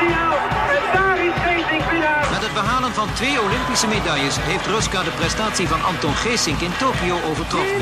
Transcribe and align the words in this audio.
finaal. 0.00 0.36
En 0.76 0.84
daar 0.96 1.18
is 1.28 1.36
Geesink 1.44 1.84
winnaar. 1.90 2.26
Met 2.30 2.42
het 2.46 2.54
behalen 2.60 2.92
van 3.00 3.08
twee 3.12 3.40
Olympische 3.46 3.88
medailles 3.94 4.36
heeft 4.50 4.66
Ruska 4.66 5.02
de 5.02 5.14
prestatie 5.20 5.68
van 5.68 5.84
Anton 5.84 6.14
Geesink 6.14 6.60
in 6.60 6.74
Tokio 6.82 7.16
overtroffen. 7.30 7.80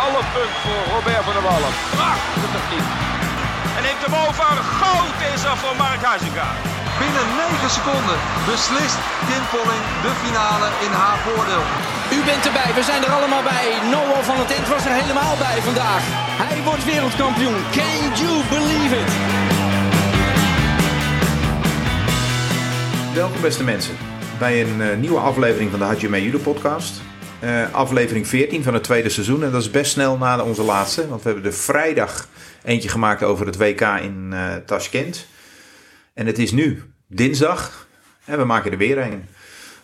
Half 0.00 0.26
punt 0.36 0.54
voor 0.64 0.82
Robert 0.94 1.24
van 1.26 1.34
der 1.36 1.46
Wallen. 1.48 1.72
Prachtig 1.96 2.64
niet. 2.72 2.88
En 3.76 3.82
neemt 3.86 4.02
hem 4.06 4.16
over. 4.26 4.52
Goud 4.80 5.16
is 5.34 5.42
er 5.50 5.56
voor 5.62 5.76
Mark 5.84 6.02
Huizinga. 6.10 6.48
Binnen 6.98 7.26
9 7.36 7.70
seconden 7.78 8.18
beslist 8.50 8.98
Kim 9.28 9.44
Polling 9.52 9.84
de 10.04 10.12
finale 10.22 10.68
in 10.86 10.92
haar 11.00 11.18
voordeel. 11.26 11.64
U 12.16 12.18
bent 12.28 12.46
erbij, 12.46 12.70
we 12.74 12.82
zijn 12.82 13.04
er 13.04 13.12
allemaal 13.18 13.42
bij. 13.42 13.66
Noah 13.90 14.22
van 14.28 14.38
het 14.38 14.50
Ent 14.56 14.68
was 14.68 14.84
er 14.84 14.94
helemaal 15.00 15.36
bij 15.36 15.58
vandaag. 15.62 16.25
Hij 16.38 16.64
wordt 16.64 16.84
wereldkampioen. 16.84 17.54
Can 17.54 18.00
you 18.20 18.42
believe 18.48 18.94
it? 18.96 19.10
Welkom 23.14 23.40
beste 23.40 23.64
mensen 23.64 23.94
bij 24.38 24.62
een 24.62 24.80
eh, 24.80 24.96
nieuwe 24.96 25.18
aflevering 25.18 25.70
van 25.70 25.78
de 25.78 25.84
Hajime 25.84 26.22
Judo 26.22 26.38
podcast. 26.38 27.00
Eh, 27.40 27.74
aflevering 27.74 28.26
14 28.26 28.62
van 28.62 28.74
het 28.74 28.82
tweede 28.82 29.08
seizoen 29.08 29.44
en 29.44 29.50
dat 29.50 29.62
is 29.62 29.70
best 29.70 29.92
snel 29.92 30.16
na 30.16 30.42
onze 30.42 30.62
laatste. 30.62 31.08
Want 31.08 31.22
we 31.22 31.28
hebben 31.30 31.50
er 31.50 31.56
vrijdag 31.56 32.28
eentje 32.64 32.88
gemaakt 32.88 33.22
over 33.22 33.46
het 33.46 33.56
WK 33.56 33.80
in 33.80 34.32
eh 34.32 34.54
Tashkent. 34.66 35.26
En 36.14 36.26
het 36.26 36.38
is 36.38 36.52
nu 36.52 36.82
dinsdag 37.06 37.88
en 38.24 38.38
we 38.38 38.44
maken 38.44 38.70
er 38.70 38.78
weer 38.78 38.98
een. 38.98 39.24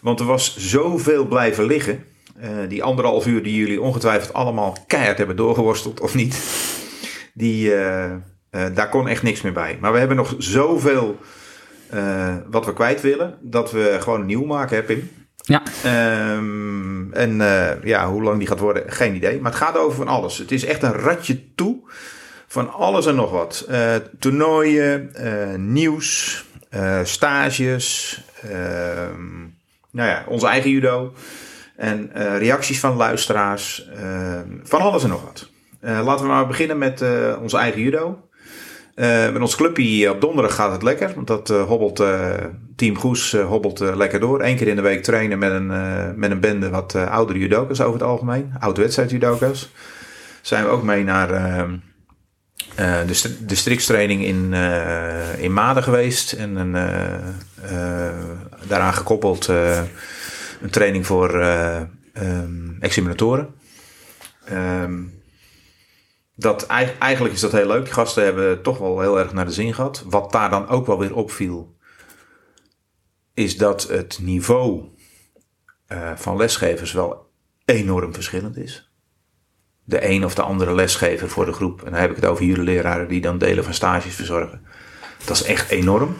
Want 0.01 0.21
er 0.21 0.27
was 0.27 0.57
zoveel 0.57 1.27
blijven 1.27 1.65
liggen. 1.65 2.05
Eh, 2.41 2.50
die 2.68 2.82
anderhalf 2.82 3.27
uur 3.27 3.42
die 3.42 3.56
jullie 3.56 3.80
ongetwijfeld 3.80 4.32
allemaal 4.32 4.77
keihard 4.86 5.18
hebben 5.18 5.36
doorgeworsteld 5.36 6.00
of 6.00 6.14
niet. 6.14 6.40
Die, 7.34 7.74
eh, 7.74 8.04
eh, 8.04 8.20
daar 8.74 8.88
kon 8.88 9.09
echt 9.09 9.23
niks 9.23 9.40
meer 9.42 9.52
bij. 9.52 9.78
Maar 9.80 9.92
we 9.92 9.98
hebben 9.98 10.16
nog 10.16 10.34
zoveel 10.38 11.18
wat 12.51 12.66
we 12.66 12.73
kwijt 12.73 13.01
willen. 13.01 13.38
Dat 13.40 13.73
we 13.73 13.96
gewoon 14.01 14.20
een 14.20 14.26
nieuw 14.26 14.45
maken, 14.45 14.76
hè 14.76 14.82
Pim? 14.82 15.10
Ja. 15.37 15.62
Ehm, 15.82 17.12
en 17.12 17.37
ja, 17.84 18.09
hoe 18.09 18.23
lang 18.23 18.38
die 18.38 18.46
gaat 18.46 18.59
worden, 18.59 18.92
geen 18.92 19.14
idee. 19.14 19.40
Maar 19.40 19.51
het 19.51 19.60
gaat 19.60 19.76
over 19.76 19.96
van 19.96 20.09
alles. 20.09 20.38
Het 20.38 20.52
is 20.52 20.64
echt 20.64 20.82
een 20.82 20.92
ratje 20.92 21.54
toe 21.54 21.80
van 22.46 22.73
alles 22.73 23.07
en 23.07 23.14
nog 23.14 23.30
wat. 23.30 23.68
Toernooien, 24.18 25.10
nieuws, 25.73 26.45
stages, 27.02 28.20
ehm, 28.42 29.40
nou 29.90 30.09
ja, 30.09 30.24
onze 30.29 30.46
eigen 30.46 30.70
judo. 30.70 31.12
En 31.76 32.10
eh, 32.15 32.38
reacties 32.38 32.80
van 32.80 32.96
luisteraars, 32.96 33.88
ehm, 33.96 34.48
van 34.62 34.80
alles 34.80 35.02
en 35.02 35.09
nog 35.09 35.24
wat. 35.24 35.48
Eh, 35.80 36.04
laten 36.04 36.24
we 36.24 36.30
maar 36.30 36.46
beginnen 36.46 36.79
met 36.79 37.01
eh, 37.01 37.37
onze 37.42 37.56
eigen 37.56 37.80
judo. 37.80 38.26
Met 39.32 39.40
ons 39.40 39.56
clubje 39.56 40.10
op 40.10 40.20
donderdag 40.20 40.54
gaat 40.54 40.73
het 40.73 40.82
lekker. 40.82 41.12
Want 41.14 41.26
dat 41.26 41.48
hobbelt, 41.48 42.02
Team 42.76 42.96
Goes 42.96 43.32
hobbelt 43.32 43.79
lekker 43.79 44.20
door. 44.20 44.42
Eén 44.42 44.56
keer 44.56 44.68
in 44.68 44.76
de 44.76 44.82
week 44.82 45.02
trainen 45.02 45.38
met 45.38 45.51
een, 45.52 45.66
met 46.18 46.30
een 46.30 46.40
bende 46.40 46.70
wat 46.70 46.95
oudere 46.95 47.38
judokas 47.38 47.80
over 47.80 48.01
het 48.01 48.09
algemeen. 48.09 48.52
Oud-wedstrijd 48.59 49.10
judokas. 49.10 49.70
Zijn 50.42 50.64
we 50.64 50.70
ook 50.70 50.82
mee 50.82 51.04
naar 51.04 51.30
eh, 51.30 53.01
eh, 53.01 53.07
de, 53.07 53.45
de 53.46 53.54
strikstraining 53.54 54.24
in, 54.24 54.48
eh, 54.52 55.42
in 55.42 55.52
Maden 55.52 55.82
geweest. 55.82 56.32
En 56.32 56.57
een, 56.57 56.73
daaraan 58.66 58.95
gekoppeld 58.95 59.46
een 60.63 60.71
training 60.71 61.07
voor 61.07 61.41
ehm, 61.41 62.71
examinatoren. 62.80 63.55
Ehm, 64.44 65.03
dat, 66.34 66.66
eig- 66.66 66.99
eigenlijk 66.99 67.34
is 67.34 67.41
dat 67.41 67.53
heel 67.53 67.66
leuk. 67.66 67.84
Die 67.84 67.93
gasten 67.93 68.25
hebben 68.25 68.62
toch 68.62 68.78
wel 68.78 69.00
heel 69.00 69.19
erg 69.19 69.32
naar 69.32 69.44
de 69.47 69.53
zin 69.53 69.75
gehad. 69.75 70.04
Wat 70.09 70.32
daar 70.32 70.50
dan 70.50 70.69
ook 70.69 70.87
wel 70.87 70.99
weer 70.99 71.15
opviel, 71.15 71.77
is 73.34 73.56
dat 73.56 73.88
het 73.88 74.19
niveau 74.22 74.84
eh, 75.87 76.12
van 76.16 76.36
lesgevers 76.36 76.92
wel 76.92 77.31
enorm 77.65 78.15
verschillend 78.15 78.56
is. 78.56 78.91
De 79.84 80.09
een 80.09 80.25
of 80.25 80.34
de 80.34 80.42
andere 80.42 80.75
lesgever 80.75 81.28
voor 81.28 81.44
de 81.44 81.53
groep, 81.53 81.82
en 81.82 81.91
dan 81.91 82.00
heb 82.00 82.10
ik 82.10 82.16
het 82.16 82.25
over 82.25 82.44
jullie 82.44 82.62
leraren 82.62 83.09
die 83.09 83.20
dan 83.20 83.38
delen 83.38 83.65
van 83.65 83.75
stages 83.75 84.15
verzorgen. 84.15 84.66
Dat 85.25 85.36
is 85.36 85.42
echt 85.42 85.70
enorm. 85.70 86.16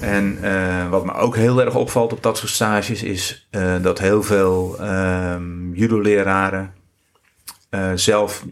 En 0.00 0.38
eh, 0.42 0.88
wat 0.88 1.04
me 1.04 1.12
ook 1.12 1.36
heel 1.36 1.60
erg 1.60 1.74
opvalt 1.74 2.12
op 2.12 2.22
dat 2.22 2.38
soort 2.38 2.50
stages 2.50 3.02
is 3.02 3.48
eh, 3.50 3.74
dat 3.82 3.98
heel 3.98 4.22
veel 4.22 4.76
ehm 4.80 5.72
judo-leraren 5.72 6.74
eh, 7.68 7.90
zelf 7.94 8.44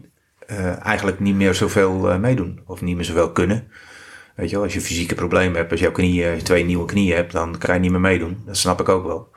eigenlijk 0.81 1.19
niet 1.19 1.35
meer 1.35 1.55
zoveel 1.55 2.19
meedoen. 2.19 2.59
Of 2.65 2.81
niet 2.81 2.95
meer 2.95 3.05
zoveel 3.05 3.31
kunnen. 3.31 3.67
Weet 4.35 4.49
je 4.49 4.55
wel, 4.55 4.63
als 4.63 4.73
je 4.73 4.81
fysieke 4.81 5.15
problemen 5.15 5.57
hebt, 5.57 5.71
als 5.71 5.79
jouw 5.79 5.91
knieën, 5.91 6.29
als 6.29 6.37
je 6.37 6.43
twee 6.43 6.65
nieuwe 6.65 6.85
knieën 6.85 7.15
hebt, 7.15 7.31
dan 7.31 7.57
kan 7.57 7.73
je 7.73 7.79
niet 7.79 7.91
meer 7.91 7.99
meedoen. 7.99 8.41
Dat 8.45 8.57
snap 8.57 8.79
ik 8.79 8.89
ook 8.89 9.05
wel. 9.05 9.29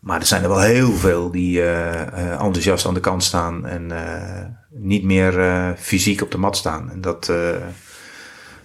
Maar 0.00 0.20
er 0.20 0.26
zijn 0.26 0.42
er 0.42 0.48
wel 0.48 0.60
heel 0.60 0.92
veel 0.92 1.30
die 1.30 1.62
enthousiast 1.62 2.86
aan 2.86 2.94
de 2.94 3.00
kant 3.00 3.24
staan 3.24 3.66
en 3.66 3.92
niet 4.70 5.04
meer 5.04 5.74
fysiek 5.78 6.22
op 6.22 6.30
de 6.30 6.38
mat 6.38 6.56
staan. 6.56 6.90
En 6.90 7.00
dat, 7.00 7.32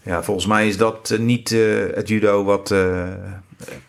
ja, 0.04 0.24
volgens 0.24 0.46
mij 0.46 0.68
is 0.68 0.78
dat 0.78 1.10
eh, 1.10 1.20
niet 1.20 1.52
eh, 1.52 1.60
het 1.94 2.08
judo 2.08 2.44
wat. 2.44 2.72
eh, 2.72 3.10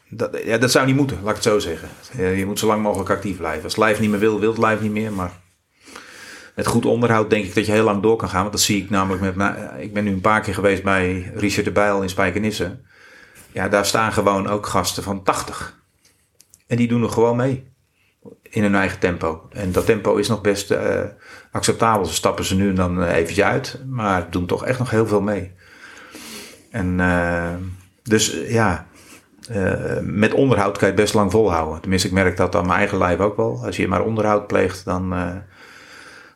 dat, 0.09 0.41
ja, 0.45 0.59
dat 0.59 0.71
zou 0.71 0.87
niet 0.87 0.97
moeten, 0.97 1.17
laat 1.23 1.29
ik 1.29 1.43
het 1.43 1.53
zo 1.53 1.59
zeggen. 1.59 1.89
Je 2.37 2.47
moet 2.47 2.59
zo 2.59 2.67
lang 2.67 2.83
mogelijk 2.83 3.11
actief 3.11 3.37
blijven. 3.37 3.65
Als 3.65 3.75
het 3.75 3.83
lijf 3.83 4.01
niet 4.01 4.11
meer 4.11 4.19
wil, 4.19 4.41
wil 4.41 4.51
het 4.51 4.59
lijf 4.59 4.81
niet 4.81 4.93
meer. 4.93 5.13
Maar 5.13 5.31
met 6.55 6.67
goed 6.67 6.85
onderhoud 6.85 7.31
denk 7.31 7.45
ik 7.45 7.55
dat 7.55 7.67
je 7.67 7.73
heel 7.73 7.85
lang 7.85 8.03
door 8.03 8.17
kan 8.17 8.29
gaan. 8.29 8.41
Want 8.41 8.53
dat 8.53 8.61
zie 8.61 8.83
ik 8.83 8.91
namelijk 8.91 9.23
met 9.23 9.35
mijn, 9.35 9.81
Ik 9.81 9.93
ben 9.93 10.05
nu 10.05 10.13
een 10.13 10.21
paar 10.21 10.41
keer 10.41 10.55
geweest 10.55 10.83
bij 10.83 11.33
Richard 11.35 11.65
de 11.65 11.73
Bijl 11.73 12.03
in 12.03 12.09
Spijkenisse. 12.09 12.81
Ja, 13.53 13.69
daar 13.69 13.87
staan 13.87 14.13
gewoon 14.13 14.49
ook 14.49 14.67
gasten 14.67 15.03
van 15.03 15.23
80. 15.23 15.83
En 16.67 16.77
die 16.77 16.89
doen 16.89 17.03
er 17.03 17.11
gewoon 17.11 17.37
mee. 17.37 17.71
In 18.43 18.63
hun 18.63 18.75
eigen 18.75 18.99
tempo. 18.99 19.49
En 19.51 19.73
dat 19.73 19.87
tempo 19.87 20.17
is 20.17 20.29
nog 20.29 20.41
best 20.41 20.75
acceptabel. 21.53 22.05
Ze 22.05 22.15
stappen 22.15 22.45
ze 22.45 22.57
nu 22.57 22.69
en 22.69 22.75
dan 22.75 23.03
eventjes 23.03 23.45
uit. 23.45 23.81
Maar 23.89 24.31
doen 24.31 24.47
toch 24.47 24.65
echt 24.65 24.79
nog 24.79 24.91
heel 24.91 25.07
veel 25.07 25.21
mee. 25.21 25.53
En 26.73 27.01
eh, 27.01 27.51
dus 28.03 28.37
ja, 28.47 28.87
eh, 29.49 29.99
met 30.03 30.33
onderhoud 30.35 30.79
kan 30.79 30.89
je 30.89 30.95
het 30.95 31.03
best 31.03 31.15
lang 31.15 31.31
volhouden. 31.31 31.81
Tenminste, 31.81 32.09
ik 32.09 32.15
merk 32.15 32.37
dat 32.37 32.55
aan 32.55 32.67
mijn 32.67 32.79
eigen 32.79 32.99
lijf 32.99 33.19
ook 33.19 33.37
wel. 33.37 33.65
Als 33.65 33.77
je 33.77 33.89
maar 33.89 34.05
onderhoud 34.05 34.47
pleegt, 34.47 34.85
dan, 34.85 35.13
eh, 35.13 35.31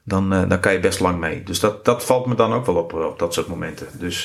dan, 0.03 0.31
dan 0.31 0.61
kan 0.61 0.73
je 0.73 0.81
best 0.81 1.01
lang 1.01 1.19
mee. 1.19 1.43
Dus 1.43 1.61
dat, 1.61 1.85
dat 1.85 2.05
valt 2.05 2.27
me 2.27 2.35
dan 2.35 2.53
ook 2.53 2.67
wel 2.67 2.75
op, 2.75 2.93
op 2.93 3.19
dat 3.19 3.35
soort 3.35 3.47
momenten. 3.47 3.87
Dus 3.93 4.25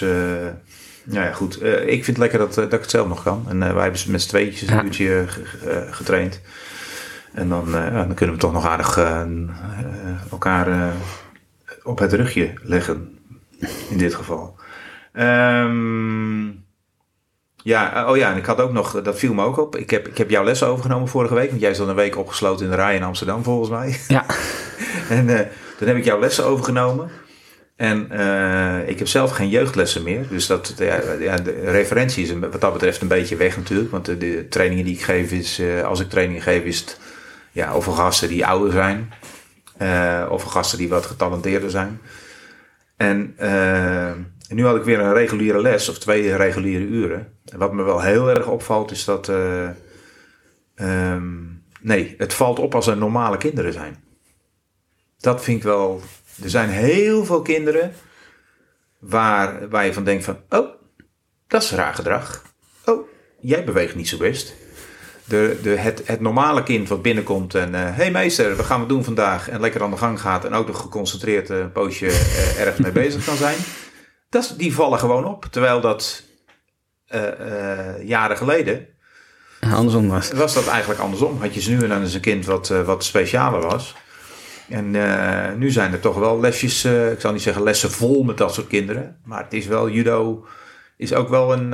nou 1.04 1.26
ja, 1.26 1.32
goed. 1.32 1.64
Ik 1.64 1.88
vind 2.04 2.06
het 2.06 2.18
lekker 2.18 2.40
dat, 2.40 2.54
dat 2.54 2.74
ik 2.74 2.82
het 2.82 2.90
zelf 2.90 3.08
nog 3.08 3.24
kan. 3.24 3.46
En 3.50 3.60
wij 3.60 3.84
hebben 3.84 4.02
met 4.08 4.22
z'n 4.22 4.30
tweetjes 4.30 4.70
een 4.70 4.76
Ja. 4.76 4.84
uurtje 4.84 5.24
ge- 5.28 5.88
getraind. 5.92 6.42
En 7.34 7.50
dan, 7.50 7.72
dan 7.72 8.14
kunnen 8.14 8.36
we 8.36 8.42
toch 8.42 8.54
nog 8.54 8.66
aardig 8.66 8.98
elkaar 10.32 10.94
op 11.84 12.00
het 12.00 12.14
rugje 12.14 12.54
leggen. 12.64 13.18
In 13.90 13.98
dit 13.98 14.16
geval. 14.16 14.60
Ehm, 15.14 16.46
ja, 17.64 17.96
eh, 18.04 18.10
oh 18.10 18.18
ja, 18.18 18.32
en 18.32 18.38
ik 18.38 18.46
had 18.46 18.60
ook 18.62 18.72
nog, 18.72 19.02
dat 19.02 19.20
viel 19.20 19.34
me 19.34 19.44
ook 19.44 19.58
op. 19.58 19.76
Ik 19.76 19.90
heb, 19.90 20.08
ik 20.08 20.18
heb 20.18 20.30
jouw 20.30 20.44
les 20.44 20.64
overgenomen 20.64 21.08
vorige 21.08 21.34
week. 21.34 21.50
Want 21.50 21.62
jij 21.62 21.74
zat 21.74 21.88
een 21.88 21.96
week 21.96 22.18
opgesloten 22.18 22.66
in 22.66 22.72
de 22.72 22.78
rij 22.78 22.96
in 22.96 23.04
Amsterdam, 23.04 23.44
volgens 23.44 23.70
mij. 23.70 24.00
Ja. 24.08 24.26
En 25.10 25.30
eh, 25.30 25.48
toen 25.78 25.88
heb 25.88 25.98
ik 25.98 26.04
jouw 26.04 26.20
lessen 26.20 26.46
overgenomen. 26.46 27.10
En 27.76 28.12
eh, 28.12 28.90
ik 28.90 28.98
heb 28.98 29.08
zelf 29.08 29.32
geen 29.32 29.50
jeugdlessen 29.50 30.04
meer. 30.04 30.28
Dus 30.28 30.48
dat, 30.48 30.74
ja, 30.78 31.00
ja, 31.20 31.36
de 31.38 31.62
referentie 31.72 32.24
is 32.24 32.34
wat 32.40 32.62
dat 32.62 32.74
betreft 32.74 33.02
een 33.02 33.08
beetje 33.08 33.36
weg 33.36 33.58
natuurlijk. 33.58 33.92
Want 33.92 34.06
de, 34.06 34.18
de 34.18 34.48
trainingen 34.50 34.86
die 34.86 34.94
ik 34.94 35.02
geef 35.02 35.32
is, 35.32 35.60
eh, 35.60 35.84
als 35.84 36.00
ik 36.00 36.10
trainingen 36.10 36.42
geef, 36.42 36.64
is 36.64 36.80
het 36.80 37.00
ja, 37.52 37.72
over 37.72 37.94
gasten 37.94 38.28
die 38.30 38.46
ouder 38.46 38.72
zijn. 38.72 39.14
eh 39.78 40.26
of 40.30 40.44
gasten 40.44 40.78
die 40.78 40.90
wat 40.90 41.06
getalenteerder 41.06 41.70
zijn. 41.70 42.02
En 42.98 43.36
eh, 44.52 44.58
nu 44.58 44.66
had 44.66 44.76
ik 44.76 44.84
weer 44.84 45.00
een 45.00 45.14
reguliere 45.14 45.62
les, 45.62 45.90
of 45.90 46.00
twee 46.00 46.36
reguliere 46.36 46.84
uren. 46.84 47.40
En 47.46 47.60
wat 47.60 47.74
me 47.74 47.84
wel 47.84 48.02
heel 48.02 48.30
erg 48.30 48.48
opvalt, 48.48 48.92
is 48.92 49.06
dat. 49.06 49.30
eh, 49.30 49.70
ehm, 50.76 51.34
nee, 51.82 52.16
het 52.18 52.34
valt 52.34 52.60
op 52.60 52.76
als 52.76 52.88
er 52.88 52.98
normale 52.98 53.38
kinderen 53.38 53.74
zijn. 53.74 54.04
Dat 55.18 55.44
vind 55.44 55.58
ik 55.58 55.64
wel. 55.64 56.02
Er 56.44 56.50
zijn 56.50 56.70
heel 56.70 57.26
veel 57.26 57.42
kinderen 57.42 57.94
waar, 59.00 59.70
waar 59.70 59.86
je 59.86 59.94
van 59.94 60.04
denkt 60.04 60.24
van, 60.24 60.38
oh, 60.50 60.70
dat 61.48 61.64
is 61.64 61.72
raar 61.72 61.94
gedrag. 61.94 62.42
Oh, 62.86 63.08
jij 63.40 63.64
beweegt 63.64 63.96
niet 63.96 64.08
zo 64.08 64.18
best. 64.18 64.56
De, 65.26 65.60
de, 65.62 65.70
het, 65.70 66.02
het 66.06 66.20
normale 66.20 66.64
kind 66.64 66.90
wat 66.90 67.02
binnenkomt 67.02 67.56
en, 67.56 67.74
hé 67.74 67.92
hey 67.92 68.12
meester, 68.12 68.56
wat 68.56 68.66
gaan 68.66 68.82
we 68.82 68.88
doen 68.88 69.04
vandaag? 69.04 69.50
En 69.50 69.60
lekker 69.60 69.82
aan 69.84 69.92
de 69.92 69.98
gang 69.98 70.22
gaat 70.22 70.46
en 70.46 70.54
ook 70.54 70.68
nog 70.68 70.82
geconcentreerd 70.82 71.50
eh, 71.50 71.58
een 71.58 71.72
poosje 71.72 72.08
eh, 72.08 72.60
ergens 72.60 72.80
mee 72.80 72.92
bezig 72.92 73.26
kan 73.26 73.36
zijn. 73.38 73.58
Dat, 74.32 74.54
die 74.58 74.74
vallen 74.74 75.00
gewoon 75.00 75.26
op. 75.26 75.46
Terwijl 75.46 75.82
dat 75.82 76.24
eh, 77.08 77.28
eh, 77.98 78.08
jaren 78.08 78.38
geleden 78.38 78.88
Andersom 79.60 80.08
was. 80.10 80.32
was 80.32 80.54
dat 80.54 80.68
eigenlijk 80.68 81.00
andersom. 81.00 81.42
Had 81.42 81.54
je 81.54 81.62
ze 81.62 81.72
nu 81.72 81.82
en 81.84 81.90
dan 81.90 82.02
eens 82.02 82.14
een 82.14 82.22
kind 82.22 82.46
wat, 82.46 82.70
eh, 82.70 82.82
wat 82.82 83.04
specialer 83.04 83.62
was. 83.62 83.96
En 84.70 84.92
nu 85.58 85.72
zijn 85.72 85.92
er 85.94 86.00
toch 86.00 86.18
wel 86.18 86.40
lesjes, 86.40 86.86
ik 86.86 87.20
zal 87.20 87.32
niet 87.32 87.42
zeggen 87.42 87.64
lessen 87.64 87.92
vol 87.92 88.24
met 88.24 88.38
dat 88.38 88.54
soort 88.54 88.68
kinderen. 88.68 89.18
Maar 89.26 89.44
het 89.44 89.54
is 89.54 89.66
wel, 89.66 89.90
judo 89.90 90.46
is 90.98 91.14
ook 91.14 91.30
wel 91.30 91.54
een, 91.54 91.70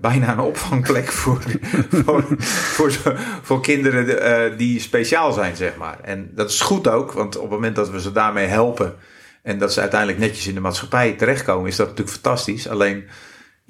bijna 0.00 0.32
een 0.32 0.38
opvangplek 0.40 1.12
voor, 1.20 1.42
voor, 1.90 2.24
voor, 2.38 2.90
zo- 2.90 3.14
voor 3.42 3.62
kinderen 3.62 4.58
die 4.58 4.80
speciaal 4.80 5.32
zijn, 5.32 5.56
zeg 5.56 5.76
maar. 5.76 6.00
En 6.00 6.30
dat 6.34 6.50
is 6.50 6.60
goed 6.60 6.88
ook, 6.88 7.12
want 7.12 7.36
op 7.36 7.42
het 7.42 7.50
moment 7.50 7.76
dat 7.76 7.90
we 7.90 8.00
ze 8.00 8.12
daarmee 8.12 8.46
helpen 8.46 8.94
en 9.42 9.58
dat 9.58 9.72
ze 9.72 9.80
uiteindelijk 9.80 10.20
netjes 10.20 10.46
in 10.46 10.54
de 10.54 10.60
maatschappij 10.60 11.12
terechtkomen, 11.12 11.68
is 11.68 11.76
dat 11.76 11.88
natuurlijk 11.88 12.16
fantastisch. 12.16 12.68
Alleen, 12.68 13.04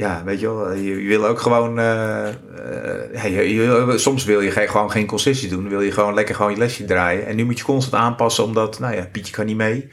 ja, 0.00 0.22
weet 0.24 0.40
je 0.40 0.54
wel, 0.54 0.72
je, 0.72 0.94
wil 0.94 1.26
ook 1.26 1.40
gewoon, 1.40 1.78
eh, 1.78 2.28
eh, 2.28 3.96
soms 3.96 4.24
wil 4.24 4.40
je 4.40 4.50
gewoon 4.50 4.90
geen 4.90 5.06
concessies 5.06 5.50
doen, 5.50 5.68
wil 5.68 5.80
je 5.80 5.92
gewoon 5.92 6.14
lekker 6.14 6.34
gewoon 6.34 6.50
je 6.50 6.56
lesje 6.56 6.84
draaien. 6.84 7.26
En 7.26 7.36
nu 7.36 7.44
moet 7.44 7.58
je 7.58 7.64
constant 7.64 8.02
aanpassen, 8.02 8.44
omdat, 8.44 8.78
nou 8.78 8.94
ja, 8.94 9.06
Pietje 9.12 9.32
kan 9.32 9.46
niet 9.46 9.56
mee. 9.56 9.88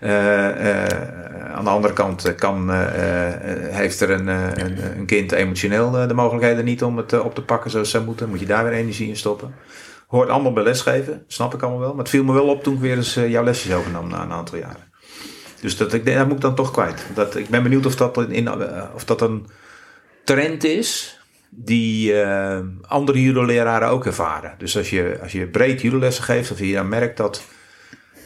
Eh, 0.00 0.86
aan 1.54 1.64
de 1.64 1.70
andere 1.70 1.92
kant 1.92 2.34
kan, 2.34 2.70
heeft 3.70 4.00
er 4.00 4.10
een, 4.10 4.26
een, 4.26 5.06
kind 5.06 5.32
emotioneel 5.32 5.90
de 5.90 6.14
mogelijkheden 6.14 6.64
niet 6.64 6.82
om 6.82 6.96
het 6.96 7.20
op 7.20 7.34
te 7.34 7.42
pakken 7.42 7.70
zoals 7.70 7.90
ze 7.90 8.04
moeten. 8.04 8.28
Moet 8.28 8.40
je 8.40 8.46
daar 8.46 8.64
weer 8.64 8.72
energie 8.72 9.08
in 9.08 9.16
stoppen. 9.16 9.54
Hoort 10.06 10.28
allemaal 10.28 10.52
bij 10.52 10.62
lesgeven, 10.62 11.24
snap 11.26 11.54
ik 11.54 11.62
allemaal 11.62 11.80
wel. 11.80 11.90
Maar 11.90 11.98
het 11.98 12.08
viel 12.08 12.24
me 12.24 12.32
wel 12.32 12.48
op 12.48 12.62
toen 12.62 12.74
ik 12.74 12.80
weer 12.80 12.96
eens 12.96 13.14
jouw 13.14 13.44
lesjes 13.44 13.74
overnam 13.74 14.08
na 14.08 14.22
een 14.22 14.32
aantal 14.32 14.58
jaren. 14.58 14.91
Dus 15.62 15.76
dat, 15.76 15.92
ik, 15.92 16.06
dat 16.06 16.26
moet 16.26 16.36
ik 16.36 16.40
dan 16.40 16.54
toch 16.54 16.70
kwijt. 16.70 17.06
Dat, 17.14 17.36
ik 17.36 17.48
ben 17.48 17.62
benieuwd 17.62 17.86
of 17.86 17.96
dat, 17.96 18.18
in, 18.28 18.48
eh, 18.48 18.84
of 18.94 19.04
dat 19.04 19.20
een 19.20 19.46
trend 20.24 20.64
is 20.64 21.20
die 21.50 22.20
eh, 22.22 22.60
andere 22.86 23.22
judoleraren 23.22 23.88
ook 23.88 24.06
ervaren. 24.06 24.54
Dus 24.58 24.76
als 24.76 24.90
je, 24.90 25.18
als 25.22 25.32
je 25.32 25.46
breed 25.46 25.80
judolessen 25.80 26.24
geeft, 26.24 26.50
of 26.50 26.58
je 26.58 26.72
dan 26.72 26.88
merkt 26.88 27.16
dat 27.16 27.42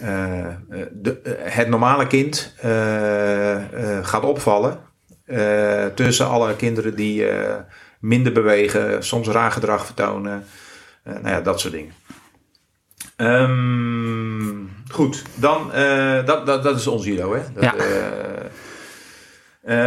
eh, 0.01 0.47
de, 0.93 1.21
het 1.39 1.69
normale 1.69 2.07
kind 2.07 2.55
gaat 4.03 4.23
opvallen 4.23 4.79
tussen 5.95 6.29
alle 6.29 6.57
kinderen 6.57 6.95
die 6.95 7.27
minder 8.01 8.33
bewegen, 8.33 9.05
soms 9.05 9.29
raar 9.29 9.51
gedrag 9.53 9.85
vertonen, 9.85 10.45
nou 11.05 11.29
ja, 11.29 11.41
dat 11.41 11.61
soort 11.61 11.73
dingen. 11.73 11.93
Ehm, 13.17 14.66
goed, 14.91 15.23
dan, 15.35 15.73
eh, 15.73 16.25
dat, 16.25 16.47
dat, 16.47 16.63
dat 16.63 16.77
is 16.77 16.87
ons 16.87 17.05
judo, 17.05 17.35
hè? 17.35 17.41
Dat, 17.55 17.63
Ja. 17.63 17.75
eh, 17.77 18.45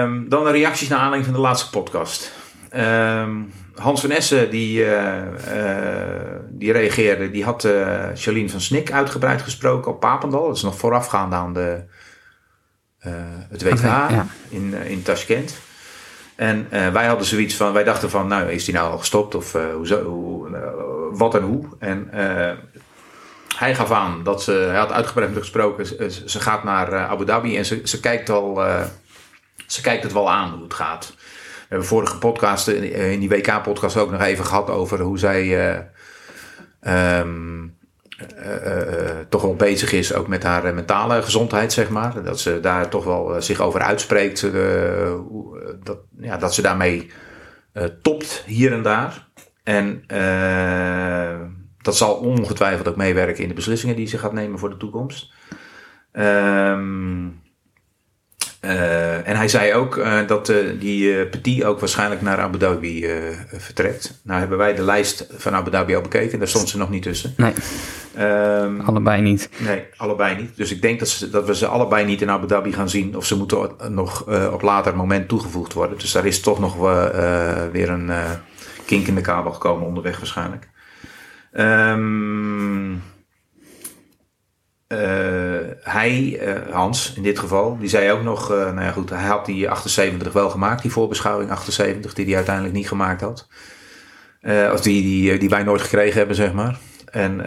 ehm, 0.01 0.28
dan 0.28 0.44
de 0.44 0.51
reacties 0.51 0.88
naar 0.88 1.00
aanleiding 1.00 1.25
van 1.25 1.34
de 1.42 1.48
laatste 1.48 1.69
podcast. 1.69 2.31
Ehm, 2.69 3.31
Hans 3.75 4.01
van 4.01 4.12
Essen, 4.12 4.50
die, 4.50 4.86
eh, 4.86 6.36
die 6.50 6.72
reageerde, 6.72 7.31
die 7.31 7.44
had 7.44 7.68
Charlene 8.13 8.50
van 8.50 8.62
Snik 8.62 8.92
uitgebreid 8.92 9.42
gesproken 9.42 9.92
op 9.92 10.00
Papendal. 10.00 10.48
Dat 10.48 10.56
is 10.56 10.62
nog 10.63 10.78
voorafgaand 10.78 11.34
aan 11.34 11.54
de, 11.54 11.84
het 13.50 13.63
WK 13.63 13.81
ja. 13.84 14.25
in, 14.50 14.74
in 14.74 15.02
Tashkent. 15.02 15.57
En 16.36 16.68
wij 16.69 17.06
hadden 17.06 17.25
zoiets 17.28 17.56
van, 17.56 17.74
wij 17.74 17.84
dachten 17.84 18.10
van, 18.10 18.28
nou 18.28 18.50
is 18.50 18.66
die 18.66 18.74
nou 18.74 18.92
al 18.92 18.98
gestopt 18.98 19.36
of 19.36 19.57
hoezo, 19.75 20.04
hoe, 20.04 20.50
wat 21.12 21.36
en 21.36 21.44
hoe. 21.44 21.66
En 21.80 22.10
eh, 23.59 23.65
hij 23.65 23.75
gaf 23.75 23.91
aan 23.91 24.23
dat 24.23 24.44
ze, 24.44 24.51
hij 24.51 24.77
had 24.77 24.91
uitgebreid 24.91 25.29
met 25.33 25.39
gesproken, 25.41 25.85
ze, 26.29 26.39
gaat 26.39 26.63
naar 26.63 26.94
eh, 26.94 27.09
Abu 27.09 27.25
Dhabi 27.25 27.57
en 27.57 27.65
ze, 27.65 27.81
ze, 27.83 28.00
kijkt 28.00 28.29
al, 28.29 28.65
eh, 28.65 28.83
ze 29.67 29.81
kijkt 29.81 30.03
het 30.03 30.13
wel 30.13 30.31
aan 30.31 30.51
hoe 30.51 30.63
het 30.63 30.73
gaat. 30.73 31.13
We 31.17 31.75
hebben 31.75 31.88
vorige 31.88 32.17
podcast, 32.17 32.67
eh, 32.67 33.11
in 33.11 33.19
die 33.19 33.29
WK-podcast 33.29 33.97
ook 33.97 34.11
nog 34.11 34.21
even 34.21 34.45
gehad 34.45 34.69
over 34.69 35.00
hoe 35.00 35.19
zij 35.19 35.69
eh, 35.69 35.79
ehm, 36.81 37.67
eh, 38.35 38.56
eh, 38.56 39.09
eh, 39.09 39.17
toch 39.29 39.41
wel 39.41 39.56
bezig 39.56 39.91
is 39.91 40.13
ook 40.13 40.27
met 40.27 40.44
haar 40.44 40.65
eh, 40.65 40.73
mentale 40.73 41.21
gezondheid, 41.21 41.73
zeg 41.73 41.89
maar. 41.89 42.23
Dat 42.23 42.39
ze 42.39 42.59
daar 42.59 42.89
toch 42.89 43.03
wel 43.03 43.35
eh, 43.35 43.41
zich 43.41 43.59
over 43.59 43.81
uitspreekt. 43.81 44.44
eh, 44.44 45.01
eh, 45.11 45.13
dat, 45.83 45.97
ja, 46.19 46.38
dat 46.38 46.53
ze 46.53 46.61
daarmee 46.61 47.11
eh, 47.73 47.83
topt 48.01 48.44
hier 48.45 48.73
en 48.73 48.81
daar. 48.81 49.27
En 49.63 50.03
eh, 50.07 51.39
dat 51.89 51.97
zal 51.97 52.13
ongetwijfeld 52.13 52.88
ook 52.88 52.95
meewerken 52.95 53.44
in 53.44 53.50
de 53.50 53.56
beslissingen 53.56 53.95
die 53.95 54.07
ze 54.07 54.18
gaat 54.18 54.33
nemen 54.33 54.59
voor 54.59 54.69
de 54.69 54.77
toekomst. 54.77 55.31
Ehm, 56.12 57.27
eh, 58.59 59.27
en 59.27 59.36
hij 59.36 59.47
zei 59.47 59.74
ook 59.74 59.97
eh, 59.97 60.27
dat 60.27 60.50
eh, 60.50 60.57
die 60.80 61.25
Petit 61.25 61.63
ook 61.63 61.80
waarschijnlijk 61.80 62.21
naar 62.21 62.39
Abu 62.39 62.57
Dhabi 62.57 63.07
vertrekt. 63.51 64.19
Nou 64.24 64.39
hebben 64.39 64.57
wij 64.57 64.75
de 64.75 64.83
lijst 64.83 65.27
van 65.38 65.53
Abu 65.53 65.69
Dhabi 65.69 65.95
al 65.95 66.01
bekeken. 66.01 66.39
Daar 66.39 66.47
stond 66.47 66.69
ze 66.69 66.77
nog 66.77 66.89
niet 66.89 67.03
tussen. 67.03 67.33
Nee, 67.38 67.53
Ehm, 68.15 68.80
allebei 68.80 69.21
niet. 69.21 69.50
Nee, 69.57 69.83
allebei 69.97 70.35
niet. 70.35 70.57
Dus 70.57 70.71
ik 70.71 70.81
denk 70.81 71.00
dat, 71.00 71.07
ze, 71.07 71.30
dat 71.30 71.45
we 71.45 71.56
ze 71.56 71.68
allebei 71.68 72.06
niet 72.06 72.21
in 72.21 72.30
Abu 72.30 72.47
Dhabi 72.47 72.74
gaan 72.74 72.89
zien. 72.89 73.18
Of 73.18 73.25
ze 73.25 73.38
moeten 73.38 73.71
nog 73.89 74.25
op 74.51 74.62
later 74.62 74.95
moment 74.95 75.27
toegevoegd 75.27 75.74
worden. 75.74 75.97
Dus 75.97 76.12
daar 76.12 76.25
is 76.25 76.39
toch 76.39 76.59
nog 76.59 76.75
weer 77.71 77.89
een 77.89 78.12
kink 78.85 79.07
in 79.07 79.15
de 79.15 79.21
kabel 79.21 79.51
gekomen 79.51 79.88
onderweg 79.88 80.18
waarschijnlijk. 80.18 80.69
Ehm, 81.59 82.94
eh, 84.88 85.00
hij, 85.81 86.39
eh, 86.39 86.73
Hans 86.73 87.13
in 87.15 87.23
dit 87.23 87.39
geval, 87.39 87.77
die 87.79 87.89
zei 87.89 88.11
ook 88.11 88.23
nog... 88.23 88.51
eh, 88.51 88.57
nou 88.57 88.81
ja 88.81 88.91
goed, 88.91 89.09
hij 89.09 89.27
had 89.27 89.45
die 89.45 89.69
78 89.69 90.33
wel 90.33 90.50
gemaakt. 90.50 90.81
Die 90.81 90.91
voorbeschouwing 90.91 91.51
78 91.51 92.13
die 92.13 92.25
hij 92.25 92.35
uiteindelijk 92.35 92.75
niet 92.75 92.88
gemaakt 92.88 93.21
had. 93.21 93.47
Of 94.73 94.81
die, 94.81 95.01
die, 95.01 95.38
die 95.38 95.50
wij 95.50 95.63
nooit 95.63 95.81
gekregen 95.81 96.17
hebben, 96.17 96.35
zeg 96.35 96.53
maar. 96.53 96.77
En 97.11 97.41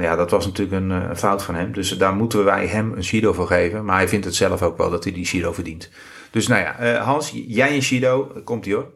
ja, 0.00 0.16
dat 0.16 0.30
was 0.30 0.46
natuurlijk 0.46 0.82
een, 0.82 1.16
fout 1.16 1.42
van 1.42 1.54
hem. 1.54 1.72
Dus 1.72 1.88
daar 1.90 2.14
moeten 2.14 2.44
wij 2.44 2.66
hem 2.66 2.92
een 2.92 3.04
Shido 3.04 3.32
voor 3.32 3.46
geven. 3.46 3.84
Maar 3.84 3.96
hij 3.96 4.08
vindt 4.08 4.24
het 4.24 4.34
zelf 4.34 4.62
ook 4.62 4.76
wel 4.76 4.90
dat 4.90 5.04
hij 5.04 5.12
die 5.12 5.26
Shido 5.26 5.52
verdient. 5.52 5.90
Dus 6.30 6.46
nou 6.46 6.62
ja, 6.62 6.96
Hans, 6.96 7.32
jij 7.46 7.74
een 7.74 7.82
Shido. 7.82 8.32
Komt 8.44 8.66
ie 8.66 8.74
hoor. 8.74 8.90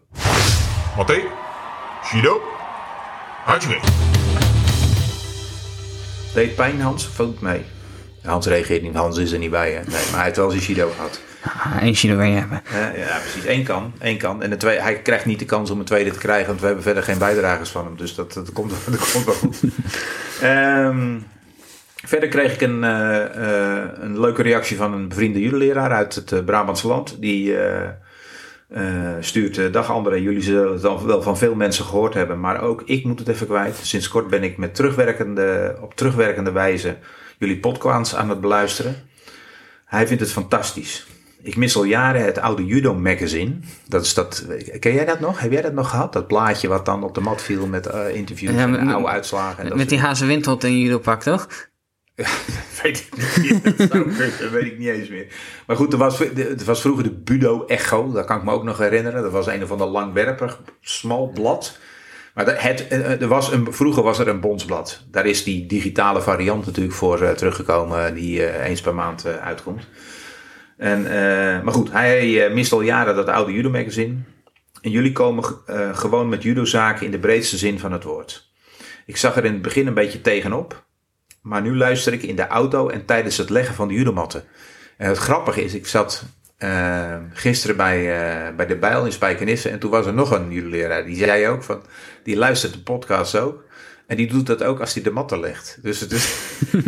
Maté, 0.97 1.21
Shido, 2.05 2.41
Hajime. 3.45 4.18
Deed 6.39 6.55
pijn, 6.55 6.81
Hans? 6.81 7.07
Valt 7.07 7.41
mee. 7.41 7.63
Hans 8.23 8.47
reageert 8.47 8.83
niet. 8.83 8.95
Hans 8.95 9.19
is 9.19 9.33
er 9.33 9.39
niet 9.39 9.51
bij. 9.51 9.73
Hè? 9.73 9.81
Nee, 9.81 9.85
maar 9.87 10.15
hij 10.15 10.25
heeft 10.25 10.37
wel 10.37 10.51
zijn 10.51 10.63
Shido 10.63 10.91
gehad. 10.91 11.21
Ah, 11.43 11.83
Eén 11.83 11.97
Shido 11.97 12.17
kan 12.17 12.31
je 12.31 12.39
hebben. 12.39 12.63
Eh, 12.65 12.99
ja, 12.99 13.19
precies. 13.19 13.47
Eén 13.47 13.65
kan. 13.65 13.93
Één 13.99 14.19
kan. 14.19 14.43
En 14.43 14.51
de 14.51 14.57
twee, 14.57 14.81
hij 14.81 15.03
krijgt 15.03 15.27
niet 15.27 15.39
de 15.39 15.45
kans 15.45 15.71
om 15.71 15.79
een 15.79 15.85
tweede 15.85 16.11
te 16.11 16.19
krijgen. 16.19 16.47
Want 16.47 16.61
we 16.61 16.67
hebben 16.67 16.85
verder 16.85 17.03
geen 17.03 17.19
bijdragers 17.19 17.71
van 17.71 17.85
hem. 17.85 17.97
Dus 17.97 18.15
dat, 18.15 18.33
dat, 18.33 18.53
komt, 18.53 18.73
dat 18.91 19.13
komt 19.13 19.25
wel 19.25 19.35
goed. 19.35 19.61
Ehm, 20.41 21.17
verder 22.07 22.29
kreeg 22.29 22.55
ik 22.55 22.61
een, 22.61 22.85
eh, 22.85 23.25
eh, 23.25 23.89
een 24.01 24.21
leuke 24.21 24.43
reactie 24.43 24.77
van 24.77 24.93
een 24.93 25.09
bevriende 25.09 25.41
judeleraar 25.41 25.93
uit 25.93 26.15
het 26.15 26.33
eh, 26.33 26.45
Brabantse 26.45 26.87
land. 26.87 27.17
Die 27.21 27.57
eh, 28.69 29.13
stuurt, 29.21 29.59
eh, 29.59 29.73
dag 29.73 29.91
André, 29.91 30.15
jullie 30.15 30.43
zullen 30.43 30.73
het 30.73 30.85
al 30.85 31.07
wel 31.07 31.23
van 31.23 31.39
veel 31.39 31.55
mensen 31.55 31.85
gehoord 31.85 32.15
hebben. 32.15 32.41
Maar 32.41 32.61
ook 32.63 32.83
ik 32.85 33.05
moet 33.05 33.19
het 33.19 33.29
even 33.29 33.47
kwijt. 33.47 33.77
Sinds 33.77 34.09
kort 34.09 34.29
ben 34.29 34.43
ik 34.43 34.57
met 34.57 34.75
terugwerkende, 34.75 35.77
op 35.81 35.95
terugwerkende 35.95 36.53
wijze 36.53 36.97
jullie 37.39 37.59
podcasts 37.59 38.15
aan 38.15 38.29
het 38.29 38.41
beluisteren. 38.41 38.97
Hij 39.85 40.07
vindt 40.07 40.23
het 40.23 40.33
fantastisch. 40.33 41.07
Ik 41.43 41.57
mis 41.57 41.77
al 41.77 41.85
jaren 41.85 42.25
het 42.25 42.39
oude 42.39 42.67
Judo 42.67 42.95
Magazine. 42.95 43.55
Dat 43.89 44.05
is 44.05 44.15
dat, 44.15 44.47
ken 44.79 44.95
jij 44.95 45.05
dat 45.05 45.21
nog? 45.21 45.41
Heb 45.41 45.53
jij 45.53 45.63
dat 45.63 45.73
nog 45.73 45.91
gehad? 45.91 46.13
Dat 46.13 46.27
blaadje 46.27 46.69
wat 46.69 46.85
dan 46.87 47.03
op 47.05 47.15
de 47.15 47.21
mat 47.21 47.43
viel 47.43 47.67
met 47.67 47.87
eh, 47.87 48.15
interviews 48.15 48.55
Ja, 48.55 48.61
en 48.61 48.71
met- 48.71 48.95
oude 48.95 49.09
uitslagen. 49.09 49.63
En 49.63 49.69
dat 49.69 49.79
Met 49.79 49.89
die 49.89 49.99
Hazen 49.99 50.27
Windholt 50.27 50.65
en 50.65 50.79
judo 50.81 50.99
pak, 50.99 51.23
toch? 51.23 51.49
weet 52.83 53.09
ik 53.13 53.37
niet. 53.37 53.91
Dat, 53.91 54.51
weet 54.51 54.65
ik 54.65 54.79
niet 54.79 54.89
eens 54.89 55.09
meer. 55.09 55.27
Maar 55.67 55.77
goed, 55.77 55.93
er 55.93 55.99
was, 55.99 56.21
er 56.21 56.65
was 56.65 56.81
vroeger 56.81 57.05
de 57.05 57.13
Budo 57.13 57.65
Echo. 57.67 58.13
Dat 58.13 58.25
kan 58.25 58.39
ik 58.39 58.45
me 58.45 58.53
ook 58.53 58.65
nog 58.65 58.79
herinneren. 58.79 59.23
Dat 59.23 59.33
was 59.33 59.47
een 59.47 59.63
of 59.63 59.71
ander 59.71 59.87
langwerpig, 59.87 60.61
smal 60.81 61.31
blad. 61.35 61.79
Maar 62.35 62.63
het, 62.63 62.89
eh, 62.89 63.21
er 63.21 63.29
was 63.29 63.53
een, 63.53 63.73
vroeger 63.73 64.03
was 64.03 64.19
er 64.19 64.29
een 64.29 64.41
bondsblad. 64.41 65.05
Daar 65.11 65.27
is 65.27 65.45
die 65.45 65.67
digitale 65.67 66.21
variant 66.21 66.67
natuurlijk 66.67 66.95
voor 66.95 67.23
eh, 67.23 67.31
teruggekomen. 67.31 68.15
Die 68.15 68.47
eh, 68.47 68.69
eens 68.69 68.81
per 68.81 68.95
maand 68.95 69.27
uitkomt. 69.27 69.87
En, 70.77 71.03
maar 71.65 71.73
goed, 71.73 71.93
hij 71.93 72.51
mist 72.53 72.73
al 72.73 72.81
jaren 72.81 73.15
dat 73.17 73.29
oude 73.29 73.53
judo 73.53 73.71
magazine. 73.71 74.15
En 74.81 74.91
jullie 74.91 75.13
komen 75.13 75.45
gewoon 75.93 76.29
met 76.29 76.43
judozaken 76.43 77.05
in 77.05 77.11
de 77.11 77.19
breedste 77.19 77.57
zin 77.57 77.79
van 77.79 77.93
het 77.93 78.05
woord. 78.05 78.51
Ik 79.07 79.17
zag 79.17 79.37
er 79.37 79.45
in 79.45 79.53
het 79.53 79.63
begin 79.63 79.87
een 79.87 79.95
beetje 79.95 80.21
tegenop. 80.21 80.87
Maar 81.49 81.63
nu 81.63 81.77
luister 81.77 82.13
ik 82.13 82.23
in 82.23 82.37
de 82.37 82.47
auto 82.47 82.89
en 82.89 83.05
tijdens 83.05 83.37
het 83.37 83.51
leggen 83.51 83.75
van 83.75 83.89
de 83.89 83.95
judomatten. 83.95 84.45
En 84.97 85.09
het 85.09 85.19
grappige 85.19 85.65
is, 85.65 85.75
ik 85.75 85.87
zat 85.87 86.25
eh, 86.57 87.17
gisteren 87.33 87.77
bij, 87.77 87.99
eh, 87.99 88.55
bij 88.57 88.67
de 88.67 88.77
Bijl 88.77 89.05
in 89.05 89.13
Spijkenisse. 89.13 89.69
En 89.69 89.79
toen 89.79 89.91
was 89.91 90.07
er 90.07 90.15
nog 90.15 90.31
een 90.31 90.53
judoleraar. 90.53 91.05
Die 91.05 91.17
zei 91.17 91.49
ook 91.49 91.63
van, 91.63 91.83
die 92.23 92.37
luistert 92.37 92.73
de 92.73 92.83
podcast 92.83 93.37
ook. 93.37 93.65
En 94.09 94.17
die 94.17 94.27
doet 94.27 94.47
dat 94.47 94.63
ook 94.63 94.81
als 94.81 94.95
hij 94.95 95.03
de 95.03 95.11
matten 95.11 95.41
legt. 95.41 95.79
Dus 95.83 96.01
het 96.01 96.13
is 96.13 96.35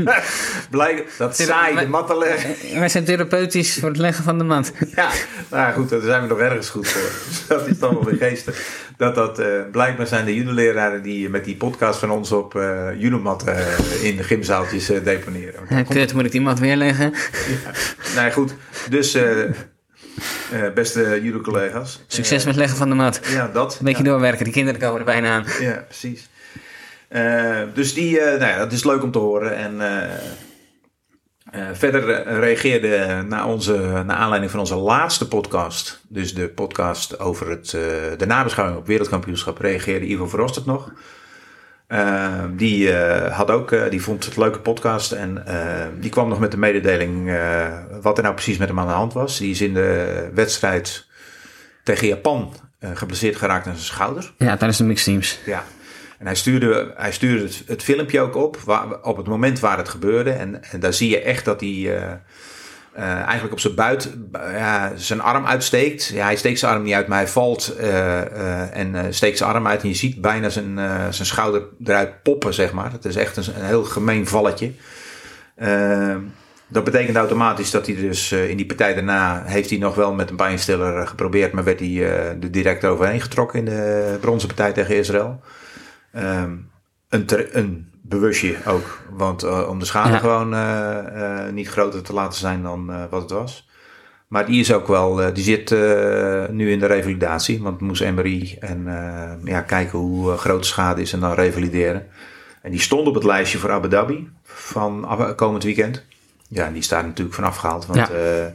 blijkt 0.70 1.18
dat 1.18 1.36
saai 1.36 1.76
de 1.76 1.86
matten 1.86 2.18
leggen. 2.18 2.78
Wij 2.78 2.88
zijn 2.88 3.04
therapeutisch 3.04 3.78
voor 3.78 3.88
het 3.88 3.98
leggen 3.98 4.24
van 4.24 4.38
de 4.38 4.44
mat. 4.44 4.72
Ja, 4.96 5.10
nou 5.50 5.72
goed, 5.72 5.88
daar 5.88 6.00
zijn 6.00 6.22
we 6.22 6.28
nog 6.28 6.38
ergens 6.38 6.68
goed 6.68 6.88
voor. 6.88 7.28
Dus 7.28 7.46
dat 7.48 7.66
is 7.66 7.78
dan 7.78 7.94
wel 7.94 8.04
weer 8.04 8.16
geestig. 8.16 8.68
Dat 8.96 9.14
dat 9.14 9.38
eh, 9.38 9.46
blijkbaar 9.72 10.06
zijn 10.06 10.24
de 10.24 10.34
judoleraren 10.34 11.02
die 11.02 11.28
met 11.28 11.44
die 11.44 11.56
podcast 11.56 11.98
van 11.98 12.10
ons 12.10 12.32
op 12.32 12.52
judomatten 12.98 13.56
eh, 13.56 14.04
in 14.04 14.16
de 14.16 14.22
gymzaaltjes 14.22 14.86
deponeren. 14.86 15.60
Ja, 15.68 15.82
kut, 15.82 16.14
moet 16.14 16.24
ik 16.24 16.32
die 16.32 16.40
mat 16.40 16.58
weer 16.58 16.76
leggen? 16.76 17.14
Nee, 18.16 18.32
goed. 18.32 18.54
Dus, 18.90 19.18
beste 20.74 21.20
judo-collega's. 21.22 22.04
Succes 22.06 22.44
met 22.44 22.56
leggen 22.56 22.76
van 22.76 22.88
de 22.88 22.94
mat. 22.94 23.20
Ja, 23.30 23.48
dat. 23.48 23.72
Een 23.78 23.84
beetje 23.84 24.04
ja. 24.04 24.10
doorwerken, 24.10 24.44
die 24.44 24.52
kinderen 24.52 24.80
komen 24.80 24.98
er 24.98 25.04
bijna 25.04 25.34
aan. 25.34 25.44
Ja, 25.60 25.84
precies. 25.88 26.28
Eh, 27.10 27.60
dus 27.74 27.94
die, 27.94 28.20
eh, 28.20 28.38
nou 28.38 28.52
ja, 28.52 28.58
dat 28.58 28.72
is 28.72 28.84
leuk 28.84 29.02
om 29.02 29.10
te 29.10 29.18
horen. 29.18 29.56
En 29.56 29.80
eh, 31.50 31.68
verder 31.72 32.22
reageerde 32.40 33.24
naar, 33.28 33.46
onze, 33.46 34.02
naar 34.06 34.16
aanleiding 34.16 34.50
van 34.50 34.60
onze 34.60 34.76
laatste 34.76 35.28
podcast, 35.28 36.00
dus 36.08 36.34
de 36.34 36.48
podcast 36.48 37.18
over 37.18 37.50
het, 37.50 37.70
de 38.18 38.26
nabeschouwing 38.26 38.78
op 38.78 38.86
wereldkampioenschap, 38.86 39.58
reageerde 39.58 40.06
Ivo 40.06 40.26
Verostert 40.26 40.66
nog. 40.66 40.92
Die, 42.56 42.92
had 43.30 43.50
ook, 43.50 43.90
die 43.90 44.02
vond 44.02 44.24
het 44.24 44.36
leuke 44.36 44.60
podcast 44.60 45.12
en 45.12 45.44
die 46.00 46.10
kwam 46.10 46.28
nog 46.28 46.40
met 46.40 46.50
de 46.50 46.56
mededeling 46.56 47.38
wat 48.02 48.16
er 48.16 48.22
nou 48.22 48.34
precies 48.34 48.58
met 48.58 48.68
hem 48.68 48.78
aan 48.78 48.86
de 48.86 48.92
hand 48.92 49.12
was. 49.12 49.38
Die 49.38 49.50
is 49.50 49.60
in 49.60 49.74
de 49.74 50.30
wedstrijd 50.34 51.06
tegen 51.82 52.06
Japan 52.06 52.54
geblesseerd 52.94 53.36
geraakt 53.36 53.66
aan 53.66 53.74
zijn 53.74 53.84
schouder. 53.84 54.32
Ja, 54.38 54.56
tijdens 54.56 54.78
de 54.78 54.84
mixed 54.84 55.04
teams. 55.04 55.38
Ja. 55.46 55.64
En 56.20 56.26
hij 56.26 56.34
stuurde, 56.34 56.92
hij 56.96 57.12
stuurde 57.12 57.44
het, 57.44 57.62
het 57.66 57.82
filmpje 57.82 58.20
ook 58.20 58.34
op, 58.34 58.56
waar, 58.56 59.02
op 59.02 59.16
het 59.16 59.26
moment 59.26 59.60
waar 59.60 59.76
het 59.76 59.88
gebeurde. 59.88 60.30
En, 60.30 60.62
en 60.62 60.80
daar 60.80 60.92
zie 60.92 61.10
je 61.10 61.20
echt 61.20 61.44
dat 61.44 61.60
hij 61.60 61.68
eh, 61.70 62.12
eh, 62.92 63.04
eigenlijk 63.04 63.52
op 63.52 63.60
zijn 63.60 63.74
buit 63.74 64.10
ja, 64.32 64.92
zijn 64.96 65.20
arm 65.20 65.46
uitsteekt. 65.46 66.06
Ja, 66.06 66.24
hij 66.24 66.36
steekt 66.36 66.58
zijn 66.58 66.72
arm 66.72 66.82
niet 66.82 66.94
uit, 66.94 67.06
maar 67.06 67.18
hij 67.18 67.28
valt 67.28 67.76
eh, 67.76 68.76
en 68.76 69.14
steekt 69.14 69.38
zijn 69.38 69.50
arm 69.50 69.66
uit. 69.66 69.82
En 69.82 69.88
je 69.88 69.94
ziet 69.94 70.20
bijna 70.20 70.48
zijn, 70.48 70.76
zijn 71.10 71.26
schouder 71.26 71.62
eruit 71.84 72.22
poppen, 72.22 72.54
zeg 72.54 72.72
maar. 72.72 72.92
Het 72.92 73.04
is 73.04 73.16
echt 73.16 73.36
een, 73.36 73.44
een 73.56 73.64
heel 73.64 73.84
gemeen 73.84 74.26
valletje. 74.26 74.72
Eh, 75.54 76.16
dat 76.68 76.84
betekent 76.84 77.16
automatisch 77.16 77.70
dat 77.70 77.86
hij 77.86 77.94
dus 77.94 78.32
in 78.32 78.56
die 78.56 78.66
partij 78.66 78.94
daarna 78.94 79.42
heeft 79.44 79.70
hij 79.70 79.78
nog 79.78 79.94
wel 79.94 80.14
met 80.14 80.30
een 80.30 80.36
pijnstiller 80.36 81.06
geprobeerd, 81.06 81.52
maar 81.52 81.64
werd 81.64 81.80
hij 81.80 82.04
er 82.04 82.50
direct 82.50 82.84
overheen 82.84 83.20
getrokken 83.20 83.58
in 83.58 83.64
de 83.64 84.16
bronzen 84.20 84.48
partij 84.48 84.72
tegen 84.72 84.96
Israël. 84.96 85.40
Ehm, 86.12 86.56
een, 87.08 87.26
een 87.52 87.90
bewustje 88.02 88.56
ook, 88.66 88.98
want 89.10 89.42
eh, 89.42 89.68
om 89.68 89.78
de 89.78 89.84
schade 89.84 90.12
Ja. 90.12 90.18
gewoon 90.18 90.54
eh, 90.54 91.46
eh, 91.46 91.52
niet 91.52 91.68
groter 91.68 92.02
te 92.02 92.12
laten 92.12 92.38
zijn 92.38 92.62
dan 92.62 93.08
wat 93.10 93.22
het 93.22 93.30
was. 93.30 93.68
Maar 94.28 94.46
die 94.46 94.60
is 94.60 94.72
ook 94.72 94.86
wel, 94.86 95.32
die 95.34 95.44
zit 95.44 95.70
nu 96.50 96.70
in 96.70 96.78
de 96.78 96.86
revalidatie, 96.86 97.62
want 97.62 97.80
moest 97.80 98.02
Emery 98.02 98.56
en 98.60 98.84
ja, 99.44 99.60
kijken 99.60 99.98
hoe 99.98 100.36
groot 100.36 100.60
de 100.60 100.66
schade 100.66 101.00
is 101.00 101.12
en 101.12 101.20
dan 101.20 101.32
revalideren. 101.32 102.06
En 102.62 102.70
die 102.70 102.80
stond 102.80 103.06
op 103.06 103.14
het 103.14 103.24
lijstje 103.24 103.58
voor 103.58 103.70
Abu 103.70 103.88
Dhabi 103.88 104.30
van 104.44 105.06
komend 105.36 105.62
weekend. 105.62 106.04
Ja, 106.48 106.66
en 106.66 106.72
die 106.72 106.82
staat 106.82 107.04
natuurlijk 107.04 107.36
vanaf 107.36 107.56
gehaald. 107.56 107.86
Want 107.86 108.08
Ja. 108.08 108.54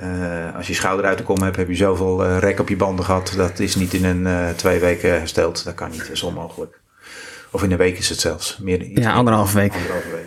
Eh, 0.00 0.56
als 0.56 0.66
je 0.66 0.74
schouder 0.74 1.06
uit 1.06 1.16
te 1.16 1.22
komen 1.22 1.44
hebt, 1.44 1.56
heb 1.56 1.68
je 1.68 1.74
zoveel 1.74 2.24
eh, 2.24 2.38
rek 2.38 2.60
op 2.60 2.68
je 2.68 2.76
banden 2.76 3.04
gehad. 3.04 3.32
Dat 3.36 3.58
is 3.58 3.74
niet 3.76 3.92
in 3.94 4.04
een 4.04 4.26
eh, 4.26 4.48
twee 4.56 4.78
weken 4.78 5.10
hersteld. 5.18 5.64
Dat 5.64 5.74
kan 5.74 5.90
niet, 5.90 5.98
dat 6.00 6.10
is 6.10 6.22
onmogelijk. 6.22 6.80
Of 7.50 7.62
in 7.62 7.70
een 7.72 7.78
week 7.78 7.98
is 7.98 8.08
het 8.08 8.20
zelfs. 8.20 8.58
Meer, 8.58 9.00
Ja, 9.00 9.12
anderhalve 9.12 9.56
week. 9.56 9.72
Anderhalve 9.72 10.10
week. 10.10 10.26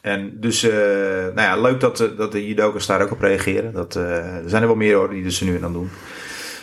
En 0.00 0.40
dus, 0.40 0.62
nou 0.62 1.40
ja, 1.40 1.56
leuk 1.60 1.80
dat, 1.80 1.96
de- 1.96 2.14
dat 2.14 2.32
de 2.32 2.46
judokas 2.46 2.86
daar 2.86 3.02
ook 3.02 3.10
op 3.10 3.20
reageren. 3.20 3.72
Dat, 3.72 3.94
er 3.94 4.42
zijn 4.46 4.62
er 4.62 4.68
wel 4.68 4.76
meer 4.76 4.94
hoor, 4.94 5.10
die 5.10 5.22
dus 5.22 5.40
nu 5.40 5.54
en 5.54 5.60
dan 5.60 5.72
doen. 5.72 5.90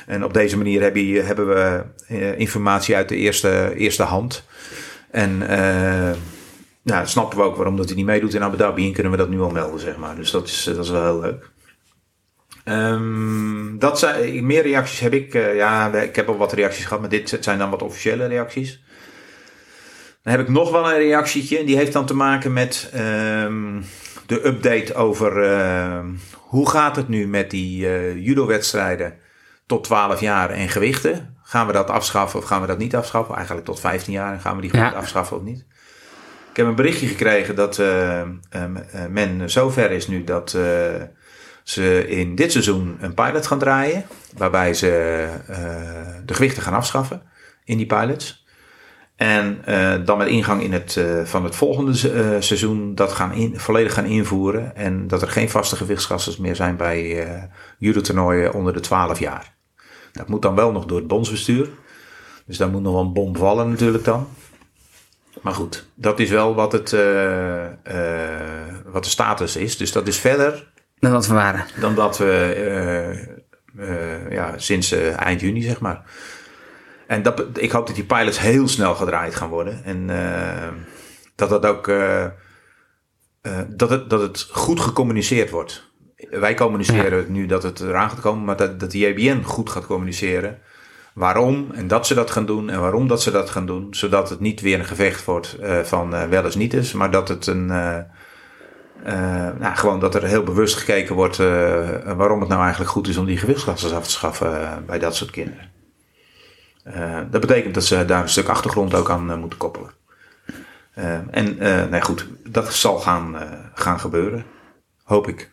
En 0.06 0.24
op 0.24 0.34
deze 0.34 0.58
manier 0.58 0.82
heb 0.82 0.96
je, 0.96 1.22
hebben 1.22 1.48
we 1.48 1.84
informatie 2.38 2.96
uit 2.96 3.10
de 3.10 3.16
eerste, 3.16 3.74
eerste 3.76 4.04
hand. 4.04 4.44
En 5.12 5.38
nou, 6.82 7.08
snappen 7.08 7.38
we 7.38 7.44
ook 7.44 7.56
waarom 7.56 7.78
dat 7.78 7.86
hij 7.86 7.96
niet 7.96 8.06
meedoet 8.06 8.34
in 8.34 8.44
Abu 8.44 8.58
Dhabi. 8.58 8.86
En 8.88 8.94
kunnen 8.94 9.12
we 9.12 9.18
dat 9.18 9.30
nu 9.30 9.42
al 9.42 9.50
melden, 9.50 9.80
zeg 9.80 9.98
maar. 9.98 10.16
Dus 10.16 10.32
dat 10.32 10.48
is, 10.48 10.64
dat 10.64 10.84
is 10.86 10.90
wel 10.90 11.04
heel 11.04 11.20
leuk. 11.20 11.50
Ehm, 12.68 13.78
dat 13.78 14.00
zijn, 14.00 14.46
meer 14.46 14.62
reacties 14.62 15.00
heb 15.00 15.14
ik. 15.14 15.34
eh, 15.34 15.56
ja, 15.56 15.94
ik 15.94 16.16
heb 16.16 16.28
al 16.28 16.38
wat 16.38 16.54
reacties 16.54 16.84
gehad, 16.84 17.00
maar 17.00 17.10
dit 17.10 17.38
zijn 17.40 17.58
dan 17.58 17.70
wat 17.70 17.82
officiële 17.82 18.26
reacties. 18.28 18.84
Dan 20.24 20.34
heb 20.34 20.42
ik 20.42 20.50
nog 20.54 20.72
wel 20.72 20.92
een 20.92 20.98
reactietje. 20.98 21.64
Die 21.64 21.78
heeft 21.78 21.94
dan 21.94 22.06
te 22.06 22.14
maken 22.16 22.54
met 22.54 22.90
ehm, 22.94 23.82
de 24.26 24.46
update 24.48 24.94
over 24.96 25.44
ehm, 25.44 26.06
hoe 26.34 26.70
gaat 26.70 26.96
het 26.96 27.08
nu 27.08 27.28
met 27.28 27.50
die 27.52 27.88
eh, 27.88 28.26
judo-wedstrijden 28.26 29.14
tot 29.66 29.84
12 29.84 30.20
jaar 30.20 30.50
en 30.50 30.70
gewichten. 30.70 31.36
Gaan 31.44 31.68
we 31.68 31.74
dat 31.74 31.90
afschaffen 31.90 32.40
of 32.40 32.46
gaan 32.46 32.62
we 32.62 32.68
dat 32.68 32.78
niet 32.78 32.96
afschaffen? 32.96 33.36
Eigenlijk 33.36 33.66
tot 33.66 33.80
15 33.80 34.14
jaar 34.14 34.34
en 34.34 34.40
gaan 34.40 34.56
we 34.56 34.62
die 34.62 34.70
gewoon 34.70 34.86
Ja. 34.86 34.92
afschaffen 34.92 35.38
of 35.38 35.44
niet? 35.44 35.66
Ik 36.52 36.58
heb 36.58 36.66
een 36.66 36.76
berichtje 36.76 37.08
gekregen 37.08 37.56
dat 37.56 37.80
eh, 37.80 38.22
men 39.10 39.50
zover 39.50 39.92
is 39.92 40.08
nu 40.08 40.24
dat 40.24 40.58
ze 41.70 42.08
in 42.08 42.36
dit 42.36 42.52
seizoen 42.52 42.98
een 43.00 43.14
pilot 43.14 43.48
gaan 43.48 43.60
draaien. 43.60 44.06
Waarbij 44.38 44.74
ze 44.74 44.90
eh, 45.48 45.58
de 46.26 46.34
gewichten 46.34 46.64
gaan 46.64 46.74
afschaffen 46.74 47.22
in 47.64 47.78
die 47.78 47.86
pilots. 47.86 48.46
En 49.16 49.66
eh, 49.66 50.06
dan 50.06 50.18
met 50.18 50.28
ingang 50.28 50.64
in 50.64 50.74
het, 50.74 50.98
eh, 50.98 51.24
van 51.24 51.44
het 51.44 51.56
volgende 51.56 51.94
se- 51.94 52.38
seizoen 52.40 52.96
dat 52.96 53.12
gaan 53.12 53.52
volledig 53.54 53.94
gaan 53.94 54.06
invoeren. 54.06 54.76
En 54.76 55.08
dat 55.08 55.22
er 55.22 55.28
geen 55.28 55.50
vaste 55.50 55.76
gewichtsklassen 55.76 56.42
meer 56.42 56.56
zijn 56.56 56.78
bij 56.78 57.28
judo-toernooien 57.78 58.54
onder 58.54 58.74
de 58.74 58.80
12 58.80 59.20
jaar. 59.20 59.56
Dat 60.12 60.28
moet 60.28 60.42
dan 60.42 60.56
wel 60.56 60.72
nog 60.72 60.86
door 60.86 60.98
het 60.98 61.08
bondsbestuur. 61.08 61.70
Dus 62.46 62.58
daar 62.58 62.70
moet 62.70 62.82
nog 62.82 62.94
wel 62.94 63.02
een 63.02 63.14
bom 63.14 63.36
vallen 63.36 63.70
natuurlijk 63.70 64.04
dan. 64.04 64.28
Maar 65.42 65.54
goed, 65.54 65.88
dat 65.96 66.20
is 66.20 66.30
wel 66.30 66.56
wat, 66.56 66.72
het, 66.72 66.92
wat 68.86 69.04
de 69.04 69.10
status 69.10 69.56
is. 69.56 69.78
Dus 69.78 69.92
dat 69.92 70.08
is 70.08 70.18
verder 70.18 70.68
Dan 71.00 71.12
wat 71.12 71.28
we 71.28 71.34
waren. 71.34 71.66
dan 71.80 71.96
dat 71.96 72.18
we 72.18 72.26
eh, 72.56 73.12
eh, 73.90 74.32
ja, 74.32 74.58
sinds 74.58 74.92
eh, 74.92 75.22
eind 75.22 75.42
juni, 75.42 75.62
zeg 75.62 75.80
maar. 75.80 76.02
En 77.08 77.22
dat, 77.22 77.44
ik 77.54 77.72
hoop 77.72 77.88
dat 77.88 77.96
die 77.96 78.06
pilots 78.06 78.40
heel 78.40 78.68
snel 78.68 78.96
gedraaid 78.96 79.36
gaan 79.36 79.50
worden. 79.50 79.84
En 79.84 80.08
dat 81.36 81.50
dat 81.50 81.66
ook 81.66 81.92
dat, 83.68 83.90
het, 83.90 84.10
dat 84.10 84.22
het 84.22 84.48
goed 84.52 84.80
gecommuniceerd 84.80 85.50
wordt. 85.50 85.92
Wij 86.16 86.54
communiceren 86.54 87.18
het 87.18 87.30
nu 87.30 87.46
dat 87.46 87.64
het 87.64 87.80
eraan 87.80 88.10
gaat 88.10 88.20
komen, 88.20 88.46
maar 88.46 88.58
dat, 88.58 88.80
dat 88.80 88.92
de 88.92 88.98
JBN 88.98 89.42
goed 89.42 89.70
gaat 89.70 89.86
communiceren. 89.86 90.60
Waarom 91.14 91.72
en 91.74 91.88
dat 91.88 92.08
ze 92.08 92.14
dat 92.14 92.32
gaan 92.32 92.46
doen 92.46 92.70
en 92.70 92.82
waarom 92.82 93.08
dat 93.08 93.22
ze 93.22 93.32
dat 93.32 93.50
gaan 93.50 93.66
doen. 93.66 93.88
Zodat 93.92 94.30
het 94.30 94.40
niet 94.40 94.62
weer 94.62 94.80
een 94.80 94.86
gevecht 94.86 95.26
wordt 95.26 95.58
van 95.84 96.30
wel 96.30 96.46
eens 96.46 96.56
niet 96.56 96.74
is, 96.74 96.94
maar 96.94 97.12
dat 97.12 97.28
het 97.28 97.48
een. 97.48 97.72
Eh, 99.08 99.50
nou, 99.60 99.76
gewoon 99.76 100.00
dat 100.00 100.16
er 100.16 100.24
heel 100.24 100.44
bewust 100.44 100.76
gekeken 100.76 101.16
wordt 101.16 101.40
eh, 101.40 102.14
waarom 102.16 102.40
het 102.40 102.50
nou 102.50 102.62
eigenlijk 102.62 102.92
goed 102.92 103.08
is 103.08 103.18
om 103.18 103.26
die 103.26 103.38
gewichtsklassen 103.38 103.96
af 103.96 104.04
te 104.04 104.12
schaffen 104.12 104.62
eh, 104.62 104.78
bij 104.86 105.00
dat 105.00 105.16
soort 105.16 105.32
kinderen. 105.32 105.76
Dat 107.32 107.42
betekent 107.42 107.74
dat 107.74 107.84
ze 107.84 108.06
daar 108.06 108.22
een 108.22 108.30
stuk 108.30 108.48
achtergrond 108.48 108.94
ook 108.94 109.10
aan 109.10 109.40
moeten 109.40 109.60
koppelen. 109.60 109.92
En 111.32 111.58
nee, 111.90 112.02
goed, 112.02 112.28
dat 112.50 112.74
zal 112.74 112.98
gaan, 113.00 113.36
gaan 113.74 114.00
gebeuren, 114.00 114.46
hoop 115.04 115.28
ik. 115.28 115.52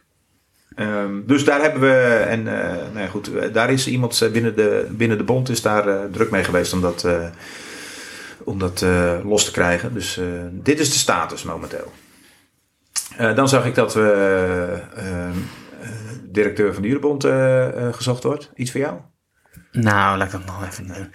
Ehm, 0.75 1.21
dus 1.27 1.45
daar 1.45 1.61
hebben 1.61 1.81
we, 1.81 2.05
en 2.07 2.61
eh, 2.61 2.93
nou 2.95 3.09
goed, 3.09 3.31
daar 3.53 3.71
is 3.71 3.87
iemand 3.87 4.29
binnen 4.33 4.57
de, 4.57 4.87
binnen 4.91 5.19
de 5.19 5.25
bond 5.25 5.49
is 5.49 5.63
daar 5.63 6.11
druk 6.11 6.31
mee 6.31 6.45
geweest 6.45 6.73
om 6.73 6.81
dat, 6.81 7.07
om 8.45 8.59
dat 8.59 8.85
los 9.25 9.45
te 9.45 9.51
krijgen. 9.51 9.95
Dus 9.95 10.21
dit 10.51 10.81
is 10.81 10.93
de 10.93 10.99
status 10.99 11.43
momenteel. 11.43 11.93
Eh, 13.17 13.35
dan 13.35 13.49
zag 13.49 13.67
ik 13.67 13.75
dat 13.75 13.95
we 13.95 14.11
eh, 14.97 15.29
eh, 15.29 15.35
directeur 16.23 16.73
van 16.75 16.83
de 16.83 16.89
Jurebond 16.89 17.25
eh, 17.25 17.69
gezocht 17.93 18.23
wordt. 18.23 18.51
Iets 18.55 18.71
voor 18.71 18.81
jou? 18.81 18.97
Nou, 19.73 20.19
laat 20.19 20.27
ik 20.27 20.33
dat 20.33 20.45
nog 20.45 20.67
even 20.67 20.87
doen. 20.87 21.11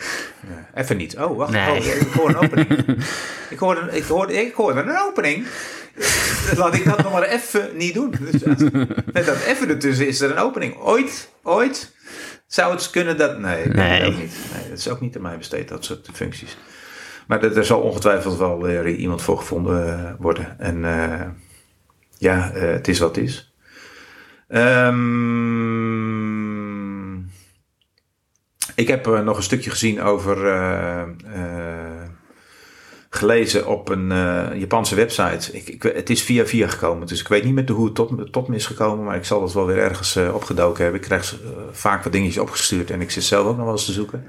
Even 0.76 0.98
niet. 0.98 1.18
Oh, 1.18 1.38
wacht. 1.38 1.52
Nee. 1.52 1.70
Oh, 1.80 1.86
ik 1.86 2.08
hoor 2.14 2.30
een 2.30 2.36
opening. 2.38 2.70
ik, 3.50 3.60
hoorde, 3.60 3.82
ik, 3.98 4.04
hoorde, 4.04 4.34
ik 4.34 4.54
hoorde 4.54 4.82
een 4.82 5.00
opening. 5.08 5.46
Laat 6.56 6.76
ik 6.76 6.86
dat 6.86 7.04
nog 7.04 7.12
maar 7.12 7.24
even 7.24 7.70
niet 7.78 7.94
doen. 7.94 8.16
Dus 8.20 8.58
met 9.14 9.26
dat 9.26 9.44
even 9.46 9.70
ertussen 9.70 10.08
is 10.08 10.22
er 10.22 10.32
een 10.32 10.38
opening. 10.38 10.78
Ooit, 10.78 11.30
ooit 11.44 11.92
zou 12.48 12.72
het 12.74 12.90
kunnen 12.90 13.18
dat... 13.18 13.40
Nee, 13.40 13.64
ik 13.64 13.76
denk 13.76 13.90
Nee. 13.90 14.06
ook 14.06 14.18
niet. 14.18 14.36
Nee, 14.54 14.70
dat 14.70 14.78
is 14.78 14.90
ook 14.90 15.02
niet 15.02 15.16
aan 15.16 15.22
mij 15.22 15.38
besteed, 15.38 15.68
dat 15.68 15.86
soort 15.86 16.10
functies. 16.14 16.58
Maar 17.28 17.44
er, 17.44 17.58
er 17.58 17.66
zal 17.66 17.80
ongetwijfeld 17.82 18.38
wel 18.38 18.62
weer 18.62 18.88
iemand 18.88 19.22
voor 19.22 19.38
gevonden 19.38 20.16
worden. 20.20 20.60
En 20.60 20.84
ja, 22.20 22.52
eh, 22.52 22.72
het 22.72 22.88
is 22.88 23.00
wat 23.00 23.16
het 23.16 23.26
is. 23.26 23.54
Ehm, 24.48 24.98
ik 28.76 28.88
heb 28.88 29.08
eh, 29.08 29.20
nog 29.20 29.38
een 29.38 29.44
stukje 29.44 29.70
gezien 29.70 30.02
over 30.02 30.48
eh, 30.48 31.04
gelezen 33.10 33.68
op 33.68 33.90
een 33.90 34.08
Japanse 34.60 34.96
website. 34.96 35.58
Ik, 35.58 35.70
ik, 35.70 35.84
het 35.84 36.10
is 36.10 36.22
via 36.22 36.46
via 36.46 36.68
gekomen, 36.68 37.08
dus 37.08 37.20
ik 37.20 37.28
weet 37.28 37.44
niet 37.44 37.54
meer 37.54 37.72
hoe 37.72 37.86
het 37.86 37.96
tot, 37.96 38.34
tot 38.34 38.48
me 38.48 38.56
is 38.56 38.66
gekomen, 38.66 39.06
maar 39.06 39.16
ik 39.16 39.26
zal 39.26 39.42
het 39.42 39.54
wel 39.54 39.66
weer 39.66 39.78
ergens 39.78 40.18
opgedoken 40.18 40.84
hebben. 40.84 41.02
Ik 41.02 41.08
krijg 41.08 41.36
vaak 41.72 42.04
wat 42.04 42.12
dingetjes 42.12 42.42
opgestuurd 42.42 42.92
en 42.92 43.02
ik 43.02 43.12
zit 43.12 43.24
zelf 43.24 43.48
ook 43.48 43.56
nog 43.56 43.66
wel 43.66 43.74
eens 43.74 43.86
te 43.86 43.92
zoeken. 43.92 44.26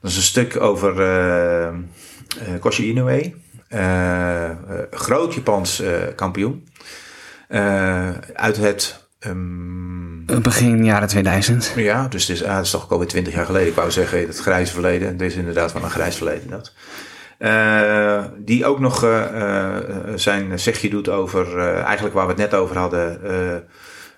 Dat 0.00 0.10
is 0.10 0.16
een 0.16 0.22
stuk 0.22 0.60
over 0.60 0.94
Koshi 2.60 2.88
Inoue, 2.88 3.34
groot 4.90 5.34
Japans 5.34 5.82
kampioen. 6.16 6.68
Eh, 7.50 8.10
uit 8.34 8.56
het 8.56 9.08
ehm, 9.18 10.42
Begin 10.42 10.84
jaren 10.84 11.08
2000. 11.08 11.72
ja, 11.76 12.08
dus 12.08 12.26
het 12.26 12.36
is, 12.36 12.44
ah, 12.44 12.56
het 12.56 12.64
is 12.64 12.70
toch 12.70 12.84
ook 12.84 12.90
alweer 12.90 13.08
twintig 13.08 13.34
jaar 13.34 13.46
geleden. 13.46 13.68
Ik 13.68 13.74
wou 13.74 13.90
zeggen, 13.90 14.26
het 14.26 14.38
grijze 14.38 14.72
verleden. 14.72 15.08
En 15.08 15.16
dit 15.16 15.30
is 15.30 15.36
inderdaad 15.36 15.72
wel 15.72 15.82
een 15.82 15.90
grijs 15.90 16.16
verleden. 16.16 16.50
Dat. 16.50 16.72
Eh, 17.38 18.24
die 18.38 18.66
ook 18.66 18.78
nog 18.78 19.04
eh, 19.04 19.76
zijn 20.14 20.58
zegje 20.58 20.90
doet 20.90 21.08
over, 21.08 21.58
eigenlijk 21.58 22.14
waar 22.14 22.26
we 22.26 22.32
het 22.32 22.40
net 22.40 22.54
over 22.54 22.78
hadden, 22.78 23.20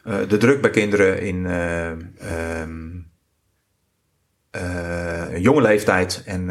de 0.04 0.36
druk 0.36 0.60
bij 0.60 0.70
kinderen 0.70 1.20
in 1.20 1.46
eh, 1.46 1.90
ehm, 1.90 3.00
eh, 4.50 5.38
jonge 5.38 5.60
leeftijd 5.60 6.22
en 6.26 6.46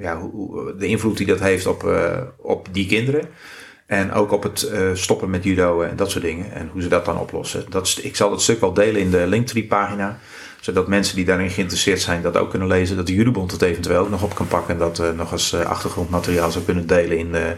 ja, 0.00 0.18
hoe, 0.18 0.74
de 0.76 0.86
invloed 0.86 1.16
die 1.16 1.26
dat 1.26 1.40
heeft 1.40 1.66
op, 1.66 1.96
op 2.36 2.68
die 2.72 2.86
kinderen. 2.86 3.28
En 3.86 4.12
ook 4.12 4.32
op 4.32 4.42
het 4.42 4.62
eh, 4.62 4.80
stoppen 4.92 5.30
met 5.30 5.44
judo 5.44 5.82
en 5.82 5.96
dat 5.96 6.10
soort 6.10 6.24
dingen. 6.24 6.52
En 6.52 6.68
hoe 6.72 6.82
ze 6.82 6.88
dat 6.88 7.04
dan 7.04 7.18
oplossen. 7.18 7.64
Dat 7.68 7.98
ik 8.02 8.16
zal 8.16 8.30
dat 8.30 8.42
stuk 8.42 8.60
wel 8.60 8.72
delen 8.72 9.00
in 9.00 9.10
de 9.10 9.26
Linktree 9.26 9.64
pagina. 9.64 10.18
Zodat 10.60 10.88
mensen 10.88 11.16
die 11.16 11.24
daarin 11.24 11.50
geïnteresseerd 11.50 12.00
zijn 12.00 12.22
dat 12.22 12.36
ook 12.36 12.50
kunnen 12.50 12.68
lezen. 12.68 12.96
Dat 12.96 13.06
de 13.06 13.14
judobond 13.14 13.50
het 13.50 13.62
eventueel 13.62 14.00
ook 14.00 14.10
nog 14.10 14.22
op 14.22 14.34
kan 14.34 14.48
pakken. 14.48 14.74
En 14.74 14.80
dat 14.80 14.98
eh, 14.98 15.10
nog 15.10 15.32
als 15.32 15.52
eh, 15.52 15.60
achtergrondmateriaal 15.60 16.50
zou 16.50 16.64
kunnen 16.64 16.86
delen 16.86 17.18
in 17.18 17.32
de, 17.32 17.56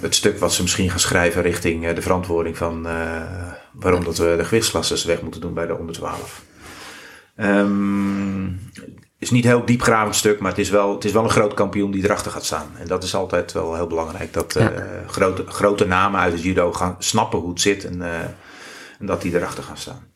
het 0.00 0.14
stuk 0.14 0.38
wat 0.38 0.52
ze 0.52 0.62
misschien 0.62 0.90
gaan 0.90 1.00
schrijven 1.00 1.42
richting 1.42 1.92
de 1.92 2.02
verantwoording 2.02 2.56
van 2.56 2.86
waarom 3.72 4.04
dat 4.04 4.18
we 4.18 4.34
de 4.36 4.44
gewichtsklasses 4.44 5.04
weg 5.04 5.22
moeten 5.22 5.40
doen 5.40 5.54
bij 5.54 5.66
de 5.66 5.76
onder 5.76 5.94
12. 5.94 6.42
Ehm, 7.36 8.44
is 9.20 9.30
niet 9.30 9.44
een 9.44 9.50
heel 9.50 9.64
diepgravend 9.64 10.16
stuk, 10.16 10.40
maar 10.40 10.50
het 10.50 10.60
is, 10.60 10.70
wel, 10.70 10.94
het 10.94 11.04
is 11.04 11.12
wel 11.12 11.24
een 11.24 11.30
groot 11.30 11.54
kampioen 11.54 11.90
die 11.90 12.04
erachter 12.04 12.32
gaat 12.32 12.44
staan. 12.44 12.70
En 12.78 12.86
dat 12.86 13.02
is 13.02 13.14
altijd 13.14 13.52
wel 13.52 13.74
heel 13.74 13.86
belangrijk. 13.86 14.32
Dat 14.32 14.56
eh, 14.56 14.66
grote, 15.06 15.44
grote 15.46 15.86
namen 15.86 16.20
uit 16.20 16.32
het 16.32 16.42
judo 16.42 16.72
gaan 16.72 16.96
snappen 16.98 17.38
hoe 17.38 17.50
het 17.50 17.60
zit 17.60 17.84
en, 17.84 18.02
eh, 18.02 18.20
en 18.98 19.06
dat 19.06 19.22
die 19.22 19.34
erachter 19.34 19.62
gaan 19.62 19.76
staan. 19.76 20.08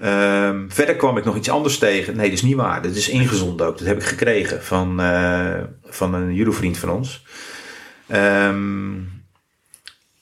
Ehm, 0.00 0.68
verder 0.68 0.96
kwam 0.96 1.16
ik 1.16 1.24
nog 1.24 1.36
iets 1.36 1.50
anders 1.50 1.78
tegen. 1.78 2.16
Nee, 2.16 2.28
dat 2.28 2.38
is 2.38 2.42
niet 2.42 2.56
waar. 2.56 2.82
Dat 2.82 2.94
is 2.94 3.08
ingezonden 3.08 3.66
ook. 3.66 3.78
Dat 3.78 3.86
heb 3.86 3.96
ik 3.96 4.04
gekregen 4.04 4.64
van, 4.64 5.00
eh, 5.00 5.60
van 5.84 6.14
een 6.14 6.34
judo-vriend 6.34 6.78
van 6.78 6.90
ons. 6.90 7.24
Ehm, 8.06 8.94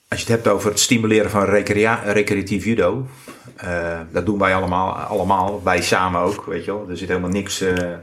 als 0.07 0.19
je 0.19 0.25
het 0.25 0.35
hebt 0.35 0.47
over 0.47 0.69
het 0.69 0.79
stimuleren 0.79 1.31
van 1.31 1.43
recrea- 1.45 2.01
recreatief 2.05 2.65
judo. 2.65 3.07
Eh, 3.55 3.99
dat 4.11 4.25
doen 4.25 4.39
wij 4.39 4.55
allemaal, 4.55 4.93
allemaal. 4.93 5.63
Wij 5.63 5.81
samen 5.81 6.21
ook, 6.21 6.45
weet 6.45 6.65
je 6.65 6.71
wel. 6.71 6.89
Er 6.89 6.97
zit 6.97 7.07
helemaal 7.07 7.29
niks 7.29 7.61
eh, 7.61 7.97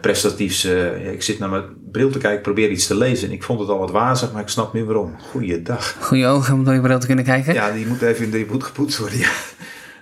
prestatiefs. 0.00 0.64
ik 1.12 1.22
zit 1.22 1.38
naar 1.38 1.48
mijn 1.48 1.64
bril 1.90 2.10
te 2.10 2.18
kijken, 2.18 2.42
probeer 2.42 2.70
iets 2.70 2.86
te 2.86 2.96
lezen. 2.96 3.28
En 3.28 3.34
ik 3.34 3.42
vond 3.42 3.60
het 3.60 3.68
al 3.68 3.78
wat 3.78 3.90
wazig, 3.90 4.32
maar 4.32 4.42
ik 4.42 4.48
snap 4.48 4.72
nu 4.72 4.84
waarom. 4.84 5.16
Goeiedag. 5.30 5.96
Goeie 6.00 6.26
ogen 6.26 6.54
om 6.54 6.64
door 6.64 6.74
je 6.74 6.80
bril 6.80 6.98
te 6.98 7.06
kunnen 7.06 7.24
kijken. 7.24 7.54
Ja, 7.54 7.70
die 7.70 7.86
moet 7.86 8.02
even 8.02 8.30
die 8.30 8.46
moet 8.46 8.64
gepoetst 8.64 8.98
worden. 8.98 9.18
Ja. 9.18 9.30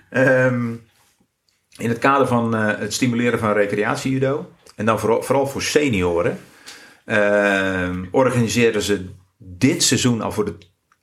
Ehm, 0.09 0.71
in 1.77 1.89
het 1.89 1.99
kader 1.99 2.27
van 2.27 2.53
het 2.53 2.93
stimuleren 2.93 3.39
van 3.39 3.53
recreatiejudo, 3.53 4.49
en 4.75 4.85
dan 4.85 4.99
vooral, 4.99 5.23
vooral 5.23 5.47
voor 5.47 5.61
senioren, 5.61 6.39
ehm, 7.05 8.05
organiseren 8.11 8.81
ze 8.81 9.09
dit 9.37 9.83
seizoen 9.83 10.21
al 10.21 10.31
voor 10.31 10.45
de. 10.45 10.53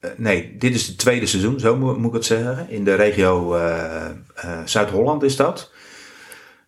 Eh, 0.01 0.11
nee, 0.17 0.57
dit 0.59 0.75
is 0.75 0.87
het 0.87 0.99
tweede 0.99 1.27
seizoen, 1.27 1.61
zo 1.61 1.77
moet, 1.77 2.07
ik 2.07 2.13
het 2.13 2.25
zeggen. 2.25 2.71
In 2.71 2.85
de 2.85 2.95
regio 2.95 3.55
eh, 3.55 4.07
eh, 4.07 4.59
Zuid-Holland 4.65 5.23
is 5.23 5.37
dat. 5.37 5.73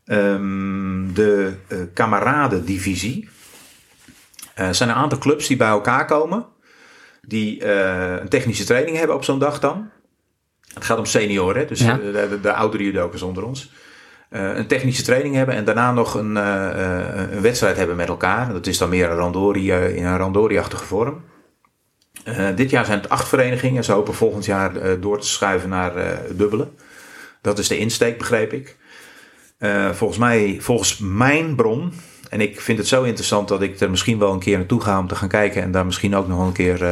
Ehm, 0.05 1.13
de 1.13 1.55
kameradendivisie. 1.95 3.29
Er 4.55 4.75
zijn 4.75 4.89
een 4.89 4.95
aantal 4.95 5.19
clubs 5.19 5.47
die 5.47 5.57
bij 5.57 5.69
elkaar 5.69 6.07
komen 6.07 6.47
die 7.21 7.65
een 8.21 8.29
technische 8.29 8.65
training 8.65 8.97
hebben 8.97 9.17
op 9.17 9.25
zo'n 9.25 9.39
dag 9.39 9.61
dan. 9.61 9.91
Het 10.75 10.85
gaat 10.85 10.99
om 10.99 11.05
senioren, 11.05 11.67
dus 11.67 11.81
Ja. 11.81 11.97
de, 11.97 12.13
de, 12.31 12.41
de 12.41 12.53
oudere 12.53 12.83
judokers 12.83 13.23
onder 13.23 13.45
ons. 13.45 13.73
Een 14.31 14.67
technische 14.67 15.02
training 15.02 15.35
hebben 15.35 15.54
en 15.54 15.65
daarna 15.65 15.93
nog 15.93 16.15
een, 16.15 16.37
een 16.37 17.41
wedstrijd 17.41 17.76
hebben 17.76 17.97
met 17.97 18.09
elkaar. 18.09 18.52
Dat 18.52 18.67
is 18.67 18.78
dan 18.78 18.89
meer 18.89 19.11
een 19.11 19.17
randori, 19.17 19.73
in 19.73 20.04
een 20.04 20.17
randori-achtige 20.17 20.85
vorm. 20.85 21.25
Eh, 22.36 22.56
dit 22.56 22.71
jaar 22.71 22.84
zijn 22.84 22.99
het 22.99 23.08
acht 23.08 23.28
verenigingen. 23.28 23.84
Ze 23.84 23.93
hopen 23.93 24.14
volgend 24.14 24.45
jaar 24.45 24.76
eh, 24.76 24.93
door 25.00 25.21
te 25.21 25.26
schuiven 25.26 25.69
naar 25.69 25.97
eh, 25.97 26.19
dubbele. 26.30 26.69
Dat 27.40 27.58
is 27.58 27.69
de 27.69 27.78
insteek, 27.78 28.19
begreep 28.19 28.52
ik. 28.52 28.76
Volgens 29.93 30.19
mij, 30.19 30.56
volgens 30.60 30.99
mijn 30.99 31.54
bron, 31.54 31.93
en 32.28 32.40
ik 32.40 32.60
vind 32.60 32.78
het 32.78 32.86
zo 32.86 33.02
interessant 33.02 33.49
dat 33.49 33.62
ik 33.62 33.80
er 33.80 33.90
misschien 33.90 34.19
wel 34.19 34.32
een 34.32 34.38
keer 34.38 34.56
naartoe 34.56 34.80
ga 34.80 34.99
om 34.99 35.06
te 35.06 35.14
gaan 35.14 35.28
kijken 35.28 35.62
en 35.62 35.71
daar 35.71 35.86
misschien 35.86 36.14
ook 36.14 36.28
nog 36.28 36.47
een 36.47 36.52
keer 36.52 36.82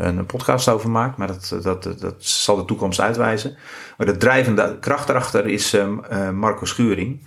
een 0.00 0.26
podcast 0.26 0.68
over 0.68 0.90
maak. 0.90 1.16
Maar 1.16 1.26
dat, 1.26 1.58
dat, 1.62 1.82
dat 1.82 2.14
zal 2.18 2.56
de 2.56 2.64
toekomst 2.64 3.00
uitwijzen. 3.00 3.56
Maar 3.98 4.06
de 4.06 4.16
drijvende 4.16 4.76
kracht 4.80 5.08
erachter 5.08 5.46
is 5.46 5.74
eh, 5.74 5.86
eh, 6.08 6.30
Marco 6.30 6.64
Schuring. 6.64 7.26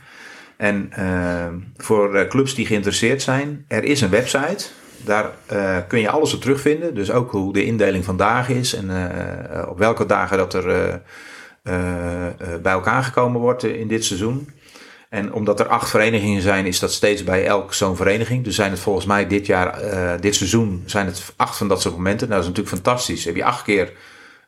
En 0.57 0.87
eh, 0.91 1.47
voor 1.77 2.27
clubs 2.27 2.55
die 2.55 2.65
geïnteresseerd 2.65 3.21
zijn, 3.21 3.65
er 3.67 3.83
is 3.83 4.01
een 4.01 4.09
website. 4.09 4.65
Daar 5.05 5.31
eh, 5.45 5.77
kun 5.87 5.99
je 5.99 6.09
alles 6.09 6.33
op 6.33 6.41
terugvinden. 6.41 6.95
Dus 6.95 7.11
ook 7.11 7.31
hoe 7.31 7.53
de 7.53 7.65
indeling 7.65 8.05
van 8.05 8.17
dagen 8.17 8.55
is 8.55 8.73
en 8.73 8.89
eh, 8.89 9.59
eh, 9.59 9.69
op 9.69 9.77
welke 9.77 10.05
dagen 10.05 10.37
dat 10.37 10.53
er 10.53 11.01
bij 12.61 12.71
elkaar 12.71 13.03
gekomen 13.03 13.41
wordt 13.41 13.63
in 13.63 13.87
dit 13.87 14.05
seizoen. 14.05 14.49
En 15.09 15.33
omdat 15.33 15.59
er 15.59 15.67
acht 15.67 15.89
verenigingen 15.89 16.41
zijn, 16.41 16.65
is 16.65 16.79
dat 16.79 16.91
steeds 16.91 17.23
bij 17.23 17.45
elk 17.45 17.73
zo'n 17.73 17.95
vereniging. 17.95 18.43
Dus 18.43 18.55
zijn 18.55 18.71
het 18.71 18.79
volgens 18.79 19.05
mij 19.05 19.27
dit 19.27 19.45
jaar, 19.45 19.81
dit 20.19 20.35
seizoen, 20.35 20.83
zijn 20.85 21.05
het 21.05 21.33
acht 21.35 21.57
van 21.57 21.67
dat 21.67 21.81
soort 21.81 21.95
momenten. 21.95 22.27
Nou, 22.27 22.41
dat 22.41 22.49
is 22.49 22.55
natuurlijk 22.55 22.83
fantastisch. 22.83 23.25
Heb 23.25 23.35
je 23.35 23.43
acht 23.43 23.63
keer 23.63 23.93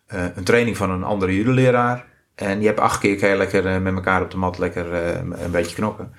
een 0.07 0.43
training 0.43 0.77
van 0.77 0.89
een 0.89 1.03
andere 1.03 1.35
judoleraar. 1.35 2.05
En 2.35 2.59
je 2.59 2.67
hebt 2.67 2.79
acht 2.79 2.99
keer 2.99 3.37
lekker 3.37 3.81
met 3.81 3.95
elkaar 3.95 4.21
op 4.21 4.31
de 4.31 4.37
mat 4.37 4.57
lekker 4.57 4.93
een 5.43 5.51
beetje 5.51 5.75
knokken. 5.75 6.13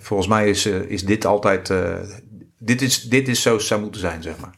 volgens 0.00 0.28
mij 0.28 0.48
is, 0.48 0.66
is 0.66 1.04
dit 1.04 1.24
altijd, 1.24 1.72
dit, 2.58 2.82
is, 2.82 3.02
dit 3.02 3.28
is 3.28 3.42
zo 3.42 3.52
het 3.52 3.62
zou 3.62 3.80
moeten 3.80 4.00
zijn 4.00 4.22
zeg 4.22 4.34
maar. 4.38 4.54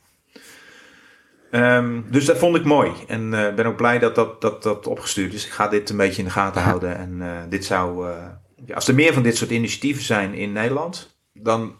Ehm, 1.51 2.01
dus 2.11 2.25
dat 2.25 2.39
vond 2.39 2.57
ik 2.57 2.65
mooi. 2.65 2.93
En 3.07 3.31
ben 3.31 3.67
ook 3.67 3.77
blij 3.77 3.99
dat 3.99 4.15
dat, 4.15 4.41
dat 4.41 4.63
dat 4.63 4.87
opgestuurd 4.87 5.35
is. 5.35 5.47
Ik 5.47 5.53
ga 5.53 5.69
dit 5.69 5.91
een 5.91 5.97
beetje 5.97 6.19
in 6.19 6.25
de 6.25 6.35
gaten 6.35 6.63
houden. 6.71 6.97
En 6.97 7.47
dit 7.49 7.65
zou. 7.65 8.11
als 8.75 8.89
er 8.89 8.95
meer 8.95 9.13
van 9.13 9.23
dit 9.23 9.37
soort 9.37 9.51
initiatieven 9.51 10.03
zijn 10.03 10.35
in 10.35 10.53
Nederland, 10.53 11.17
dan 11.33 11.75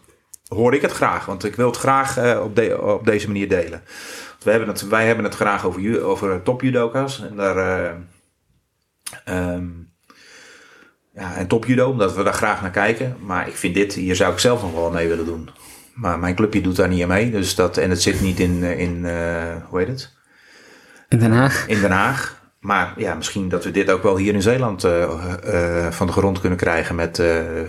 hoor 0.53 0.73
ik 0.73 0.81
het 0.81 0.91
graag. 0.91 1.25
Want 1.25 1.43
ik 1.43 1.55
wil 1.55 1.67
het 1.67 1.77
graag 1.77 2.17
eh, 2.17 2.41
op, 2.43 2.55
de, 2.55 2.81
op 2.81 3.05
deze 3.05 3.27
manier 3.27 3.49
delen. 3.49 3.81
Want 4.29 4.43
wij, 4.43 4.53
hebben 4.53 4.69
het, 4.69 4.87
wij 4.87 5.05
hebben 5.05 5.25
het 5.25 5.35
graag 5.35 5.65
over, 5.65 6.03
over 6.03 6.41
topjudoka's. 6.43 7.21
En 7.29 7.35
daar. 7.35 7.95
ehm, 9.25 9.67
ja, 11.13 11.35
en 11.35 11.47
topjudo, 11.47 11.89
omdat 11.89 12.15
we 12.15 12.23
daar 12.23 12.33
graag 12.33 12.61
naar 12.61 12.71
kijken. 12.71 13.15
Maar 13.19 13.47
ik 13.47 13.55
vind 13.55 13.75
dit, 13.75 13.93
hier 13.93 14.15
zou 14.15 14.33
ik 14.33 14.39
zelf 14.39 14.61
nog 14.61 14.73
wel 14.73 14.91
mee 14.91 15.07
willen 15.07 15.25
doen. 15.25 15.49
Maar 15.93 16.19
mijn 16.19 16.35
clubje 16.35 16.61
doet 16.61 16.75
daar 16.75 16.87
niet 16.87 17.01
aan 17.01 17.07
mee. 17.07 17.31
Dus 17.31 17.55
dat, 17.55 17.77
en 17.77 17.89
het 17.89 18.01
zit 18.01 18.21
niet 18.21 18.39
in, 18.39 18.63
eh, 18.63 18.79
in 18.79 19.05
hoe 19.69 19.79
heet 19.79 19.87
het? 19.87 20.11
In 21.09 21.19
Den 21.19 21.31
Haag. 21.31 21.67
In 21.67 21.81
Den 21.81 21.91
Haag. 21.91 22.41
Maar 22.59 22.93
ja, 22.97 23.15
misschien 23.15 23.49
dat 23.49 23.63
we 23.63 23.71
dit 23.71 23.89
ook 23.91 24.03
wel 24.03 24.17
hier 24.17 24.33
in 24.33 24.41
Zeeland 24.41 24.81
van 25.89 26.07
de 26.07 26.13
grond 26.13 26.39
kunnen 26.39 26.57
krijgen 26.57 26.95
met 26.95 27.23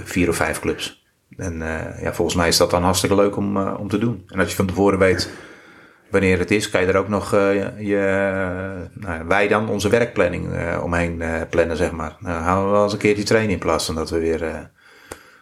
vier 0.04 0.28
of 0.28 0.36
vijf 0.36 0.60
clubs. 0.60 1.03
En 1.36 1.62
eh, 1.62 2.02
ja, 2.02 2.14
volgens 2.14 2.36
mij 2.36 2.48
is 2.48 2.56
dat 2.56 2.70
dan 2.70 2.82
hartstikke 2.82 3.16
leuk 3.16 3.36
om, 3.36 3.56
eh, 3.56 3.74
om 3.78 3.88
te 3.88 3.98
doen. 3.98 4.24
En 4.28 4.38
als 4.38 4.50
je 4.50 4.56
van 4.56 4.66
tevoren 4.66 4.98
weet 4.98 5.30
wanneer 6.10 6.38
het 6.38 6.50
is, 6.50 6.70
kan 6.70 6.80
je 6.80 6.86
er 6.86 6.96
ook 6.96 7.08
nog 7.08 7.34
eh, 7.34 7.80
je, 7.80 8.88
nou, 8.92 9.26
wij 9.26 9.48
dan 9.48 9.68
onze 9.68 9.88
werkplanning 9.88 10.48
omheen 10.82 11.22
plannen, 11.50 11.76
zeg 11.76 11.90
maar. 11.90 12.16
Nou, 12.18 12.64
we 12.64 12.70
wel 12.70 12.82
eens 12.82 12.92
een 12.92 12.98
keertje 12.98 13.22
trainen 13.22 13.52
in 13.52 13.58
plaats 13.58 13.86
van 13.86 13.94
dat 13.94 14.10
we 14.10 14.18
weer 14.18 14.70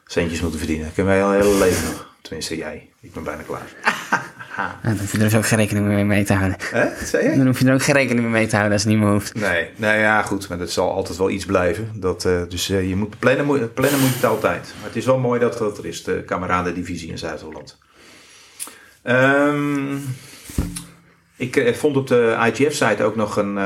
centjes 0.06 0.40
moeten 0.40 0.58
verdienen. 0.58 0.86
Dat 0.86 0.94
kunnen 0.94 1.12
wij 1.12 1.24
al 1.24 1.30
hele 1.30 1.58
leven 1.58 1.84
nog. 1.84 2.14
Tenminste, 2.22 2.56
jij. 2.56 2.90
Ik 3.00 3.12
ben 3.12 3.24
bijna 3.24 3.42
klaar. 3.42 3.74
Ja, 4.56 4.78
dan 4.82 4.98
hoef 4.98 5.12
je 5.12 5.18
er 5.18 5.24
dus 5.24 5.34
ook 5.34 5.46
geen 5.46 5.58
rekening 5.58 5.86
meer 5.86 6.06
mee 6.06 6.24
te 6.24 6.32
houden. 6.32 6.58
Hè? 6.60 6.84
Wat 6.84 7.08
zei 7.08 7.30
je? 7.30 7.36
Dan 7.36 7.46
hoef 7.46 7.58
je 7.58 7.66
er 7.66 7.74
ook 7.74 7.82
geen 7.82 7.94
rekening 7.94 8.20
meer 8.20 8.30
mee 8.30 8.46
te 8.46 8.56
houden 8.56 8.72
als 8.72 8.82
het 8.82 8.92
niet 8.92 9.00
meer 9.00 9.12
hoeft. 9.12 9.34
Nee, 9.34 9.70
nou 9.76 9.98
ja, 9.98 10.22
goed. 10.22 10.48
Maar 10.48 10.58
dat 10.58 10.70
zal 10.70 10.92
altijd 10.92 11.18
wel 11.18 11.30
iets 11.30 11.46
blijven. 11.46 11.90
Dat, 11.94 12.24
eh, 12.24 12.42
dus 12.48 12.70
eh, 12.70 12.88
je 12.88 12.96
moet 12.96 13.18
plannen, 13.18 13.44
moet, 13.44 13.74
plannen 13.74 14.00
moet 14.00 14.08
je 14.08 14.14
het 14.14 14.24
altijd. 14.24 14.74
Maar 14.76 14.88
het 14.88 14.96
is 14.96 15.04
wel 15.04 15.18
mooi 15.18 15.40
dat 15.40 15.58
dat 15.58 15.78
er 15.78 15.86
is, 15.86 16.04
de 16.04 16.22
kameradendivisie 16.22 17.10
in 17.10 17.18
Zuid-Holland. 17.18 17.78
Ehm, 19.02 19.96
ik 21.36 21.56
eh, 21.56 21.74
vond 21.74 21.96
op 21.96 22.06
de 22.06 22.36
IGF-site 22.52 23.02
ook 23.02 23.16
nog 23.16 23.36
een, 23.36 23.58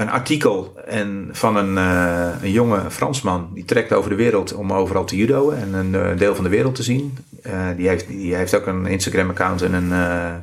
een 0.00 0.10
artikel 0.10 0.80
en 0.86 1.28
van 1.32 1.56
een, 1.56 1.78
eh, 1.78 2.42
een 2.42 2.52
jonge 2.52 2.90
Fransman. 2.90 3.50
Die 3.54 3.64
trekt 3.64 3.92
over 3.92 4.10
de 4.10 4.16
wereld 4.16 4.52
om 4.52 4.72
overal 4.72 5.04
te 5.04 5.16
judoën 5.16 5.56
en 5.56 5.74
een 5.74 5.94
eh, 5.94 6.18
deel 6.18 6.34
van 6.34 6.44
de 6.44 6.50
wereld 6.50 6.74
te 6.74 6.82
zien. 6.82 7.18
Eh, 7.42 7.68
die, 7.76 7.88
heeft, 7.88 8.08
die 8.08 8.34
heeft 8.34 8.54
ook 8.54 8.66
een 8.66 8.86
Instagram-account 8.86 9.62
en 9.62 9.72
een... 9.72 9.92
eh, 9.92 10.34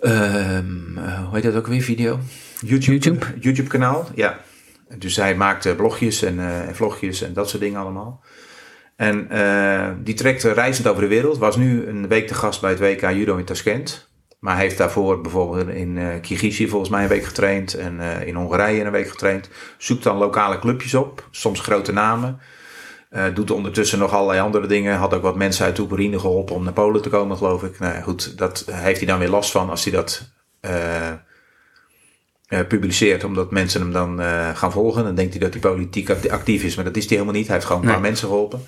ehm, 0.00 0.98
eh, 0.98 1.24
hoe 1.24 1.34
heet 1.34 1.42
dat 1.42 1.54
ook 1.54 1.66
weer? 1.66 1.82
Video? 1.82 2.18
YouTube. 2.60 2.92
YouTube? 2.92 3.26
YouTube-kanaal, 3.40 4.08
ja. 4.14 4.38
Dus 4.98 5.16
hij 5.16 5.34
maakt 5.34 5.76
blogjes 5.76 6.22
en, 6.22 6.40
en 6.40 6.76
vlogjes 6.76 7.22
en 7.22 7.32
dat 7.32 7.48
soort 7.48 7.62
dingen 7.62 7.80
allemaal. 7.80 8.20
En 8.96 9.28
die 10.04 10.14
trekt 10.14 10.42
reizend 10.42 10.86
over 10.86 11.02
de 11.02 11.08
wereld. 11.08 11.38
Was 11.38 11.56
nu 11.56 11.86
een 11.86 12.08
week 12.08 12.26
te 12.26 12.34
gast 12.34 12.60
bij 12.60 12.70
het 12.70 12.80
WK 12.80 13.00
Judo 13.00 13.36
in 13.36 13.44
Tashkent. 13.44 14.07
Maar 14.38 14.54
hij 14.54 14.62
heeft 14.64 14.78
daarvoor 14.78 15.20
bijvoorbeeld 15.20 15.68
in 15.68 16.20
Kirgizië 16.20 16.68
volgens 16.68 16.90
mij 16.90 17.02
een 17.02 17.08
week 17.08 17.24
getraind. 17.24 17.74
En 17.74 18.00
eh, 18.00 18.26
in 18.26 18.34
Hongarije 18.34 18.84
een 18.84 18.90
week 18.90 19.08
getraind. 19.08 19.48
Zoekt 19.78 20.02
dan 20.02 20.16
lokale 20.16 20.58
clubjes 20.58 20.94
op. 20.94 21.28
Soms 21.30 21.60
grote 21.60 21.92
namen. 21.92 22.40
Eh, 23.10 23.24
doet 23.34 23.50
ondertussen 23.50 23.98
nog 23.98 24.12
allerlei 24.12 24.40
andere 24.40 24.66
dingen. 24.66 24.96
Had 24.96 25.14
ook 25.14 25.22
wat 25.22 25.36
mensen 25.36 25.64
uit 25.64 25.78
Oekraïne 25.78 26.18
geholpen 26.18 26.54
om 26.54 26.64
naar 26.64 26.72
Polen 26.72 27.02
te 27.02 27.08
komen, 27.08 27.36
geloof 27.36 27.62
ik. 27.62 27.78
Nou 27.78 28.02
goed, 28.02 28.38
dat 28.38 28.64
heeft 28.70 28.98
hij 28.98 29.06
dan 29.06 29.18
weer 29.18 29.28
last 29.28 29.50
van 29.50 29.70
als 29.70 29.84
hij 29.84 29.92
dat 29.92 30.30
publiceert. 32.68 33.24
Omdat 33.24 33.50
mensen 33.50 33.80
hem 33.80 33.92
dan 33.92 34.20
gaan 34.56 34.72
volgen. 34.72 35.04
Dan 35.04 35.14
denkt 35.14 35.32
hij 35.32 35.40
dat 35.42 35.52
hij 35.52 35.60
politiek 35.72 36.10
act- 36.10 36.28
actief 36.30 36.62
is. 36.62 36.74
Maar 36.74 36.84
dat 36.84 36.96
is 36.96 37.04
hij 37.04 37.12
helemaal 37.12 37.34
niet. 37.38 37.46
Hij 37.46 37.54
heeft 37.54 37.66
gewoon 37.66 37.82
een 37.82 37.88
paar 37.88 38.00
Nee. 38.00 38.08
mensen 38.10 38.28
geholpen. 38.28 38.62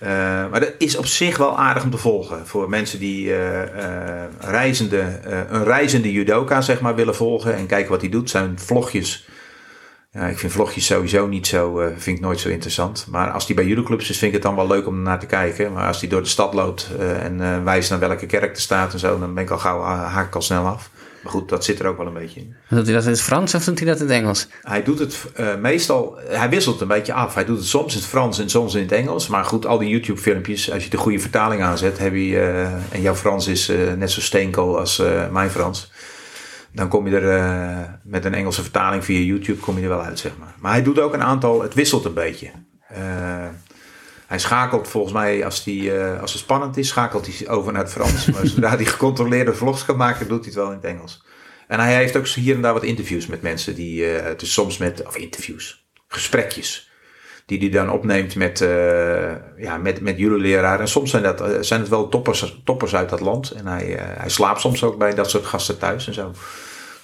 Eh, 0.00 0.08
maar 0.50 0.60
dat 0.60 0.72
is 0.78 0.96
op 0.96 1.06
zich 1.06 1.36
wel 1.36 1.58
aardig 1.58 1.82
om 1.82 1.90
te 1.90 1.96
volgen. 1.96 2.46
Voor 2.46 2.68
mensen 2.68 2.98
die 2.98 3.34
eh, 3.34 3.62
eh, 3.62 4.30
reizende, 4.38 5.20
een 5.50 5.64
reizende 5.64 6.12
judoka 6.12 6.60
zeg 6.60 6.80
maar, 6.80 6.94
willen 6.94 7.14
volgen. 7.14 7.54
En 7.54 7.66
kijken 7.66 7.90
wat 7.90 8.00
hij 8.00 8.10
doet. 8.10 8.30
Zijn 8.30 8.58
vlogjes. 8.58 9.28
Ja, 10.12 10.26
ik 10.26 10.38
vind 10.38 10.52
vlogjes 10.52 10.86
sowieso 10.86 11.26
niet 11.26 11.46
zo, 11.46 11.90
vind 11.96 12.16
ik 12.16 12.22
nooit 12.22 12.40
zo 12.40 12.48
interessant. 12.48 13.06
Maar 13.10 13.30
als 13.30 13.46
die 13.46 13.56
bij 13.56 13.64
judoclubs 13.64 14.10
is, 14.10 14.18
vind 14.18 14.34
ik 14.34 14.42
het 14.42 14.42
dan 14.42 14.56
wel 14.56 14.66
leuk 14.66 14.86
om 14.86 15.02
naar 15.02 15.20
te 15.20 15.26
kijken. 15.26 15.72
Maar 15.72 15.86
als 15.86 16.00
die 16.00 16.08
door 16.08 16.22
de 16.22 16.28
stad 16.28 16.54
loopt 16.54 16.90
en 16.98 17.64
wijst 17.64 17.90
naar 17.90 17.98
welke 17.98 18.26
kerk 18.26 18.54
er 18.54 18.62
staat 18.62 18.92
en 18.92 18.98
zo, 18.98 19.18
dan 19.18 19.34
ben 19.34 19.42
ik 19.44 19.50
al 19.50 19.58
gauw, 19.58 19.82
haak 19.82 20.26
ik 20.26 20.34
al 20.34 20.42
snel 20.42 20.66
af. 20.66 20.90
Maar 21.22 21.32
goed, 21.32 21.48
dat 21.48 21.64
zit 21.64 21.80
er 21.80 21.86
ook 21.86 21.96
wel 21.96 22.06
een 22.06 22.12
beetje 22.12 22.40
in. 22.40 22.54
Doet 22.68 22.84
hij 22.84 22.94
dat 22.94 23.04
in 23.04 23.10
het 23.10 23.20
Frans 23.20 23.54
of 23.54 23.64
doet 23.64 23.78
hij 23.78 23.88
dat 23.88 24.00
in 24.00 24.06
het 24.06 24.14
Engels? 24.14 24.48
Hij 24.62 24.82
doet 24.82 24.98
het 24.98 25.24
eh, 25.34 25.56
meestal, 25.56 26.18
hij 26.28 26.48
wisselt 26.48 26.80
een 26.80 26.88
beetje 26.88 27.12
af. 27.12 27.34
Hij 27.34 27.44
doet 27.44 27.58
het 27.58 27.66
soms 27.66 27.92
in 27.92 27.98
het 27.98 28.08
Frans 28.08 28.38
en 28.38 28.50
soms 28.50 28.74
in 28.74 28.82
het 28.82 28.92
Engels. 28.92 29.28
Maar 29.28 29.44
goed, 29.44 29.66
al 29.66 29.78
die 29.78 29.88
YouTube-filmpjes, 29.88 30.72
als 30.72 30.84
je 30.84 30.90
de 30.90 30.96
goede 30.96 31.18
vertaling 31.18 31.62
aanzet, 31.62 31.98
heb 31.98 32.14
je, 32.14 32.40
eh, 32.40 32.94
en 32.94 33.00
jouw 33.00 33.14
Frans 33.14 33.46
is 33.46 33.68
eh, 33.68 33.92
net 33.92 34.10
zo 34.10 34.20
steenkool 34.20 34.78
als 34.78 35.02
mijn 35.30 35.50
Frans. 35.50 35.92
Dan 36.72 36.88
kom 36.88 37.08
je 37.08 37.16
er 37.18 38.00
met 38.04 38.24
een 38.24 38.34
Engelse 38.34 38.62
vertaling 38.62 39.04
via 39.04 39.20
YouTube 39.20 39.60
kom 39.60 39.76
je 39.76 39.82
er 39.82 39.88
wel 39.88 40.02
uit, 40.02 40.18
zeg 40.18 40.32
maar. 40.38 40.54
Maar 40.58 40.72
hij 40.72 40.82
doet 40.82 40.98
ook 40.98 41.14
een 41.14 41.22
aantal, 41.22 41.62
het 41.62 41.74
wisselt 41.74 42.04
een 42.04 42.14
beetje. 42.14 42.50
Hij 44.30 44.38
schakelt 44.38 44.88
volgens 44.88 45.12
mij, 45.12 45.44
als, 45.44 45.64
die, 45.64 45.98
eh, 45.98 46.20
als 46.20 46.32
het 46.32 46.40
spannend 46.40 46.76
is, 46.76 46.88
schakelt 46.88 47.26
hij 47.26 47.48
over 47.48 47.72
naar 47.72 47.82
het 47.82 47.92
Frans. 47.92 48.26
Maar 48.30 48.46
zodra 48.46 48.76
hij 48.76 48.84
gecontroleerde 48.84 49.54
vlogs 49.54 49.84
kan 49.84 49.96
maken, 49.96 50.28
doet 50.28 50.44
hij 50.44 50.46
het 50.46 50.54
wel 50.54 50.66
in 50.66 50.76
het 50.76 50.84
Engels. 50.84 51.24
En 51.68 51.80
hij 51.80 51.94
heeft 51.94 52.16
ook 52.16 52.26
hier 52.26 52.54
en 52.54 52.62
daar 52.62 52.72
wat 52.72 52.82
interviews 52.82 53.26
met 53.26 53.42
mensen 53.42 53.74
die, 53.74 54.10
eh 54.10 54.38
dus 54.38 54.52
soms 54.52 54.78
met, 54.78 55.06
of 55.06 55.16
interviews, 55.16 55.86
gesprekjes, 56.08 56.90
die 57.46 57.58
hij 57.58 57.68
dan 57.68 57.90
opneemt 57.90 58.34
met, 58.34 58.60
eh 58.60 59.32
ja, 59.56 59.76
met, 59.76 60.00
met 60.00 60.18
jullie 60.18 60.38
leraar. 60.40 60.80
En 60.80 60.88
soms 60.88 61.10
zijn, 61.10 61.22
dat, 61.22 61.66
zijn 61.66 61.80
het 61.80 61.88
wel 61.88 62.08
toppers, 62.08 62.60
toppers 62.64 62.94
uit 62.94 63.08
dat 63.08 63.20
land. 63.20 63.50
En 63.50 63.66
hij, 63.66 63.96
hij 63.98 64.30
slaapt 64.30 64.60
soms 64.60 64.84
ook 64.84 64.98
bij 64.98 65.14
dat 65.14 65.30
soort 65.30 65.46
gasten 65.46 65.78
thuis 65.78 66.06
en 66.06 66.14
zo. 66.14 66.32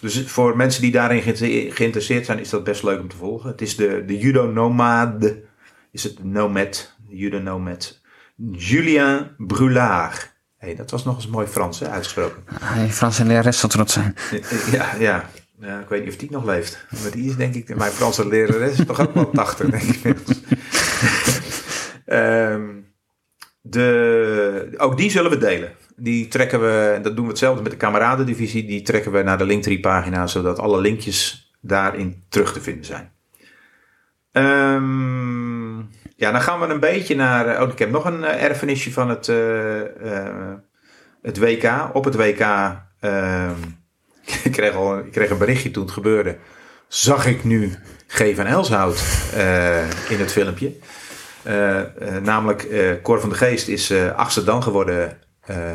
Dus 0.00 0.22
voor 0.26 0.56
mensen 0.56 0.82
die 0.82 0.92
daarin 0.92 1.22
geïnter- 1.22 1.74
geïnteresseerd 1.74 2.26
zijn, 2.26 2.38
is 2.38 2.50
dat 2.50 2.64
best 2.64 2.82
leuk 2.82 3.00
om 3.00 3.08
te 3.08 3.16
volgen. 3.16 3.50
Het 3.50 3.60
is 3.60 3.76
de, 3.76 4.04
de 4.06 4.18
Judo 4.18 4.46
Nomade, 4.46 5.44
is 5.92 6.04
het 6.04 6.24
Nomad, 6.24 6.95
de 7.16 7.22
Judo 7.22 7.38
Nomad. 7.38 8.00
Julien 8.52 9.30
Brulard. 9.38 10.34
Hey, 10.56 10.74
dat 10.74 10.90
was 10.90 11.04
nog 11.04 11.16
eens 11.16 11.26
mooi 11.26 11.46
Frans 11.46 11.80
hè, 11.80 11.88
uitgesproken. 11.88 12.42
Hij 12.60 12.88
Frans 12.88 13.18
en 13.18 13.26
lerares 13.26 13.58
zal 13.58 13.68
trots 13.68 13.92
zijn. 13.92 14.14
Ja, 14.70 14.94
ja. 14.98 15.30
ja, 15.60 15.80
ik 15.80 15.88
weet 15.88 16.00
niet 16.04 16.12
of 16.12 16.16
die 16.16 16.30
nog 16.30 16.44
leeft. 16.44 16.86
Maar 17.02 17.10
die 17.10 17.28
is 17.28 17.36
denk 17.36 17.54
ik, 17.54 17.76
mijn 17.76 17.92
Franse 17.92 18.28
lerares 18.28 18.78
is 18.78 18.86
toch 18.86 19.00
ook 19.00 19.14
wel 19.14 19.30
80, 19.30 19.70
denk 19.70 19.82
ik. 19.82 20.16
Ehm, 22.06 22.64
de, 23.60 24.74
ook 24.76 24.96
die 24.96 25.10
zullen 25.10 25.30
we 25.30 25.38
delen. 25.38 25.72
Die 25.96 26.28
trekken 26.28 26.60
we, 26.60 26.92
en 26.94 27.02
dat 27.02 27.16
doen 27.16 27.24
we 27.24 27.30
hetzelfde 27.30 27.62
met 27.62 27.70
de 27.70 27.76
kameradendivisie, 27.76 28.66
die 28.66 28.82
trekken 28.82 29.12
we 29.12 29.22
naar 29.22 29.38
de 29.38 29.46
Linktree 29.46 29.80
pagina, 29.80 30.26
zodat 30.26 30.58
alle 30.58 30.80
linkjes 30.80 31.50
daarin 31.60 32.24
terug 32.28 32.52
te 32.52 32.60
vinden 32.60 32.84
zijn. 32.84 33.10
Ehm, 34.32 35.78
ja, 36.16 36.30
dan 36.32 36.40
gaan 36.42 36.60
we 36.60 36.66
een 36.66 36.80
beetje 36.80 37.14
naar. 37.16 37.62
Oh, 37.62 37.72
ik 37.72 37.78
heb 37.78 37.90
nog 37.90 38.04
een 38.04 38.24
eh, 38.24 38.42
erfenisje 38.44 38.92
van 38.92 39.08
het, 39.08 39.28
eh, 39.28 39.80
eh, 40.16 40.54
het 41.22 41.38
WK. 41.38 41.90
Op 41.92 42.04
het 42.04 42.14
WK. 42.16 42.40
ehm, 43.00 43.54
ik, 44.44 44.52
kreeg 44.52 44.74
al, 44.74 44.98
ik 44.98 45.12
kreeg 45.12 45.30
een 45.30 45.38
berichtje 45.38 45.70
toen 45.70 45.82
het 45.82 45.92
gebeurde. 45.92 46.36
Zag 46.88 47.26
ik 47.26 47.44
nu 47.44 47.74
G 48.06 48.34
van 48.34 48.46
Elshout 48.46 49.04
eh, 49.34 50.10
in 50.10 50.18
het 50.18 50.32
filmpje. 50.32 50.72
Eh, 51.42 51.80
eh, 51.80 52.22
namelijk, 52.22 52.62
eh 52.62 52.90
Cor 53.02 53.20
van 53.20 53.28
de 53.28 53.34
Geest 53.34 53.68
is 53.68 53.90
eh 53.90 54.12
achtste 54.16 54.44
dan 54.44 54.62
geworden. 54.62 55.18
eh 55.40 55.74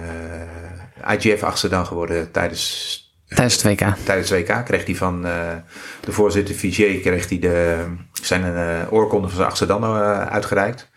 IGF 1.08 1.44
achtste 1.44 1.70
dan 1.70 1.86
geworden 1.86 2.32
tijdens 2.32 3.11
Tijdens 3.36 3.64
het 3.64 3.80
WK. 3.80 3.96
tijdens 4.04 4.30
het 4.30 4.48
WK 4.48 4.66
kreeg 4.66 4.86
hij 4.86 4.96
van 4.96 5.26
eh, 5.26 5.34
de 6.02 6.12
voorzitter 6.12 6.56
Vigier 6.56 7.00
kreeg 7.00 7.30
hij 7.30 7.40
de, 7.40 7.86
zijn 8.22 8.44
eh 8.44 8.94
oorkonde 8.94 9.28
van 9.28 9.36
zijn 9.36 9.48
Amsterdam 9.50 9.84
uh, 9.84 10.22
uitgereikt. 10.22 10.90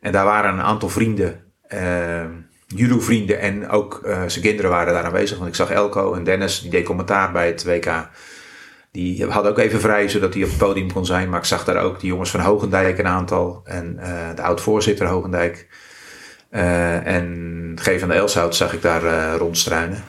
En 0.00 0.12
daar 0.12 0.24
waren 0.24 0.52
een 0.52 0.62
aantal 0.62 0.88
vrienden, 0.88 1.40
eh 1.68 2.24
judo-vrienden 2.66 3.40
en 3.40 3.68
ook 3.68 4.00
eh, 4.04 4.22
zijn 4.26 4.44
kinderen 4.44 4.70
waren 4.70 4.94
daar 4.94 5.04
aanwezig. 5.04 5.36
Want 5.36 5.48
ik 5.48 5.54
zag 5.54 5.70
Elko 5.70 6.14
en 6.14 6.24
Dennis, 6.24 6.60
die 6.60 6.70
deed 6.70 6.84
commentaar 6.84 7.32
bij 7.32 7.46
het 7.46 7.64
WK. 7.64 8.08
Die 8.92 9.26
hadden 9.26 9.52
ook 9.52 9.58
even 9.58 9.80
vrij, 9.80 10.08
zodat 10.08 10.34
hij 10.34 10.42
op 10.42 10.48
het 10.48 10.58
podium 10.58 10.92
kon 10.92 11.06
zijn. 11.06 11.28
Maar 11.28 11.38
ik 11.38 11.44
zag 11.44 11.64
daar 11.64 11.82
ook 11.82 12.00
de 12.00 12.06
jongens 12.06 12.30
van 12.30 12.40
Hogendijk 12.40 12.98
een 12.98 13.06
aantal. 13.06 13.60
En 13.64 13.98
eh, 13.98 14.34
de 14.34 14.42
oud-voorzitter 14.42 15.06
Hogendijk. 15.06 15.68
Eh, 16.50 17.06
en 17.06 17.76
G 17.80 17.98
van 17.98 18.08
de 18.08 18.14
Elshout 18.14 18.54
zag 18.54 18.72
ik 18.72 18.82
daar 18.82 19.04
eh, 19.04 19.36
rondstruinen. 19.36 20.04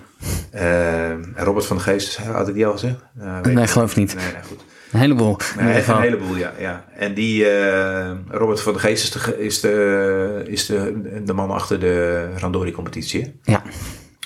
Eh, 0.52 1.10
en 1.10 1.34
Robert 1.36 1.66
van 1.66 1.78
de 1.78 1.84
Geest, 1.84 2.18
had 2.18 2.48
ik 2.48 2.54
die 2.54 2.66
al 2.66 2.72
gezegd? 2.72 2.96
Weet 3.14 3.54
Nee, 3.54 3.64
ik 3.64 3.70
geloof 3.70 3.96
niet. 3.96 4.16
Nee, 4.16 4.32
nee, 4.32 4.44
goed. 4.44 4.64
Een 4.92 5.00
heleboel. 5.00 5.38
Nee, 5.58 5.74
echt 5.74 5.88
een 5.88 6.02
heleboel, 6.02 6.36
ja. 6.36 6.54
ja. 6.58 6.86
En 6.96 7.14
die, 7.14 7.50
eh, 7.50 8.12
Robert 8.30 8.62
van 8.62 8.74
de 8.74 8.80
Geest 8.80 9.04
is 9.04 9.12
de, 9.12 9.38
is 9.38 9.60
de, 9.60 10.44
is 10.46 10.66
de, 10.66 11.22
de 11.26 11.34
man 11.34 11.52
achter 11.52 11.80
de 11.80 12.28
Randori-competitie. 12.38 13.40
Ja. 13.44 13.64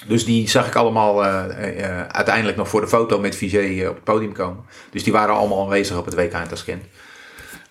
Dus 0.07 0.25
die 0.25 0.49
zag 0.49 0.67
ik 0.67 0.75
allemaal 0.75 1.25
eh, 1.25 1.85
eh, 1.85 2.07
uiteindelijk 2.07 2.57
nog 2.57 2.69
voor 2.69 2.81
de 2.81 2.87
foto 2.87 3.19
met 3.19 3.35
Vigé 3.35 3.59
eh, 3.59 3.89
op 3.89 3.95
het 3.95 4.03
podium 4.03 4.33
komen. 4.33 4.63
Dus 4.91 5.03
die 5.03 5.13
waren 5.13 5.35
allemaal 5.35 5.63
aanwezig 5.63 5.97
op 5.97 6.05
het 6.05 6.15
WK 6.15 6.33
in 6.33 6.47
Tashkent. 6.47 6.83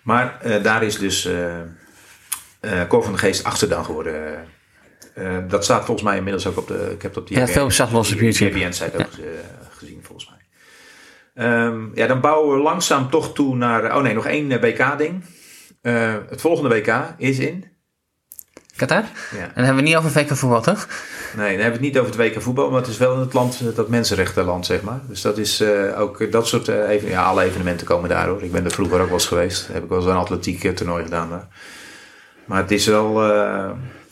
Maar 0.02 0.38
daar 0.62 0.82
is 0.82 0.98
dus 0.98 1.28
Cor 2.88 3.02
van 3.02 3.12
de 3.12 3.18
Geest 3.18 3.44
achtste 3.44 3.66
dan 3.66 3.84
geworden. 3.84 4.14
Eh, 5.16 5.36
dat 5.48 5.64
staat 5.64 5.84
volgens 5.84 6.06
mij 6.06 6.16
inmiddels 6.16 6.46
ook 6.46 6.56
op 6.56 6.68
de... 6.68 6.90
Ik 6.92 7.02
heb 7.02 7.14
het 7.14 7.16
op 7.16 7.28
die 7.28 7.38
Ja, 7.38 7.46
filmpje 7.46 7.74
staat 7.74 7.92
los 7.92 8.12
op 8.12 8.20
YouTube. 8.20 8.58
JVN-site 8.58 8.98
ook 8.98 9.00
eh, 9.00 9.26
gezien 9.70 10.00
volgens 10.02 10.30
mij. 10.30 10.38
Ehm, 11.44 11.84
ja, 11.94 12.06
dan 12.06 12.20
bouwen 12.20 12.56
we 12.56 12.62
langzaam 12.62 13.10
toch 13.10 13.32
toe 13.32 13.56
naar... 13.56 13.96
Oh 13.96 14.02
nee, 14.02 14.14
nog 14.14 14.26
één 14.26 14.60
WK-ding. 14.60 15.24
het 16.30 16.40
volgende 16.40 16.68
WK 16.68 17.14
is 17.18 17.38
in... 17.38 17.64
Qatar? 18.76 19.02
Ja. 19.32 19.42
En 19.42 19.50
dan 19.54 19.64
hebben 19.64 19.82
we 19.82 19.88
niet 19.88 19.96
over 19.96 20.12
WK 20.12 20.36
voetbal, 20.36 20.62
toch? 20.62 20.88
Nee, 21.36 21.52
dan 21.52 21.62
hebben 21.62 21.80
we 21.80 21.86
het 21.86 21.94
niet 21.94 21.98
over 21.98 22.18
het 22.18 22.34
WK 22.34 22.42
voetbal, 22.42 22.70
maar 22.70 22.80
het 22.80 22.88
is 22.88 22.98
wel 22.98 23.14
in 23.14 23.20
het 23.20 23.32
land, 23.32 23.60
eh, 23.60 23.74
dat 23.74 23.88
mensenrechtenland, 23.88 24.66
zeg 24.66 24.82
maar. 24.82 25.00
Dus 25.08 25.20
dat 25.20 25.38
is 25.38 25.60
eh, 25.60 26.00
ook 26.00 26.32
dat 26.32 26.46
soort 26.48 26.68
eh, 26.68 26.88
even, 26.88 27.08
ja, 27.08 27.24
alle 27.24 27.42
evenementen 27.42 27.86
komen 27.86 28.08
daar 28.08 28.28
hoor. 28.28 28.42
Ik 28.42 28.52
ben 28.52 28.64
er 28.64 28.70
vroeger 28.70 29.00
ook 29.00 29.06
wel 29.06 29.14
eens 29.14 29.26
geweest. 29.26 29.68
Heb 29.72 29.82
ik 29.82 29.88
wel 29.88 29.98
eens 29.98 30.06
een 30.06 30.16
atletiek 30.16 30.64
eh, 30.64 30.72
toernooi 30.72 31.04
gedaan 31.04 31.30
daar. 31.30 31.46
Maar 32.44 32.62
het 32.62 32.70
is 32.70 32.86
wel, 32.86 33.12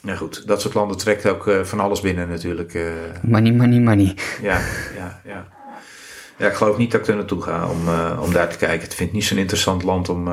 Ja 0.04 0.16
goed, 0.16 0.46
dat 0.46 0.60
soort 0.60 0.74
landen 0.74 0.96
trekt 0.96 1.26
ook 1.26 1.46
eh, 1.48 1.60
van 1.62 1.80
alles 1.80 2.00
binnen 2.00 2.28
natuurlijk. 2.28 2.74
eh. 2.74 2.82
Money, 3.22 3.52
money, 3.52 3.78
money. 3.80 4.16
ja, 4.42 4.60
ja, 4.96 5.20
ja. 5.24 5.46
Ja, 6.38 6.46
ik 6.46 6.54
geloof 6.54 6.76
niet 6.76 6.90
dat 6.90 7.00
ik 7.00 7.06
er 7.06 7.16
naartoe 7.16 7.42
ga 7.42 7.68
om, 7.68 7.88
eh, 7.88 8.18
om 8.22 8.32
daar 8.32 8.48
te 8.48 8.56
kijken. 8.58 8.88
Het 8.96 9.12
niet 9.12 9.24
zo'n 9.24 9.38
interessant 9.38 9.82
land 9.82 10.08
om, 10.08 10.28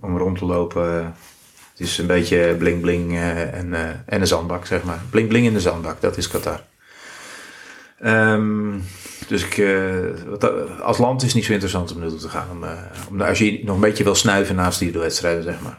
om 0.00 0.18
rond 0.18 0.38
te 0.38 0.44
lopen. 0.44 1.04
Het 1.70 1.80
is 1.80 1.98
een 1.98 2.06
beetje 2.06 2.54
bling 2.58 2.80
bling 2.80 3.16
en, 3.18 3.74
en 4.06 4.20
een 4.20 4.26
zandbak, 4.26 4.66
zeg 4.66 4.82
maar. 4.84 5.02
Bling 5.10 5.28
bling 5.28 5.46
in 5.46 5.52
de 5.54 5.60
zandbak, 5.60 6.00
dat 6.00 6.16
is 6.16 6.28
Qatar. 6.28 6.60
Ehm, 7.98 8.78
dus 9.28 9.44
ik, 9.44 9.64
wat- 10.26 10.80
als 10.80 10.98
land 10.98 11.20
is 11.20 11.26
het 11.26 11.36
niet 11.36 11.44
zo 11.44 11.52
interessant 11.52 11.92
om 11.94 11.98
naartoe 12.00 12.18
te 12.18 12.28
gaan. 12.28 12.46
Om, 12.50 12.64
om, 13.10 13.20
als 13.20 13.38
je 13.38 13.60
nog 13.64 13.74
een 13.74 13.80
beetje 13.80 14.04
wil 14.04 14.14
snuiven 14.14 14.54
naast 14.54 14.78
die 14.78 14.92
wedstrijden, 14.92 15.42
zeg 15.42 15.60
maar. 15.60 15.78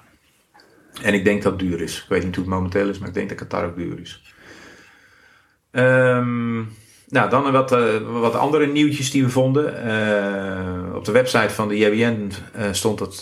En 1.02 1.14
ik 1.14 1.24
denk 1.24 1.44
dat 1.44 1.52
het 1.52 1.62
duur 1.62 1.82
is. 1.82 2.02
Ik 2.02 2.10
weet 2.10 2.24
niet 2.24 2.36
hoe 2.36 2.44
het 2.44 2.54
momenteel 2.54 2.90
is, 2.90 3.00
maar 3.00 3.08
ik 3.08 3.14
denk 3.14 3.30
dat 3.30 3.38
Qatar 3.38 3.66
ook 3.66 3.78
duur 3.78 4.00
is. 4.00 4.34
Ehm, 5.72 6.60
nou, 7.08 7.30
dan 7.30 7.52
wat, 7.52 7.72
eh, 7.72 7.82
wat 8.20 8.36
andere 8.36 8.68
nieuwtjes 8.68 9.12
die 9.12 9.24
we 9.24 9.30
vonden. 9.30 9.84
Eh, 9.84 10.96
op 10.96 11.06
de 11.06 11.12
website 11.12 11.50
van 11.54 11.68
de 11.68 11.78
JBN 11.78 12.32
eh, 12.54 12.64
stond 12.72 13.00
dat 13.00 13.16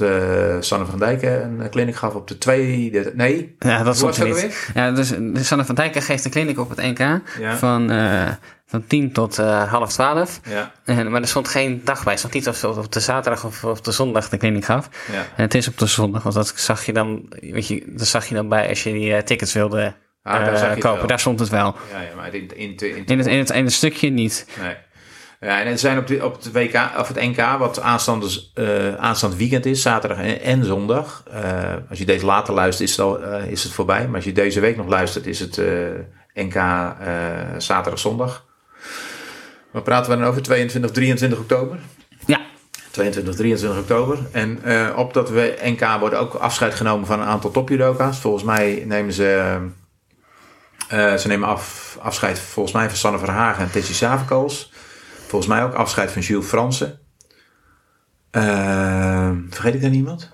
Sanne 0.65 0.85
van 0.85 0.99
Dijken 0.99 1.59
een 1.59 1.69
clinic 1.69 1.95
gaf 1.95 2.13
op 2.15 2.27
de 2.27 2.37
tweede... 2.37 3.11
Nee, 3.15 3.55
Ja, 3.59 3.83
dat 3.83 3.95
stond 3.95 4.17
was 4.17 4.27
er 4.27 4.43
niet. 4.43 4.71
Ja, 4.73 4.91
dus 4.91 5.09
de 5.09 5.43
Sanne 5.43 5.65
van 5.65 5.75
Dijken 5.75 6.01
geeft 6.01 6.25
een 6.25 6.31
kliniek 6.31 6.59
op 6.59 6.69
het 6.69 6.81
NK 6.81 6.99
Ja. 7.39 7.57
van, 7.57 7.91
van 8.65 8.87
10 8.87 9.11
tot 9.11 9.37
half 9.37 9.91
12. 9.91 10.39
ja, 10.49 10.71
En, 10.85 11.11
maar 11.11 11.21
er 11.21 11.27
stond 11.27 11.47
geen 11.47 11.81
dag 11.83 12.03
bij. 12.03 12.11
Het 12.11 12.19
stond 12.19 12.33
niet 12.33 12.47
of 12.47 12.55
ze 12.55 12.67
op 12.67 12.91
de 12.91 12.99
zaterdag 12.99 13.45
of 13.45 13.63
op 13.63 13.83
de 13.83 13.91
zondag 13.91 14.29
de 14.29 14.37
kliniek 14.37 14.65
gaf. 14.65 14.89
ja. 15.11 15.17
En 15.35 15.43
het 15.43 15.53
is 15.53 15.67
op 15.67 15.77
de 15.77 15.85
zondag, 15.85 16.23
want 16.23 16.35
dat 16.35 16.53
zag 16.55 16.85
je 16.85 16.93
dan, 16.93 17.25
weet 17.39 17.67
je, 17.67 17.83
dat 17.87 18.07
zag 18.07 18.25
je 18.25 18.35
dan 18.35 18.49
bij 18.49 18.69
als 18.69 18.83
je 18.83 18.93
die 18.93 19.23
tickets 19.23 19.53
wilde 19.53 19.93
Ah, 20.23 20.33
daar 20.33 20.47
eh, 20.53 20.53
zag 20.53 20.67
je 20.67 20.73
het 20.73 20.79
kopen. 20.79 21.07
Daar 21.07 21.19
stond 21.19 21.39
het 21.39 21.49
wel. 21.49 21.75
Ja, 21.91 22.01
ja, 22.01 22.15
maar 22.15 22.33
in, 22.33 22.57
in, 22.57 22.77
in, 22.77 23.05
In 23.05 23.17
het, 23.17 23.27
in 23.27 23.37
het 23.37 23.49
ene 23.49 23.69
stukje 23.69 24.09
niet. 24.09 24.47
Nee. 24.61 24.75
Ja, 25.39 25.59
en 25.61 25.67
er 25.67 25.77
zijn 25.79 25.97
op, 25.97 26.07
de, 26.07 26.25
op 26.25 26.33
het 26.35 26.51
WK, 26.51 26.79
of 26.97 27.07
het 27.07 27.21
NK, 27.21 27.57
wat 27.57 27.81
aanstaande, 27.81 28.27
eh 28.53 28.95
aanstaand 28.95 29.35
weekend 29.35 29.65
is, 29.65 29.81
zaterdag 29.81 30.17
en, 30.17 30.41
en 30.41 30.65
zondag. 30.65 31.23
Eh, 31.31 31.41
als 31.89 31.99
je 31.99 32.05
deze 32.05 32.25
later 32.25 32.53
luistert, 32.53 32.89
is 32.89 32.95
het, 32.97 33.05
al, 33.05 33.19
is 33.47 33.63
het 33.63 33.71
voorbij. 33.71 34.05
Maar 34.05 34.15
als 34.15 34.23
je 34.23 34.31
deze 34.31 34.59
week 34.59 34.77
nog 34.77 34.87
luistert, 34.87 35.25
is 35.27 35.39
het 35.39 35.61
NK 36.33 36.53
zaterdag, 37.57 37.99
zondag. 37.99 38.45
Waar 39.71 39.81
praten 39.81 40.11
we 40.11 40.17
dan 40.17 40.27
over? 40.27 40.41
22, 40.41 40.91
23 40.91 41.39
oktober? 41.39 41.77
Ja, 42.25 42.39
22, 42.91 43.35
23 43.35 43.79
oktober. 43.79 44.17
En 44.31 44.59
op 44.95 45.13
dat 45.13 45.29
we- 45.29 45.57
NK 45.63 45.85
wordt 45.99 46.15
ook 46.15 46.33
afscheid 46.33 46.73
genomen 46.75 47.05
van 47.07 47.19
een 47.19 47.27
aantal 47.27 47.51
topjudoka's. 47.51 48.19
Volgens 48.19 48.43
mij 48.43 48.83
nemen 48.85 49.13
ze... 49.13 49.57
eh, 50.93 51.15
ze 51.15 51.27
nemen 51.27 51.47
af, 51.47 51.97
afscheid 52.01 52.39
volgens 52.39 52.75
mij 52.75 52.87
van 52.87 52.97
Sanne 52.97 53.19
Verhagen 53.19 53.63
en 53.63 53.71
Tessie 53.71 53.95
Savenkools. 53.95 54.71
Volgens 55.27 55.51
mij 55.51 55.63
ook 55.63 55.73
afscheid 55.73 56.11
van 56.11 56.21
Jules 56.21 56.45
Fransen. 56.45 56.99
Eh, 58.31 59.31
vergeet 59.49 59.73
ik 59.73 59.81
daar 59.81 59.89
niemand? 59.89 60.31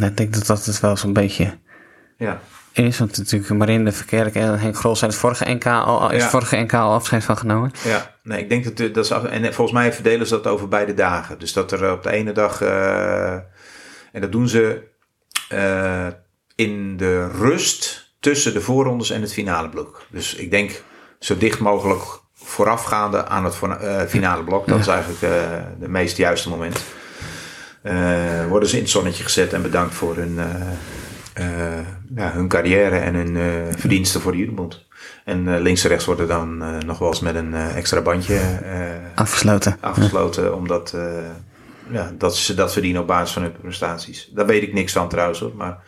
ik 0.00 0.16
denk 0.16 0.32
dat 0.34 0.46
dat 0.46 0.64
het 0.64 0.80
wel 0.80 0.96
zo'n 0.96 1.12
beetje 1.12 1.58
Ja. 2.16 2.40
is. 2.72 2.98
Want 2.98 3.18
natuurlijk 3.18 3.50
Marine 3.52 3.84
de 3.84 3.92
Verkerk 3.92 4.34
en 4.34 4.58
Henk 4.58 4.76
Grol 4.76 4.96
zijn 4.96 5.10
het 5.10 5.20
vorige 5.20 5.50
NK 5.50 5.66
al, 5.66 6.10
is 6.10 6.16
Ja. 6.16 6.22
het 6.22 6.30
vorige 6.30 6.56
NK 6.56 6.72
al 6.74 6.92
afscheid 6.92 7.24
van 7.24 7.36
genomen. 7.36 7.70
Ja, 7.84 8.14
nee, 8.22 8.40
ik 8.40 8.48
denk 8.48 8.76
dat, 8.76 8.94
dat 8.94 9.06
ze 9.06 9.14
af- 9.14 9.24
en 9.24 9.54
volgens 9.54 9.72
mij 9.78 9.92
verdelen 9.92 10.26
ze 10.26 10.34
dat 10.34 10.46
over 10.46 10.68
beide 10.68 10.94
dagen. 10.94 11.38
Dus 11.38 11.52
dat 11.52 11.72
er 11.72 11.92
op 11.92 12.02
de 12.02 12.10
ene 12.10 12.32
dag 12.32 12.60
eh, 12.60 13.32
en 14.12 14.20
dat 14.20 14.32
doen 14.32 14.48
ze 14.48 14.82
eh, 15.48 16.06
in 16.54 16.96
de 16.96 17.28
rust 17.28 17.97
tussen 18.20 18.52
de 18.52 18.60
voorrondes 18.60 19.10
en 19.10 19.20
het 19.20 19.32
finale 19.32 19.68
blok. 19.68 20.06
Dus 20.10 20.34
ik 20.34 20.50
denk 20.50 20.82
zo 21.18 21.36
dicht 21.36 21.58
mogelijk 21.58 22.02
voorafgaande 22.34 23.26
aan 23.26 23.44
het 23.44 23.58
eh, 23.62 24.02
finale 24.02 24.44
blok. 24.44 24.66
Dat 24.66 24.78
is 24.78 24.86
eigenlijk 24.86 25.22
eh 25.22 25.30
het 25.80 25.88
meest 25.88 26.16
juiste 26.16 26.48
moment. 26.48 26.84
Eh, 27.82 28.46
worden 28.48 28.68
ze 28.68 28.76
in 28.76 28.82
het 28.82 28.90
zonnetje 28.90 29.24
gezet 29.24 29.52
en 29.52 29.62
bedankt 29.62 29.94
voor 29.94 30.16
hun, 30.16 30.38
ja, 32.14 32.32
hun 32.32 32.48
carrière 32.48 32.98
en 32.98 33.14
hun 33.14 33.36
verdiensten 33.78 34.20
voor 34.20 34.32
de 34.32 34.38
Judebond. 34.38 34.86
En 35.24 35.60
links 35.60 35.84
en 35.84 35.90
rechts 35.90 36.04
worden 36.04 36.28
dan 36.28 36.58
nog 36.86 36.98
wel 36.98 37.08
eens 37.08 37.20
met 37.20 37.34
een 37.34 37.54
extra 37.54 38.00
bandje 38.00 38.40
Afgesloten. 39.14 39.76
afgesloten, 39.80 40.54
omdat 40.54 40.96
ja, 41.90 42.12
dat 42.18 42.36
ze 42.36 42.54
dat 42.54 42.72
verdienen 42.72 43.00
op 43.00 43.06
basis 43.06 43.32
van 43.32 43.42
hun 43.42 43.52
prestaties. 43.52 44.30
Daar 44.34 44.46
weet 44.46 44.62
ik 44.62 44.72
niks 44.72 44.92
van 44.92 45.08
trouwens, 45.08 45.40
hoor, 45.40 45.56
maar 45.56 45.82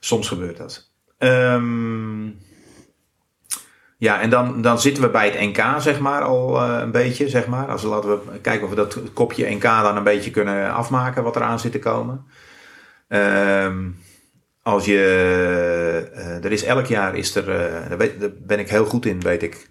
soms 0.00 0.28
gebeurt 0.28 0.56
dat. 0.56 0.91
Ehm, 1.22 2.24
ja, 3.98 4.20
en 4.20 4.30
dan, 4.30 4.62
dan 4.62 4.80
zitten 4.80 5.02
we 5.02 5.10
bij 5.10 5.28
het 5.30 5.40
NK, 5.40 5.80
zeg 5.80 5.98
maar, 5.98 6.22
al 6.22 6.62
eh, 6.62 6.78
een 6.80 6.90
beetje, 6.90 7.28
zeg 7.28 7.46
maar. 7.46 7.66
Als 7.66 7.82
laten 7.82 8.10
we 8.10 8.18
kijken 8.40 8.64
of 8.64 8.70
we 8.70 8.76
dat 8.76 8.98
kopje 9.12 9.50
NK 9.54 9.62
dan 9.62 9.96
een 9.96 10.02
beetje 10.02 10.30
kunnen 10.30 10.72
afmaken, 10.74 11.22
wat 11.22 11.36
eraan 11.36 11.60
zit 11.60 11.72
te 11.72 11.78
komen. 11.78 12.24
Ehm, 13.08 13.76
als 14.62 14.84
je, 14.84 14.98
eh, 16.14 16.44
er 16.44 16.52
is 16.52 16.64
elk 16.64 16.86
jaar, 16.86 17.16
is 17.16 17.34
er, 17.34 17.50
eh, 17.50 17.88
daar, 17.88 17.98
weet- 17.98 18.20
daar 18.20 18.30
ben 18.38 18.58
ik 18.58 18.68
heel 18.70 18.84
goed 18.84 19.06
in, 19.06 19.20
weet 19.20 19.42
ik. 19.42 19.66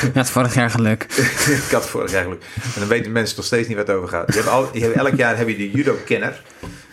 Ja, 0.00 0.10
het 0.12 0.30
vorig 0.30 0.54
jaar 0.54 0.70
geluk. 0.70 1.02
ik 1.66 1.70
had 1.72 1.88
vorig 1.88 2.10
jaar 2.10 2.22
geluk. 2.22 2.42
En 2.74 2.80
dan 2.80 2.88
weten 2.88 3.12
mensen 3.12 3.36
nog 3.36 3.44
steeds 3.44 3.68
niet 3.68 3.76
waar 3.76 3.86
het 3.86 3.94
over 3.94 4.08
gaat. 4.08 4.28
Je 4.28 4.34
hebt 4.34 4.48
al, 4.48 4.68
je 4.72 4.80
hebt, 4.80 4.94
elk 4.94 5.14
jaar 5.16 5.36
heb 5.36 5.48
je 5.48 5.56
de 5.56 5.70
judo-kenner. 5.70 6.42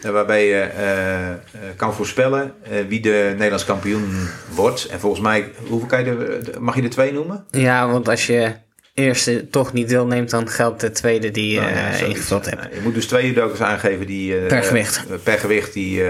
Eh, 0.07 0.13
Waarbij 0.13 0.47
je 0.47 0.59
eh, 0.59 1.29
eh, 1.29 1.37
kan 1.75 1.93
voorspellen 1.93 2.53
wie 2.87 2.99
de 2.99 3.29
Nederlands 3.31 3.65
kampioen 3.65 4.27
wordt. 4.55 4.85
En 4.85 4.99
volgens 4.99 5.21
mij, 5.21 5.51
hoeveel 5.67 5.87
kan 5.87 6.05
je 6.05 6.11
er, 6.11 6.43
de- 6.43 6.59
mag 6.59 6.75
je 6.75 6.81
er 6.81 6.89
twee 6.89 7.13
noemen? 7.13 7.45
Ja, 7.51 7.87
want 7.87 8.09
als 8.09 8.25
je 8.27 8.51
eerste 8.93 9.49
toch 9.49 9.73
niet 9.73 9.89
deelneemt, 9.89 10.29
dan 10.29 10.49
geldt 10.49 10.81
de 10.81 10.91
tweede 10.91 11.31
die 11.31 11.59
Nou 11.59 11.71
ja, 11.71 11.89
ingevuld 11.89 12.45
hebt. 12.45 12.61
Nou, 12.61 12.75
je 12.75 12.81
moet 12.81 12.93
dus 12.93 13.05
twee 13.07 13.27
judokas 13.27 13.61
aangeven 13.61 14.07
die... 14.07 14.35
Per 14.35 14.63
gewicht. 14.63 15.05
per 15.23 15.39
gewicht 15.39 15.73
die, 15.73 16.03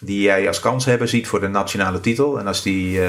die 0.00 0.22
jij 0.22 0.48
als 0.48 0.60
kans 0.60 0.84
hebben 0.84 1.08
ziet 1.08 1.26
voor 1.26 1.40
de 1.40 1.48
nationale 1.48 2.00
titel. 2.00 2.38
En 2.38 2.46
als 2.46 2.62
die 2.62 3.00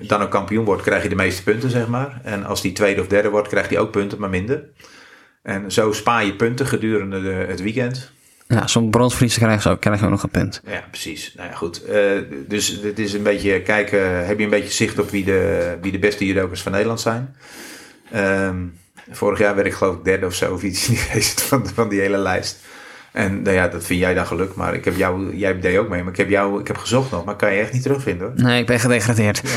dan 0.00 0.22
ook 0.22 0.30
kampioen 0.30 0.64
wordt, 0.64 0.82
krijg 0.82 1.02
je 1.02 1.08
de 1.08 1.14
meeste 1.14 1.42
punten, 1.42 1.70
zeg 1.70 1.86
maar. 1.86 2.20
En 2.22 2.44
als 2.44 2.62
die 2.62 2.72
tweede 2.72 3.00
of 3.00 3.06
derde 3.06 3.28
wordt, 3.28 3.48
krijgt 3.48 3.70
hij 3.70 3.78
ook 3.78 3.90
punten, 3.90 4.18
maar 4.18 4.30
minder. 4.30 4.64
En 5.46 5.72
zo 5.72 5.92
spaar 5.92 6.24
je 6.24 6.34
punten 6.34 6.66
gedurende 6.66 7.22
de, 7.22 7.28
het 7.28 7.60
weekend. 7.60 8.12
Ja, 8.48 8.66
zo'n 8.66 8.90
bronsverliezer 8.90 9.40
krijgen 9.40 9.62
ze 9.62 9.68
ook, 9.68 9.80
krijgen 9.80 10.04
we 10.04 10.10
nog 10.10 10.22
een 10.22 10.28
punt. 10.28 10.60
Ja, 10.66 10.84
precies. 10.90 11.34
Nou 11.36 11.48
ja, 11.48 11.54
goed. 11.54 11.84
Eh, 11.84 12.02
dus 12.48 12.68
het 12.82 12.98
is 12.98 13.12
een 13.12 13.22
beetje 13.22 13.62
kijken, 13.62 14.26
heb 14.26 14.38
je 14.38 14.44
een 14.44 14.50
beetje 14.50 14.72
zicht 14.72 14.98
op 14.98 15.10
wie 15.10 15.24
de, 15.24 15.76
wie 15.80 15.92
de 15.92 15.98
beste 15.98 16.26
judokers 16.26 16.62
van 16.62 16.72
Nederland 16.72 17.00
zijn. 17.00 17.36
Ehm, 18.12 18.56
vorig 19.10 19.38
jaar 19.38 19.54
werd 19.54 19.66
ik 19.66 19.72
geloof 19.72 19.94
ik 19.94 20.04
derde 20.04 20.26
of 20.26 20.34
zo 20.34 20.52
of 20.52 20.62
iets 20.62 20.86
geweest 20.92 21.40
van, 21.48 21.68
van 21.74 21.88
die 21.88 22.00
hele 22.00 22.18
lijst. 22.18 22.58
En 23.12 23.42
nou 23.42 23.56
ja, 23.56 23.68
dat 23.68 23.84
vind 23.84 24.00
jij 24.00 24.14
dan 24.14 24.26
geluk, 24.26 24.54
maar 24.54 24.74
ik 24.74 24.84
heb 24.84 24.96
jou, 24.96 25.36
jij 25.36 25.60
deed 25.60 25.78
ook 25.78 25.88
mee, 25.88 26.02
maar 26.02 26.12
ik 26.12 26.18
heb 26.18 26.28
jou, 26.28 26.60
ik 26.60 26.66
heb 26.66 26.76
gezocht 26.76 27.10
nog, 27.10 27.24
maar 27.24 27.36
kan 27.36 27.54
je 27.54 27.60
echt 27.60 27.72
niet 27.72 27.82
terugvinden 27.82 28.26
hoor. 28.26 28.44
Nee, 28.44 28.60
ik 28.60 28.66
ben 28.66 28.80
gedegradeerd. 28.80 29.42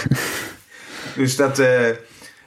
Dus 1.15 1.35
dat, 1.35 1.59
eh, 1.59 1.87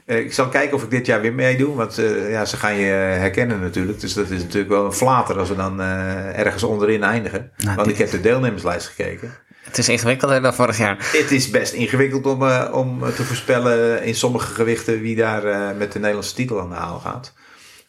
ik 0.07 0.33
zal 0.33 0.49
kijken 0.49 0.77
of 0.77 0.83
ik 0.83 0.91
dit 0.91 1.07
jaar 1.07 1.21
weer 1.21 1.35
meedoe, 1.35 1.75
want 1.75 1.99
eh, 1.99 2.31
ja, 2.31 2.45
ze 2.45 2.57
gaan 2.57 2.75
je 2.75 2.85
herkennen 2.85 3.61
natuurlijk. 3.61 4.01
Dus 4.01 4.15
dat 4.15 4.31
is 4.31 4.43
natuurlijk 4.43 4.71
wel 4.71 4.85
een 4.85 4.93
flater 4.93 5.39
als 5.39 5.49
we 5.49 5.57
dan 5.57 5.81
eh, 5.81 6.39
ergens 6.39 6.63
onderin 6.63 7.03
eindigen. 7.03 7.51
Nou, 7.57 7.77
want 7.77 7.89
ik 7.89 7.99
heb 7.99 8.11
de 8.11 8.21
deelnemerslijst 8.21 8.87
gekeken. 8.87 9.35
Het 9.63 9.79
is 9.79 9.89
ingewikkelder 9.89 10.43
dan 10.43 10.55
vorig 10.55 10.79
jaar. 10.79 10.97
Het 10.99 11.31
is 11.31 11.51
best 11.51 11.73
ingewikkeld 11.73 12.27
om, 12.27 12.43
eh, 12.43 12.71
om 12.73 13.01
te 13.01 13.25
voorspellen 13.25 14.05
in 14.05 14.15
sommige 14.15 14.55
gewichten 14.55 15.01
wie 15.01 15.17
daar 15.17 15.45
eh, 15.45 15.77
met 15.77 15.93
de 15.93 15.99
Nederlandse 15.99 16.35
titel 16.35 16.61
aan 16.61 16.69
de 16.69 16.75
haal 16.75 16.99
gaat. 16.99 17.35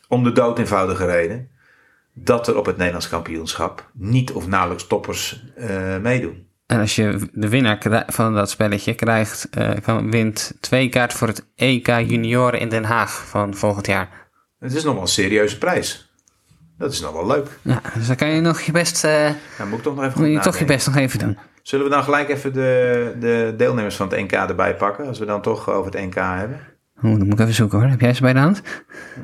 Om 0.08 0.24
de 0.24 0.32
dood 0.32 0.60
eenvoudige 0.60 1.06
reden 1.06 1.50
dat 2.14 2.48
er 2.48 2.58
op 2.58 2.66
het 2.66 2.78
Nederlands 2.78 3.10
kampioenschap 3.10 3.90
niet 3.94 4.32
of 4.32 4.48
nauwelijks 4.48 4.88
toppers 4.88 5.44
eh, 5.56 5.98
meedoen. 5.98 6.48
En 6.74 6.80
als 6.80 6.96
je 6.96 7.30
de 7.32 7.50
winnaar 7.50 8.06
van 8.08 8.34
dat 8.34 8.50
spelletje 8.50 8.94
krijgt, 8.94 9.50
eh, 9.50 9.72
kan, 9.84 10.12
wint 10.12 10.54
twee 10.60 10.90
kaart 10.90 11.14
voor 11.14 11.28
het 11.28 11.46
EK 11.56 11.88
Junioren 11.88 12.60
in 12.60 12.70
Den 12.70 12.84
Haag 12.84 13.28
van 13.28 13.54
volgend 13.54 13.88
jaar. 13.88 14.10
Het 14.60 14.74
is 14.74 14.84
nog 14.84 14.94
wel 14.94 15.02
een 15.02 15.08
serieuze 15.08 15.58
prijs. 15.58 16.14
Dat 16.78 16.92
is 16.92 17.02
nog 17.02 17.12
wel 17.12 17.28
leuk. 17.28 17.48
Ja, 17.62 17.82
dus 17.94 18.08
dan 18.08 18.16
kan 18.16 18.28
je 18.28 18.42
nog 18.42 18.62
je 18.62 18.72
best, 18.72 19.04
eh, 19.04 19.30
Nou, 19.58 19.70
moet 19.70 19.78
ik 19.78 19.84
toch 19.84 19.96
nog 19.96 20.06
even 20.06 20.22
moet 20.22 20.32
je 20.32 20.40
toch 20.40 20.58
je 20.58 20.66
best 20.66 20.86
nog 20.86 20.96
even 20.96 21.20
doen. 21.20 21.38
Zullen 21.62 21.86
we 21.86 21.92
dan 21.92 22.04
gelijk 22.04 22.30
even 22.30 22.54
de, 22.54 23.16
de 23.20 23.54
deelnemers 23.58 23.96
van 23.96 24.10
het 24.10 24.20
NK 24.20 24.32
erbij 24.32 24.76
pakken? 24.76 25.08
Als 25.08 25.20
we 25.20 25.26
dan 25.26 25.42
toch 25.42 25.70
over 25.70 25.92
het 25.92 26.06
NK 26.06 26.16
hebben. 26.16 26.60
Oeh, 27.04 27.18
dan 27.18 27.28
moet 27.28 27.34
ik 27.34 27.40
even 27.40 27.54
zoeken 27.54 27.80
hoor. 27.80 27.90
Heb 27.90 28.02
jij 28.02 28.14
ze 28.14 28.22
bij 28.22 28.34
de 28.34 28.40
hand? 28.40 28.62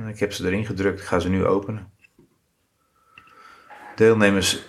Ik 0.07 0.19
heb 0.19 0.33
ze 0.33 0.45
erin 0.45 0.65
gedrukt. 0.65 0.99
Ik 0.99 1.05
ga 1.05 1.19
ze 1.19 1.29
nu 1.29 1.45
openen. 1.45 1.91
Deelnemers. 3.95 4.61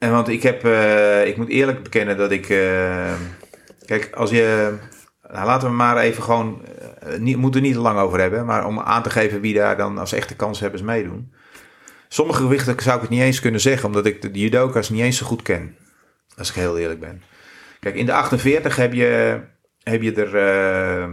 En 0.00 0.10
want 0.10 0.28
ik 0.28 0.42
heb, 0.42 0.64
eh, 0.64 1.26
ik 1.26 1.36
moet 1.36 1.48
eerlijk 1.48 1.82
bekennen 1.82 2.16
dat 2.16 2.30
ik, 2.30 2.48
eh, 2.48 3.12
kijk, 3.86 4.10
als 4.14 4.30
je, 4.30 4.74
nou, 5.32 5.46
laten 5.46 5.68
we 5.68 5.74
maar 5.74 5.96
even 5.96 6.22
gewoon, 6.22 6.62
eh, 7.00 7.18
niet, 7.18 7.36
moeten 7.36 7.60
er 7.60 7.66
niet 7.66 7.76
te 7.76 7.82
lang 7.82 7.98
over 7.98 8.20
hebben, 8.20 8.46
maar 8.46 8.66
om 8.66 8.80
aan 8.80 9.02
te 9.02 9.10
geven 9.10 9.40
wie 9.40 9.54
daar 9.54 9.76
dan 9.76 9.98
als 9.98 10.12
echte 10.12 10.36
kanshebbers 10.36 10.82
meedoen. 10.82 11.32
Sommige 12.08 12.42
gewichten 12.42 12.82
zou 12.82 12.94
ik 12.96 13.00
het 13.00 13.10
niet 13.10 13.20
eens 13.20 13.40
kunnen 13.40 13.60
zeggen, 13.60 13.88
omdat 13.88 14.06
ik 14.06 14.22
de 14.22 14.30
judoka's 14.30 14.90
niet 14.90 15.02
eens 15.02 15.16
zo 15.16 15.26
goed 15.26 15.42
ken. 15.42 15.76
Als 16.36 16.48
ik 16.48 16.54
heel 16.54 16.78
eerlijk 16.78 17.00
ben. 17.00 17.22
Kijk, 17.80 17.94
in 17.94 18.06
de 18.06 18.12
48 18.12 18.76
heb 18.76 18.92
je, 18.92 19.40
heb 19.82 20.02
je 20.02 20.12
er, 20.12 21.08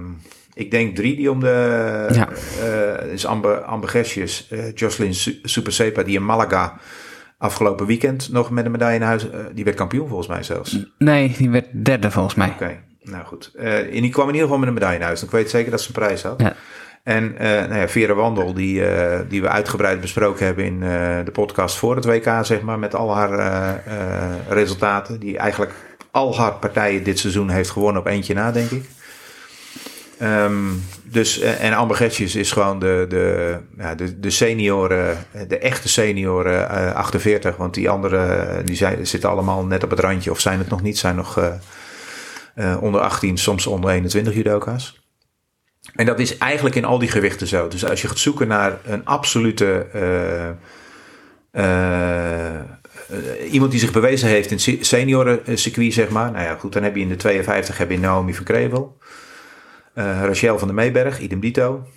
ik 0.54 0.72
denk 0.72 0.96
drie 0.96 1.16
die 1.16 1.32
om 1.32 1.40
de... 1.40 2.08
Ja. 2.12 2.30
is 3.02 3.26
Amber, 3.26 3.62
Amber 3.62 3.90
Gessius, 3.90 4.50
Jocelyn 4.76 5.14
Su- 5.14 5.40
Supersepa, 5.44 6.04
die 6.04 6.16
in 6.16 6.26
Malaga 6.26 6.80
afgelopen 7.38 7.86
weekend 7.86 8.32
nog 8.32 8.50
met 8.50 8.66
een 8.66 8.72
medaille 8.72 9.00
naar 9.00 9.08
huis... 9.08 9.30
eh, 9.30 9.40
die 9.54 9.64
werd 9.64 9.78
kampioen 9.78 10.08
volgens 10.08 10.28
mij 10.28 10.44
zelfs. 10.44 10.86
Nee, 10.98 11.36
die 11.38 11.50
werd 11.50 11.68
derde 11.72 12.12
volgens 12.12 12.36
mij. 12.36 12.50
Oké, 12.50 12.80
nou 13.02 13.26
goed. 13.26 13.52
Eh, 13.56 13.96
en 13.96 14.02
die 14.02 14.10
kwam 14.10 14.28
in 14.28 14.34
ieder 14.34 14.48
geval 14.48 14.58
met 14.58 14.68
een 14.68 14.74
medaille 14.74 14.98
naar 14.98 15.08
huis. 15.08 15.24
Ik 15.24 15.32
weet 15.32 15.50
zeker 15.50 15.72
dat 15.72 15.82
ze 15.82 15.88
een 15.88 15.94
prijs 15.94 16.24
had. 16.24 16.42
Ja. 16.42 16.54
En 17.04 17.38
eh 17.38 17.50
nou 17.50 17.80
ja, 17.80 17.88
Vera 17.88 18.14
Wandel, 18.14 18.54
die, 18.54 18.82
die 19.28 19.42
we 19.42 19.50
uitgebreid 19.50 20.02
besproken 20.02 20.46
hebben 20.46 20.66
in 20.66 20.80
de 21.26 21.32
podcast 21.34 21.78
voor 21.78 21.96
het 21.96 22.06
WK, 22.06 22.32
zeg 22.42 22.62
maar, 22.62 22.80
met 22.80 22.96
al 22.96 23.16
haar 23.16 23.84
resultaten. 24.50 25.20
Die 25.20 25.38
eigenlijk 25.38 25.74
al 26.12 26.38
haar 26.38 26.54
partijen 26.54 27.04
dit 27.04 27.20
seizoen 27.20 27.50
heeft 27.50 27.70
gewonnen 27.70 28.02
op 28.02 28.08
eentje 28.08 28.34
na, 28.34 28.52
denk 28.52 28.70
ik. 28.70 28.86
Ehm, 30.20 30.54
dus, 31.04 31.40
eh, 31.40 31.64
en 31.64 31.74
Amber 31.74 31.96
Getsjes 31.98 32.36
is 32.36 32.52
gewoon 32.52 32.80
de, 32.80 33.06
de, 33.10 33.58
ja, 33.78 33.96
de, 33.96 34.20
de 34.20 34.30
senioren, 34.30 35.18
eh, 35.32 35.42
de 35.48 35.58
echte 35.58 35.90
senioren 35.90 36.70
eh, 36.70 36.94
48. 36.96 37.56
Want 37.58 37.74
die 37.74 37.90
anderen 37.90 38.66
die 38.66 38.76
zijn, 38.76 39.08
zitten 39.08 39.30
allemaal 39.30 39.66
net 39.66 39.84
op 39.84 39.90
het 39.90 40.00
randje 40.00 40.32
of 40.32 40.40
zijn 40.40 40.60
het 40.60 40.70
nog 40.70 40.82
niet. 40.82 40.98
Zijn 40.98 41.16
nog 41.16 41.38
eh, 41.38 41.54
eh, 42.56 42.82
onder 42.84 43.02
18, 43.02 43.38
soms 43.38 43.68
onder 43.68 43.90
21 43.90 44.34
judoka's. 44.34 45.06
En 45.96 46.06
dat 46.06 46.20
is 46.20 46.38
eigenlijk 46.38 46.76
in 46.76 46.86
al 46.86 47.00
die 47.00 47.10
gewichten 47.12 47.48
zo. 47.48 47.68
Dus 47.68 47.86
als 47.86 48.02
je 48.02 48.08
gaat 48.08 48.18
zoeken 48.20 48.48
naar 48.48 48.78
een 48.84 49.06
absolute. 49.06 49.88
eh, 49.94 50.48
eh, 51.52 52.56
eh, 52.56 52.60
iemand 53.52 53.72
die 53.72 53.80
zich 53.80 53.92
bewezen 53.92 54.28
heeft 54.30 54.46
in 54.50 54.54
het 54.56 54.62
se- 54.62 54.78
seniorencircuit, 54.82 55.94
zeg 55.94 56.10
maar. 56.10 56.32
Nou 56.32 56.44
ja, 56.44 56.56
goed, 56.56 56.74
dan 56.74 56.84
heb 56.84 56.96
je 56.96 57.02
in 57.02 57.10
de 57.10 57.16
52 57.16 57.78
heb 57.78 57.92
je 57.92 58.00
Naomi 58.00 58.34
van 58.34 58.44
Krevel. 58.44 58.98
Eh 59.98 60.22
Rachel 60.24 60.60
van 60.60 60.68
der 60.68 60.78
Meeberg, 60.78 61.20
idem 61.20 61.40
dito. 61.40 61.88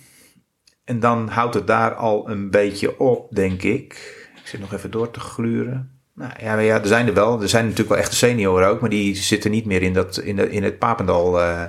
En 0.83 0.99
dan 0.99 1.27
houdt 1.27 1.53
het 1.53 1.67
daar 1.67 1.93
al 1.93 2.29
een 2.29 2.49
beetje 2.49 2.99
op, 2.99 3.35
denk 3.35 3.61
ik. 3.61 3.93
Ik 4.35 4.47
zit 4.47 4.59
nog 4.59 4.73
even 4.73 4.91
door 4.91 5.11
te 5.11 5.19
gluren. 5.19 5.91
Nou 6.15 6.31
ja, 6.39 6.55
maar 6.55 6.63
ja, 6.63 6.81
er 6.81 6.87
zijn 6.87 7.07
er 7.07 7.13
wel. 7.13 7.41
Er 7.41 7.49
zijn 7.49 7.63
natuurlijk 7.63 7.89
wel 7.89 7.97
echte 7.97 8.15
senioren 8.15 8.67
ook, 8.67 8.81
maar 8.81 8.89
die 8.89 9.15
zitten 9.15 9.51
niet 9.51 9.65
meer 9.65 9.81
in, 9.81 9.93
dat, 9.93 10.17
in, 10.17 10.35
de, 10.35 10.49
in 10.49 10.63
het 10.63 10.79
Papendal 10.79 11.41
eh, 11.41 11.63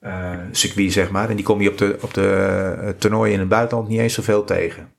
eh, 0.00 0.40
circuit, 0.50 0.92
zeg 0.92 1.10
maar. 1.10 1.30
En 1.30 1.36
die 1.36 1.44
kom 1.44 1.60
je 1.60 1.70
op 1.70 1.78
de, 1.78 1.98
op 2.00 2.14
de 2.14 2.94
toernooien 2.98 3.32
in 3.32 3.40
het 3.40 3.48
buitenland 3.48 3.88
niet 3.88 4.00
eens 4.00 4.14
zoveel 4.14 4.44
tegen. 4.44 4.95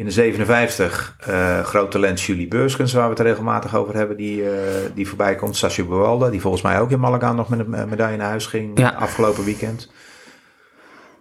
In 0.00 0.06
de 0.06 0.12
57 0.12 1.16
eh 1.20 1.60
groot 1.64 1.90
talent 1.90 2.20
Julie 2.20 2.48
Beurskens, 2.48 2.92
waar 2.92 3.04
we 3.04 3.10
het 3.10 3.20
regelmatig 3.20 3.76
over 3.76 3.94
hebben, 3.94 4.16
die, 4.16 4.50
eh, 4.50 4.50
die 4.94 5.08
voorbij 5.08 5.34
komt. 5.34 5.56
Sascha 5.56 5.82
Bewalda, 5.84 6.30
die 6.30 6.40
volgens 6.40 6.62
mij 6.62 6.80
ook 6.80 6.90
in 6.90 7.00
Malaga 7.00 7.32
nog 7.32 7.48
met 7.48 7.58
een 7.58 7.74
eh, 7.74 7.84
medaille 7.84 8.16
naar 8.16 8.28
huis 8.28 8.46
ging 8.46 8.78
Ja. 8.78 8.88
afgelopen 8.90 9.44
weekend. 9.44 9.90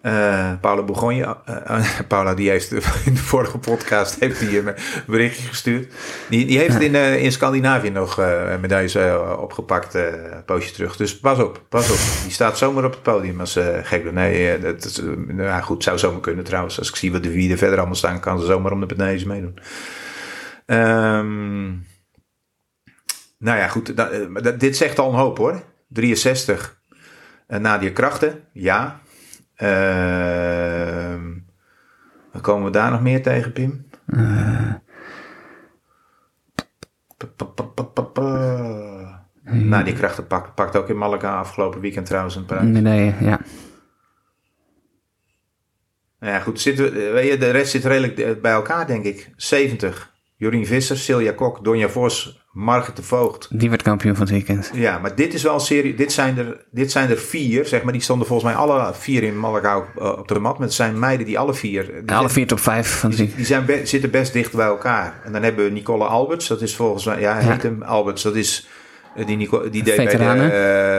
Eh 0.01 0.51
Paula 0.61 0.81
Bourgogne, 0.83 1.37
eh, 1.45 1.99
Paula 2.07 2.33
die 2.33 2.49
heeft 2.49 2.71
in 3.05 3.13
de 3.13 3.15
vorige 3.15 3.57
podcast 3.57 4.19
heeft 4.19 4.39
die 4.39 4.59
een 4.59 4.73
berichtje 5.07 5.47
gestuurd. 5.47 5.93
Die, 6.29 6.45
die 6.45 6.57
heeft 6.57 6.79
in, 6.81 6.95
in 6.95 7.31
Scandinavië 7.31 7.89
nog 7.89 8.17
medailles 8.61 8.95
opgepakt, 9.37 9.93
een 9.93 10.43
poosje 10.45 10.71
terug. 10.73 10.95
Dus 10.95 11.19
pas 11.19 11.39
op, 11.39 11.61
pas 11.69 11.91
op. 11.91 11.97
Die 12.23 12.31
staat 12.31 12.57
zomaar 12.57 12.85
op 12.85 12.91
het 12.91 13.01
podium 13.01 13.39
als 13.39 13.59
gek. 13.83 14.11
Nee, 14.11 14.59
dat 14.59 14.85
is, 14.85 15.01
nou 15.27 15.61
goed, 15.61 15.83
zou 15.83 15.97
zomaar 15.97 16.21
kunnen 16.21 16.43
trouwens. 16.43 16.79
Als 16.79 16.89
ik 16.89 16.95
zie 16.95 17.11
wat 17.11 17.23
de 17.23 17.31
wie 17.31 17.51
er 17.51 17.57
verder 17.57 17.77
allemaal 17.77 17.95
staan, 17.95 18.19
kan 18.19 18.39
ze 18.39 18.45
zomaar 18.45 18.71
om 18.71 18.79
de 18.79 18.85
medailles 18.89 19.23
meedoen. 19.23 19.59
Ehm, 20.65 21.67
nou 23.37 23.57
ja, 23.57 23.67
goed. 23.67 23.97
da- 23.97 24.51
dit 24.57 24.77
zegt 24.77 24.99
al 24.99 25.09
een 25.09 25.19
hoop 25.19 25.37
hoor. 25.37 25.63
63. 25.87 26.77
Uh, 27.47 27.59
Nadia 27.59 27.91
Krachten, 27.91 28.43
ja. 28.53 28.99
Ehm, 29.59 31.23
dan 32.31 32.41
komen 32.41 32.65
we 32.65 32.71
daar 32.71 32.91
nog 32.91 33.01
meer 33.01 33.23
tegen, 33.23 33.53
Pim? 33.53 33.87
Pa, 37.93 38.01
pa. 38.03 39.27
Nadia 39.43 39.93
Krachten 39.93 40.27
pakt, 40.27 40.55
pakt 40.55 40.75
ook 40.75 40.89
in 40.89 40.97
Malaga 40.97 41.39
afgelopen 41.39 41.81
weekend 41.81 42.05
trouwens 42.05 42.35
een 42.35 42.45
prijs. 42.45 42.81
Nee, 42.81 43.15
ja. 43.19 43.39
Nou 46.19 46.33
ja, 46.33 46.39
goed. 46.39 46.63
Weet 46.63 47.31
je, 47.31 47.37
de 47.37 47.49
rest 47.49 47.71
zit 47.71 47.85
redelijk 47.85 48.17
eh, 48.17 48.41
bij 48.41 48.51
elkaar, 48.51 48.87
denk 48.87 49.05
ik. 49.05 49.31
70. 49.35 50.13
Jorien 50.39 50.65
Visser, 50.65 50.97
Celia 50.97 51.31
Kok, 51.31 51.63
Donja 51.63 51.89
Vos, 51.89 52.43
Margit 52.51 52.95
de 52.95 53.03
Voogd. 53.03 53.47
Die 53.59 53.69
werd 53.69 53.81
kampioen 53.81 54.13
van 54.15 54.21
het 54.23 54.31
weekend. 54.33 54.71
Ja, 54.73 54.97
maar 54.99 55.15
dit 55.15 55.33
is 55.33 55.43
wel 55.43 55.53
een 55.53 55.59
serie. 55.59 55.95
Dit 55.95 56.11
zijn 56.11 56.37
er, 56.37 56.65
dit 56.71 56.91
zijn 56.91 57.09
er 57.09 57.17
vier, 57.17 57.65
zeg 57.65 57.83
maar. 57.83 57.93
Die 57.93 58.01
stonden 58.01 58.27
volgens 58.27 58.51
mij 58.51 58.59
alle 58.61 58.93
vier 58.93 59.23
in 59.23 59.39
Malaga 59.39 59.77
op, 59.77 59.87
eh, 60.01 60.19
de 60.25 60.39
mat. 60.39 60.57
Maar 60.57 60.67
het 60.67 60.75
zijn 60.75 60.99
meiden 60.99 61.25
die 61.25 61.39
alle 61.39 61.53
vier. 61.53 61.85
Die, 61.85 61.93
Alle 61.95 62.05
zijn, 62.19 62.29
vier 62.29 62.47
top 62.47 62.59
vijf 62.59 62.99
van 62.99 63.09
die, 63.09 63.17
weekend. 63.17 63.37
die 63.37 63.45
zijn 63.45 63.65
be- 63.65 63.85
zitten 63.85 64.11
best 64.11 64.33
dicht 64.33 64.53
bij 64.53 64.65
elkaar. 64.65 65.21
En 65.25 65.31
dan 65.31 65.43
hebben 65.43 65.65
we 65.65 65.71
Nicole 65.71 66.03
Alberts. 66.05 66.47
Dat 66.47 66.61
is 66.61 66.75
volgens 66.75 67.05
mij. 67.05 67.19
Ja, 67.19 67.35
heet 67.37 67.63
hem 67.63 67.81
Alberts. 67.83 68.21
Dat 68.23 68.35
is. 68.35 68.67
eh, 69.15 69.25
Die, 69.25 69.37
die 69.37 69.47
deed 69.83 69.95
bij 69.95 70.05
de, 70.17 70.23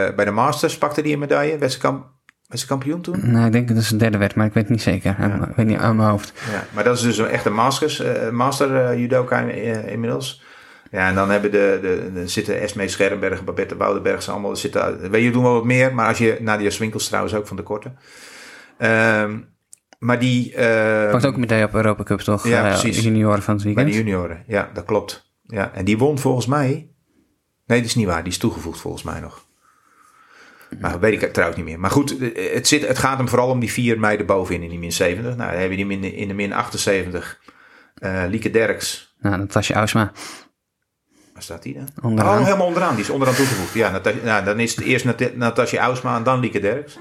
eh, 0.08 0.16
bij 0.16 0.24
de 0.24 0.30
Masters. 0.30 0.78
Pakte 0.78 1.02
die 1.02 1.12
een 1.12 1.18
medaille. 1.18 1.58
Werd 1.58 1.78
ze, 2.50 2.56
werd 2.56 2.60
ze 2.60 2.66
kampioen 2.66 3.00
toen? 3.00 3.32
Nou, 3.32 3.46
ik 3.46 3.52
denk 3.52 3.68
dat 3.68 3.76
het 3.76 3.90
een 3.90 3.98
derde 3.98 4.18
werd, 4.18 4.34
maar 4.34 4.46
ik 4.46 4.52
weet 4.52 4.62
het 4.62 4.72
niet 4.72 4.82
zeker. 4.82 5.16
Ik 5.48 5.56
weet 5.56 5.66
niet 5.66 5.78
aan 5.78 5.96
mijn 5.96 6.08
hoofd. 6.08 6.32
Ja, 6.50 6.64
maar 6.74 6.84
dat 6.84 6.96
is 6.96 7.02
dus 7.02 7.18
een 7.18 7.28
echte 7.28 7.50
masters, 7.50 8.00
eh, 8.00 8.30
master 8.30 8.76
eh, 8.76 8.98
judoka 8.98 9.48
eh, 9.48 9.92
inmiddels. 9.92 10.42
Ja, 10.90 11.08
en 11.08 11.14
dan 11.14 11.30
hebben 11.30 11.50
de, 11.50 11.78
de, 11.82 12.10
de 12.14 12.28
zitten 12.28 12.60
Esmee 12.60 12.88
Scherrenberg, 12.88 13.44
Babette 13.44 13.76
Woudenberg, 13.76 14.22
ze 14.22 14.30
allemaal 14.30 14.56
zitten. 14.56 15.10
Weet 15.10 15.24
je, 15.24 15.30
doen 15.30 15.42
wel 15.42 15.52
wat 15.52 15.64
meer, 15.64 15.94
maar 15.94 16.08
als 16.08 16.18
je 16.18 16.38
Nadia 16.40 16.70
Swinkels 16.70 17.06
trouwens 17.06 17.34
ook 17.34 17.46
van 17.46 17.56
de 17.56 17.62
korte. 17.62 17.92
Ehm, 18.78 19.38
maar 19.98 20.18
die 20.18 20.54
eh, 20.54 21.10
Pakt 21.10 21.26
ook 21.26 21.34
een 21.34 21.40
medaille 21.40 21.64
op 21.64 21.74
Europa 21.74 22.02
Cup, 22.02 22.20
toch? 22.20 22.48
Ja, 22.48 22.62
precies. 22.62 23.00
junioren 23.00 23.42
van 23.42 23.54
het 23.54 23.64
bij 23.64 23.74
weekend. 23.74 23.96
de 23.96 24.02
junioren, 24.02 24.44
ja, 24.46 24.70
dat 24.74 24.84
klopt. 24.84 25.32
Ja, 25.46 25.72
en 25.74 25.84
die 25.84 25.98
won 25.98 26.18
volgens 26.18 26.46
mij. 26.46 26.68
Nee, 27.66 27.78
dat 27.78 27.88
is 27.88 27.94
niet 27.94 28.06
waar. 28.06 28.22
Die 28.22 28.32
is 28.32 28.38
toegevoegd 28.38 28.80
volgens 28.80 29.02
mij 29.02 29.20
nog. 29.20 29.44
Maar 30.78 30.90
dat 30.90 31.00
weet 31.00 31.22
ik 31.22 31.32
trouwens 31.32 31.60
niet 31.60 31.68
meer. 31.70 31.80
Maar 31.80 31.90
goed, 31.90 32.14
het, 32.52 32.68
zit, 32.68 32.86
het 32.86 32.98
gaat 32.98 33.16
hem 33.16 33.28
vooral 33.28 33.48
om 33.48 33.60
die 33.60 33.72
vier 33.72 34.00
meiden 34.00 34.26
bovenin 34.26 34.62
in 34.62 34.68
die 34.68 34.78
min 34.78 34.92
70. 34.92 35.24
Nou, 35.24 35.36
dan 35.36 35.48
hebben 35.60 35.68
we 35.68 35.76
die 35.76 35.86
min, 35.86 36.14
in 36.14 36.28
de 36.28 36.34
min 36.34 36.52
78. 36.52 37.38
eh 37.94 38.22
Lieke 38.28 38.50
Derks, 38.50 39.14
Nou, 39.20 39.36
Natasja 39.36 39.74
Ausma. 39.76 40.12
Waar 41.32 41.42
staat 41.42 41.62
die 41.62 41.74
dan? 41.74 41.88
Onderaan. 42.02 42.38
Oh, 42.38 42.44
helemaal 42.44 42.66
onderaan. 42.66 42.94
Die 42.94 43.04
is 43.04 43.10
onderaan 43.10 43.34
toegevoegd. 43.36 43.74
Ja, 43.74 44.00
nou, 44.24 44.44
dan 44.44 44.60
is 44.60 44.74
het 44.76 44.84
eerst 44.84 45.04
Nat 45.04 45.36
Natasja 45.36 45.82
Ausma 45.82 46.16
en 46.16 46.22
dan 46.22 46.40
Lieke 46.40 46.60
Derks. 46.60 46.98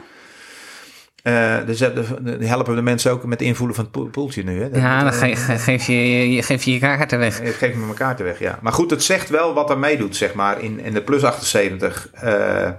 Eh, 1.24 1.58
dus 1.66 1.82
eh, 1.82 1.94
de- 1.96 2.38
de- 2.38 2.46
helpen 2.46 2.70
we 2.70 2.76
de 2.76 2.82
mensen 2.82 3.12
ook 3.12 3.26
met 3.26 3.42
invoelen 3.42 3.76
van 3.76 3.84
het 3.84 3.94
poel- 3.94 4.10
poeltje 4.10 4.44
nu. 4.44 4.62
Hè? 4.62 4.70
Dat- 4.70 4.82
Ja, 4.82 4.96
dan 4.98 5.06
dat- 5.06 5.16
ge- 5.20 5.36
ge- 5.36 5.58
geef 5.58 5.86
je 5.88 6.32
je, 6.34 6.44
geef 6.44 6.64
je, 6.64 6.72
je 6.74 6.80
kaarten 6.80 7.20
weg. 7.20 7.40
Het 7.40 7.54
geeft 7.56 7.76
me 7.76 7.84
mijn 7.84 7.98
kaarten 7.98 8.26
weg, 8.26 8.40
ja. 8.40 8.60
Maar 8.62 8.74
goed, 8.74 8.90
het 8.90 9.04
zegt 9.04 9.30
wel 9.30 9.54
wat 9.54 9.70
er 9.70 9.78
meedoet, 9.80 10.16
zeg 10.16 10.34
maar. 10.34 10.62
In, 10.62 10.80
in 10.80 10.94
de 10.94 11.02
plus 11.02 11.24
78. 11.24 12.10
eh, 12.14 12.70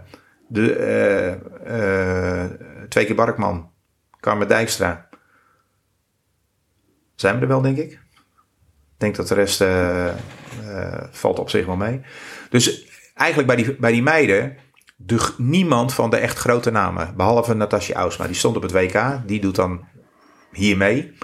de, 0.53 0.75
eh, 0.75 2.43
eh, 2.43 2.51
twee 2.89 3.05
keer 3.05 3.15
Barkman. 3.15 3.71
Carmen 4.21 4.49
Dijkstra. 4.49 5.09
Zijn 7.15 7.35
we 7.35 7.41
er 7.41 7.49
wel, 7.49 7.61
denk 7.61 7.77
ik. 7.77 7.91
Ik 7.91 9.07
denk 9.07 9.17
dat 9.17 9.29
de 9.29 9.35
rest 9.35 9.61
eh, 9.61 10.15
valt 11.11 11.39
op 11.39 11.51
zich 11.51 11.67
wel 11.67 11.77
mee. 11.77 12.01
Dus 12.51 12.87
eigenlijk 13.15 13.49
bij 13.49 13.57
die, 13.57 13.77
bij 13.77 13.93
die 13.93 14.03
meiden... 14.03 14.57
Niemand 15.37 15.95
van 15.95 16.11
de 16.11 16.17
echt 16.17 16.39
grote 16.39 16.71
namen. 16.71 17.17
Behalve 17.17 17.55
Natasja 17.55 17.95
Ausma. 17.95 18.27
Die 18.27 18.35
stond 18.35 18.57
op 18.57 18.63
het 18.63 18.73
WK. 18.73 19.21
Die 19.27 19.41
doet 19.41 19.55
dan 19.55 19.85
hier 20.53 20.77
mee. 20.77 21.15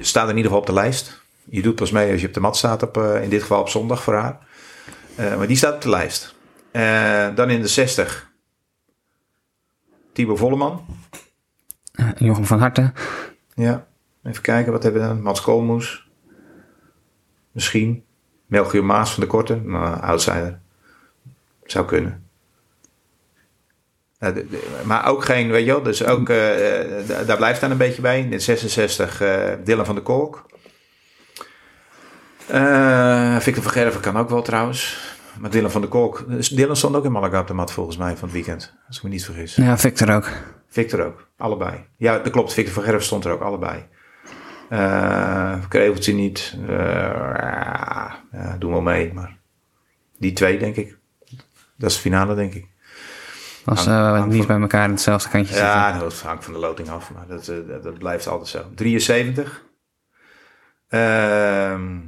Staat 0.00 0.28
in 0.28 0.36
ieder 0.36 0.44
geval 0.44 0.58
op 0.58 0.66
de 0.66 0.72
lijst. 0.72 1.22
Je 1.44 1.62
doet 1.62 1.74
pas 1.74 1.90
mee 1.90 2.12
als 2.12 2.20
je 2.20 2.26
op 2.26 2.34
de 2.34 2.40
mat 2.40 2.56
staat, 2.56 2.82
op, 2.82 2.96
in 2.96 3.28
dit 3.28 3.40
geval 3.40 3.60
op 3.60 3.68
zondag 3.68 4.02
voor 4.02 4.14
haar. 4.14 4.38
Maar 5.16 5.46
die 5.46 5.56
staat 5.56 5.74
op 5.74 5.82
de 5.82 5.90
lijst. 5.90 6.35
Eh, 6.76 7.34
dan 7.34 7.50
in 7.50 7.60
de 7.60 7.68
60. 7.68 8.30
Thibaut 10.12 10.38
Volleman. 10.38 10.86
Eh, 11.92 12.08
Jochem 12.16 12.44
van 12.44 12.58
Harten. 12.58 12.94
Ja, 13.54 13.86
even 14.22 14.42
kijken, 14.42 14.72
wat 14.72 14.82
hebben 14.82 15.02
we 15.02 15.08
dan? 15.08 15.22
Mats 15.22 15.40
Koolmoes. 15.40 16.08
Misschien. 17.52 18.04
Melchior 18.46 18.84
Maas 18.84 19.12
van 19.12 19.20
de 19.22 19.28
Korte. 19.28 19.54
Nou, 19.56 20.00
outsider. 20.00 20.60
Zou 21.64 21.86
kunnen. 21.86 22.28
Eh, 24.18 24.34
de- 24.34 24.48
de- 24.48 24.82
maar 24.84 25.06
ook 25.06 25.24
geen, 25.24 25.50
weet 25.50 25.64
je 25.66 25.70
wel, 25.72 25.82
dus 25.82 26.04
ook, 26.04 26.28
eh, 26.28 26.98
eh, 27.00 27.08
da- 27.08 27.24
daar 27.24 27.36
blijft 27.36 27.60
dan 27.60 27.70
een 27.70 27.76
beetje 27.76 28.02
bij. 28.02 28.20
In 28.20 28.30
de 28.30 28.38
66 28.38 29.20
eh 29.20 29.52
Dylan 29.64 29.84
van 29.86 29.94
der 29.94 30.04
Kolk. 30.04 30.46
Eh, 32.46 33.36
Victor 33.40 33.62
van 33.62 33.72
Gerven 33.72 34.00
kan 34.00 34.16
ook 34.16 34.28
wel 34.28 34.42
trouwens. 34.42 35.05
Maar 35.40 35.50
Dylan 35.50 35.70
van 35.70 35.80
der 35.80 35.90
Kolk. 35.90 36.24
Dylan 36.50 36.76
stond 36.76 36.96
ook 36.96 37.04
in 37.04 37.12
Malaga 37.12 37.40
op 37.40 37.46
de 37.46 37.52
mat 37.54 37.72
volgens 37.72 37.96
mij 37.96 38.16
van 38.16 38.28
het 38.28 38.32
weekend. 38.32 38.74
Als 38.86 38.96
ik 38.96 39.02
me 39.02 39.08
niet 39.08 39.24
vergis. 39.24 39.54
Ja, 39.54 39.78
Victor 39.78 40.14
ook. 40.14 40.28
Victor 40.68 41.04
ook, 41.06 41.28
allebei. 41.36 41.84
Ja, 41.96 42.18
dat 42.18 42.32
klopt. 42.32 42.52
Victor 42.52 42.74
van 42.74 42.82
Gerven 42.82 43.04
stond 43.04 43.24
er 43.24 43.32
ook, 43.32 43.40
allebei. 43.40 43.86
Eh 44.68 45.54
Kreveltje 45.68 46.14
niet. 46.14 46.56
Eh, 46.68 46.76
ja, 48.32 48.56
doen 48.58 48.70
wel 48.72 48.80
mee. 48.80 49.12
Maar 49.12 49.36
die 50.18 50.32
twee, 50.32 50.58
denk 50.58 50.76
ik. 50.76 50.98
Dat 51.76 51.90
is 51.90 51.94
de 51.96 52.00
finale, 52.02 52.34
denk 52.34 52.54
ik. 52.54 52.66
Als 53.64 53.86
Hang- 53.86 54.16
eh, 54.16 54.24
niet 54.24 54.36
van- 54.36 54.46
bij 54.46 54.60
elkaar 54.60 54.84
in 54.84 54.90
hetzelfde 54.90 55.28
kantje 55.28 55.52
zitten. 55.54 55.70
Ja, 55.72 55.98
dat 55.98 56.20
hangt 56.20 56.44
van 56.44 56.52
de 56.52 56.58
loting 56.58 56.88
af. 56.88 57.10
Maar 57.12 57.26
dat, 57.26 57.44
dat, 57.68 57.82
dat 57.82 57.98
blijft 57.98 58.26
altijd 58.26 58.48
zo. 58.48 58.64
73. 58.74 59.64
Ehm, 60.88 61.84
Nou, 61.84 62.00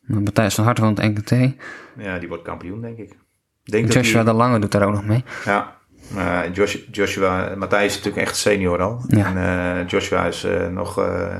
Matthijs 0.00 0.54
van 0.54 0.64
Harte 0.64 0.80
van 0.80 0.94
het 0.94 1.14
NKT. 1.14 1.54
ja, 1.98 2.18
die 2.18 2.28
wordt 2.28 2.42
kampioen, 2.42 2.80
denk 2.80 2.98
ik. 2.98 3.16
Denk 3.64 3.84
dat 3.84 3.94
Joshua 3.94 4.22
die- 4.22 4.30
de 4.32 4.36
Lange 4.36 4.58
doet 4.58 4.72
daar 4.72 4.86
ook 4.86 4.92
nog 4.92 5.04
mee. 5.06 5.24
Ja, 5.44 5.76
maar 6.14 6.50
Joshua, 6.50 6.80
Joshua 6.90 7.54
Matthijs 7.56 7.86
is 7.90 7.96
natuurlijk 7.96 8.26
echt 8.26 8.36
senior 8.36 8.80
al. 8.82 9.04
Ja. 9.06 9.26
En 9.26 9.36
eh, 9.80 9.86
Joshua 9.88 10.26
is 10.26 10.44
eh, 10.44 10.66
nog 10.68 10.98
eh 10.98 11.36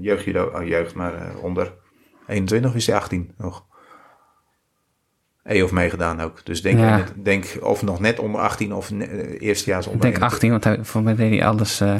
jeugdjudo, 0.00 0.52
oh, 0.54 0.66
jeugd, 0.66 0.94
maar 0.94 1.14
onder 1.42 1.72
21 2.26 2.70
of 2.70 2.76
is 2.76 2.86
hij 2.86 2.96
18 2.96 3.34
nog. 3.38 3.64
E 5.44 5.62
of 5.62 5.72
meegedaan 5.72 6.20
ook. 6.20 6.44
Dus 6.44 6.62
denk, 6.62 6.78
Ja. 6.78 7.04
denk 7.22 7.46
of 7.60 7.82
nog 7.82 8.00
net 8.00 8.18
onder 8.18 8.40
18 8.40 8.74
of 8.74 8.90
eh, 8.90 9.40
eerstejaars 9.40 9.86
Ik 9.86 9.92
onder 9.92 10.10
denk 10.10 10.22
18, 10.22 10.50
want 10.50 10.64
hij, 10.64 10.78
voor 10.82 11.02
mij 11.02 11.14
deed 11.14 11.30
hij 11.38 11.46
alles... 11.46 11.80
eh 11.80 11.94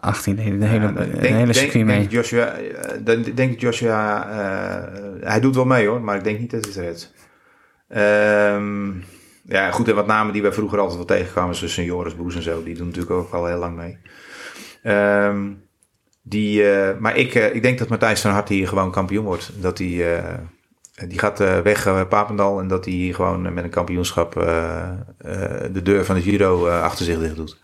18 0.00 0.36
deed 0.36 0.44
hij 0.44 0.58
de 0.58 0.64
hele, 0.66 0.84
Ja, 0.84 0.90
nou, 0.90 1.04
de 1.06 1.10
denk- 1.12 1.22
hele 1.24 1.36
denk- 1.44 1.54
circuit 1.54 1.84
mee. 1.84 1.98
Denk 1.98 2.10
Joshua, 2.10 2.46
eh, 2.52 2.98
dan 3.04 3.22
denk 3.34 3.52
ik 3.52 3.60
Joshua, 3.60 4.28
eh, 4.30 5.28
hij 5.28 5.40
doet 5.40 5.54
wel 5.54 5.64
mee 5.64 5.86
hoor, 5.86 6.00
maar 6.00 6.16
ik 6.16 6.24
denk 6.24 6.38
niet 6.38 6.50
dat 6.50 6.64
hij 6.64 6.72
het 6.74 6.82
redt. 6.84 7.12
Ehm, 7.88 8.90
ja, 9.42 9.70
goed, 9.70 9.88
en 9.88 9.94
wat 9.94 10.06
namen 10.06 10.32
die 10.32 10.42
wij 10.42 10.52
vroeger 10.52 10.78
altijd 10.78 10.96
wel 10.96 11.06
tegenkwamen, 11.06 11.54
zoals 11.54 11.74
Joris 11.74 12.16
Boes 12.16 12.34
en 12.34 12.42
zo, 12.42 12.62
die 12.62 12.74
doen 12.74 12.86
natuurlijk 12.86 13.12
ook 13.14 13.32
al 13.32 13.46
heel 13.46 13.58
lang 13.58 13.76
mee. 13.76 13.98
Ehm, 14.82 15.48
die, 16.22 16.70
eh, 16.70 16.98
maar 16.98 17.16
ik, 17.16 17.34
eh, 17.34 17.54
ik 17.54 17.62
denk 17.62 17.78
dat 17.78 17.88
Matthijs 17.88 18.20
van 18.20 18.30
Hart 18.30 18.48
hier 18.48 18.68
gewoon 18.68 18.90
kampioen 18.90 19.24
wordt. 19.24 19.50
Dat 19.60 19.78
hij, 19.78 20.16
eh, 20.18 20.34
die 21.04 21.18
gaat 21.18 21.40
eh, 21.40 21.58
weg 21.58 21.86
eh, 21.86 22.08
Papendal 22.08 22.60
en 22.60 22.68
dat 22.68 22.84
hij 22.84 23.12
gewoon 23.14 23.46
eh, 23.46 23.52
met 23.52 23.64
een 23.64 23.70
kampioenschap 23.70 24.32
de 25.72 25.82
deur 25.82 26.04
van 26.04 26.14
de 26.14 26.22
Giro 26.22 26.68
achter 26.68 27.04
zich 27.04 27.18
dicht 27.18 27.36
doet. 27.36 27.60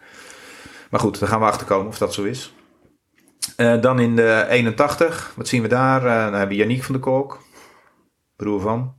Maar 0.91 1.01
goed, 1.01 1.18
daar 1.20 1.28
gaan 1.28 1.41
we 1.41 1.47
achter 1.47 1.66
komen 1.66 1.87
of 1.87 1.99
dat 1.99 2.14
zo 2.14 2.22
is. 2.22 2.55
Dan 3.57 4.01
in 4.01 4.16
de 4.16 4.47
81, 4.49 5.33
wat 5.37 5.49
zien 5.49 5.62
we 5.62 5.68
daar? 5.68 6.01
Dan 6.01 6.11
hebben 6.11 6.49
we 6.49 6.55
Yannick 6.55 6.85
van 6.85 6.95
der 6.95 7.03
Kolk, 7.03 7.41
broer 8.37 8.61
van. 8.61 8.95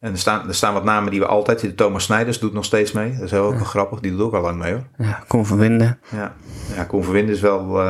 En 0.00 0.12
er 0.12 0.18
staan, 0.18 0.48
er 0.48 0.54
staan 0.54 0.72
wat 0.72 0.84
namen 0.84 1.10
die 1.10 1.20
we 1.20 1.26
altijd. 1.26 1.60
De 1.60 1.74
Thomas 1.74 2.04
Snijders 2.04 2.38
doet 2.38 2.52
nog 2.52 2.64
steeds 2.64 2.92
mee. 2.92 3.12
Dat 3.12 3.22
is 3.22 3.30
heel 3.30 3.44
ook 3.44 3.54
wel 3.54 3.64
grappig. 3.64 4.00
Die 4.00 4.10
doet 4.10 4.20
ook 4.20 4.34
al 4.34 4.40
lang 4.40 4.58
mee 4.58 4.72
hoor. 4.72 4.84
Ja, 4.96 5.24
Koen 5.28 5.46
van 5.46 5.58
Winden. 5.58 6.00
Ja, 6.10 6.34
ja 6.74 6.84
Koen 6.84 7.04
Verwind 7.04 7.28
is 7.28 7.40
wel... 7.40 7.80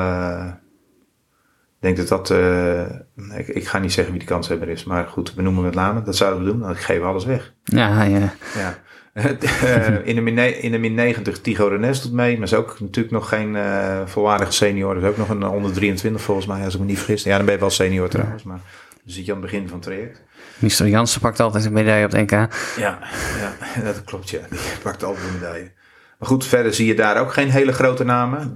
denk 1.95 2.09
dat 2.09 2.09
dat... 2.09 2.31
eh, 2.31 3.39
ik, 3.39 3.49
ik 3.49 3.67
ga 3.67 3.79
niet 3.79 3.93
zeggen 3.93 4.13
wie 4.13 4.23
de 4.23 4.29
kanshebber 4.29 4.69
is. 4.69 4.85
Maar 4.85 5.07
goed, 5.07 5.35
we 5.35 5.43
noemen 5.43 5.65
het 5.65 5.75
namen. 5.75 6.05
Dat 6.05 6.17
zouden 6.17 6.45
we 6.45 6.51
doen. 6.51 6.61
Dan 6.61 6.77
geven 6.77 7.03
we 7.03 7.09
alles 7.09 7.25
weg. 7.25 7.53
Ja, 7.65 8.05
eh, 8.05 8.21
Ja. 8.55 8.79
Eh, 9.13 10.07
in, 10.07 10.15
de 10.15 10.21
min, 10.21 10.63
in 10.63 10.71
de 10.71 10.79
min 10.79 10.95
90 10.95 11.41
Tigo 11.41 11.67
Renes 11.67 12.03
doet 12.03 12.13
mee. 12.13 12.35
Maar 12.35 12.47
is 12.47 12.55
ook 12.55 12.81
natuurlijk 12.81 13.15
nog 13.15 13.29
geen 13.29 13.57
eh, 13.57 14.01
volwaardige 14.05 14.53
senior. 14.53 14.97
is 14.97 15.03
ook 15.03 15.17
nog 15.17 15.29
een 15.29 15.47
onder 15.47 15.73
23 15.73 16.23
volgens 16.23 16.47
mij. 16.47 16.65
Als 16.65 16.75
ik 16.75 16.81
me 16.81 16.87
niet 16.87 16.99
vergis. 16.99 17.23
Ja, 17.23 17.37
dan 17.37 17.45
ben 17.45 17.55
je 17.55 17.61
wel 17.61 17.71
senior 17.71 18.09
trouwens. 18.09 18.43
Maar 18.43 18.61
dan 19.05 19.15
zit 19.15 19.27
je 19.27 19.33
aan 19.33 19.41
het 19.41 19.51
begin 19.51 19.69
van 19.69 19.79
het 19.79 19.87
traject. 19.87 20.23
Mister 20.59 20.89
Jansen 20.89 21.21
pakt 21.21 21.41
altijd 21.41 21.65
een 21.65 21.73
medaille 21.73 22.05
op 22.05 22.13
het 22.13 22.21
NK. 22.21 22.31
Ja, 22.31 22.99
ja 23.39 23.55
dat 23.85 24.05
klopt. 24.05 24.31
Ja. 24.31 24.41
Die 24.51 24.59
pakt 24.83 25.05
altijd 25.05 25.27
een 25.27 25.33
medaille. 25.33 25.73
Maar 26.19 26.29
goed, 26.29 26.47
verder 26.47 26.75
zie 26.75 26.87
je 26.87 26.95
daar 26.95 27.21
ook 27.21 27.33
geen 27.33 27.51
hele 27.51 27.73
grote 27.73 28.05
namen. 28.05 28.55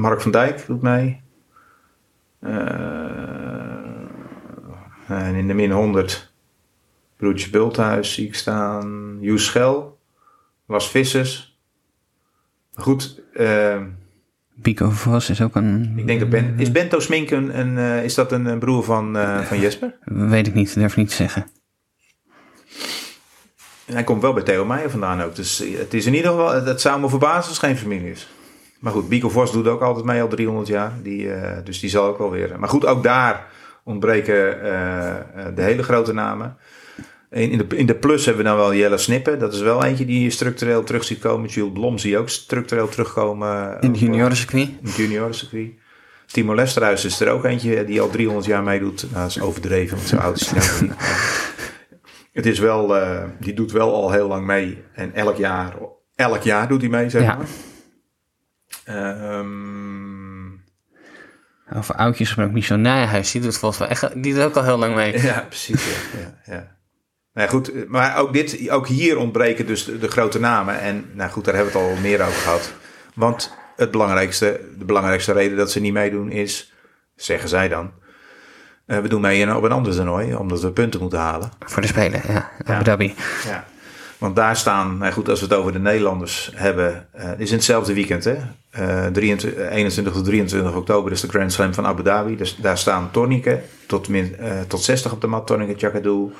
Mark 0.00 0.20
van 0.20 0.30
Dijk 0.30 0.66
doet 0.66 0.82
mee. 0.82 1.20
Eh, 2.40 2.56
en 5.08 5.34
in 5.34 5.46
de 5.46 5.54
min 5.54 5.70
100 5.70 6.32
Broertje 7.16 7.50
Bulthuis 7.50 8.12
zie 8.12 8.26
ik 8.26 8.34
staan. 8.34 9.16
Joes 9.20 9.44
Schel. 9.44 9.98
Was 10.66 10.90
Vissers. 10.90 11.58
Goed, 12.74 13.22
eh, 13.34 13.82
Pico 14.62 14.90
Vos 14.90 15.30
is 15.30 15.42
ook 15.42 15.54
een... 15.54 15.92
ik 15.96 16.06
denk 16.06 16.20
dat 16.20 16.28
Ben... 16.28 16.54
Is 16.58 16.72
Bento 16.72 17.00
Smink 17.00 17.30
een, 17.30 17.58
een, 17.58 17.78
eh, 17.78 18.04
is 18.04 18.14
dat 18.14 18.32
een, 18.32 18.46
een 18.46 18.58
broer 18.58 18.84
van, 18.84 19.16
van 19.44 19.60
Jesper? 19.60 19.94
Weet 20.04 20.46
ik 20.46 20.54
niet, 20.54 20.74
durf 20.74 20.96
niet 20.96 21.08
te 21.08 21.14
zeggen. 21.14 21.46
En 23.86 23.94
hij 23.94 24.04
komt 24.04 24.22
wel 24.22 24.32
bij 24.32 24.42
Theo 24.42 24.64
Meijer 24.64 24.90
vandaan 24.90 25.22
ook. 25.22 25.36
Dus 25.36 25.58
het 25.58 25.94
is 25.94 26.06
in 26.06 26.14
ieder 26.14 26.30
geval, 26.30 26.64
het 26.64 26.80
zou 26.80 27.00
me 27.00 27.08
verbazen 27.08 27.36
als 27.36 27.46
het 27.46 27.58
geen 27.58 27.76
familie 27.76 28.10
is. 28.10 28.28
Maar 28.78 28.92
goed, 28.92 29.08
Bico 29.08 29.28
Vos 29.28 29.52
doet 29.52 29.66
ook 29.66 29.80
altijd 29.80 30.04
mee 30.04 30.22
al 30.22 30.28
300 30.28 30.68
jaar. 30.68 30.92
Die, 31.02 31.32
eh, 31.32 31.64
dus 31.64 31.80
die 31.80 31.90
zal 31.90 32.06
ook 32.06 32.18
wel 32.18 32.30
weer. 32.30 32.56
Maar 32.58 32.68
goed, 32.68 32.86
ook 32.86 33.02
daar 33.02 33.46
ontbreken 33.84 34.62
eh, 34.62 35.08
eh, 35.08 35.54
de 35.54 35.62
hele 35.62 35.82
grote 35.82 36.12
namen. 36.12 36.56
In, 37.30 37.50
in, 37.50 37.58
de, 37.58 37.76
in 37.76 37.86
de 37.86 37.94
plus 37.94 38.24
hebben 38.24 38.44
we 38.44 38.50
dan 38.50 38.58
wel 38.58 38.74
Jelle 38.74 38.98
Snippen. 38.98 39.38
Dat 39.38 39.52
is 39.52 39.60
wel 39.60 39.84
eentje 39.84 40.04
die 40.04 40.22
je 40.22 40.30
structureel 40.30 40.84
terug 40.84 41.04
ziet 41.04 41.18
komen. 41.18 41.48
Jules 41.48 41.72
Blom 41.72 41.98
zie 41.98 42.10
je 42.10 42.18
ook 42.18 42.28
structureel 42.28 42.88
terugkomen. 42.88 43.80
In 43.80 43.90
het 43.90 44.00
juniorencircuit. 44.00 44.68
In 44.68 44.86
het 44.86 44.96
juniorencircuit. 44.96 45.70
Timo 46.26 46.54
Lesterhuis 46.54 47.04
is 47.04 47.20
er 47.20 47.30
ook 47.30 47.44
eentje 47.44 47.84
die 47.84 48.00
al 48.00 48.10
300 48.10 48.46
jaar 48.46 48.62
meedoet. 48.62 49.02
Nou, 49.10 49.22
dat 49.22 49.30
is 49.30 49.40
overdreven, 49.40 49.96
want 49.96 50.08
zo 50.08 50.16
oud 50.16 50.40
is 50.40 50.50
hij 50.50 50.66
nou 50.66 50.82
niet. 50.82 50.92
Het 52.32 52.46
is 52.46 52.58
wel, 52.58 52.94
die 53.40 53.54
doet 53.54 53.72
wel 53.72 53.94
al 53.94 54.12
heel 54.12 54.28
lang 54.28 54.46
mee. 54.46 54.82
En 54.92 55.14
elk 55.14 55.36
jaar, 55.36 55.74
elk 56.14 56.42
jaar 56.42 56.68
doet 56.68 56.80
hij 56.80 56.90
mee, 56.90 57.10
zeg 57.10 57.22
Ja. 57.22 57.38
Ehm, 58.88 60.46
Over 61.78 61.94
oudjes 61.94 62.26
gesproken, 62.26 62.52
Michel 62.54 62.76
Nijhuis, 62.76 63.30
die 63.32 63.40
doet 63.40 63.58
volgens 63.58 63.80
mij 63.80 63.88
echt, 63.88 64.22
die 64.22 64.34
doet 64.34 64.42
ook 64.42 64.56
al 64.56 64.64
heel 64.64 64.78
lang 64.78 64.94
mee. 64.94 65.22
ja, 65.22 65.44
precies. 65.48 65.84
Ja, 65.86 66.18
ja, 66.18 66.52
ja. 66.54 66.76
Nou 67.32 67.46
ja, 67.46 67.52
goed, 67.52 67.88
maar 67.88 68.16
ook, 68.16 68.32
dit, 68.32 68.70
ook 68.70 68.86
hier 68.86 69.18
ontbreken 69.18 69.66
dus 69.66 69.84
de, 69.84 69.98
de 69.98 70.08
grote 70.08 70.40
namen. 70.40 70.80
En 70.80 71.10
nou 71.12 71.30
goed, 71.30 71.44
daar 71.44 71.54
hebben 71.54 71.72
we 71.72 71.78
het 71.78 71.88
al 71.88 71.96
meer 72.00 72.20
over 72.22 72.32
gehad. 72.40 72.72
Want 73.14 73.54
het 73.76 73.90
belangrijkste, 73.90 74.60
de 74.78 74.84
belangrijkste 74.84 75.32
reden 75.32 75.56
dat 75.56 75.70
ze 75.70 75.80
niet 75.80 75.92
meedoen 75.92 76.30
is, 76.30 76.72
zeggen 77.16 77.48
zij 77.48 77.68
dan, 77.68 77.92
eh, 78.86 78.98
we 78.98 79.08
doen 79.08 79.20
mee 79.20 79.40
in- 79.40 79.54
op 79.54 79.62
een 79.62 79.72
ander 79.72 79.92
toernooi, 79.94 80.34
omdat 80.34 80.60
we 80.62 80.70
punten 80.72 81.00
moeten 81.00 81.18
halen. 81.18 81.50
Voor 81.66 81.82
de 81.82 81.88
Spelen, 81.88 82.20
ja. 82.28 82.50
Abu 82.64 82.84
Dhabi. 82.84 83.14
Ja. 83.44 83.64
Want 84.18 84.36
daar 84.36 84.56
staan, 84.56 84.98
nou 84.98 85.12
goed, 85.12 85.28
als 85.28 85.40
we 85.40 85.46
het 85.46 85.54
over 85.54 85.72
de 85.72 85.78
Nederlanders 85.78 86.50
hebben, 86.54 87.08
eh, 87.12 87.24
het 87.24 87.40
is 87.40 87.50
in 87.50 87.56
hetzelfde 87.56 87.94
weekend, 87.94 88.24
hè? 88.24 88.36
Eh, 88.70 89.06
23, 89.06 89.70
21 89.70 90.12
tot 90.12 90.24
23 90.24 90.74
oktober 90.74 91.12
is 91.12 91.20
de 91.20 91.28
Grand 91.28 91.52
Slam 91.52 91.74
van 91.74 91.86
Abu 91.86 92.02
Dhabi. 92.02 92.36
Dus 92.36 92.56
daar 92.56 92.78
staan 92.78 93.10
Tornike 93.10 93.62
tot, 93.86 94.08
min, 94.08 94.36
eh, 94.36 94.60
tot 94.60 94.82
60 94.82 95.12
op 95.12 95.20
de 95.20 95.26
mat, 95.26 95.46
Tornike 95.46 95.74
Chakadou. 95.76 96.32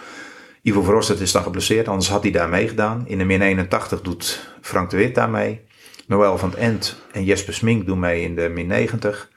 Ivo 0.63 0.83
Verhofstadt 0.83 1.21
is 1.21 1.33
dan 1.33 1.43
geblesseerd, 1.43 1.89
anders 1.89 2.09
had 2.09 2.23
hij 2.23 2.33
daar 2.33 2.49
meegedaan. 2.49 3.05
In 3.07 3.19
de 3.19 3.25
min 3.25 3.43
81 3.43 4.03
doet 4.03 4.49
Frank 4.61 4.91
de 4.91 4.97
Wit 4.97 5.15
daar 5.15 5.31
mee. 5.31 5.61
Noël 6.07 6.39
van 6.39 6.55
het 6.57 6.97
en 7.13 7.25
Jesper 7.25 7.55
Smink 7.55 7.87
doen 7.87 7.99
mee 7.99 8.23
in 8.23 8.35
de 8.35 8.49
min 8.49 8.67
90. 8.67 9.29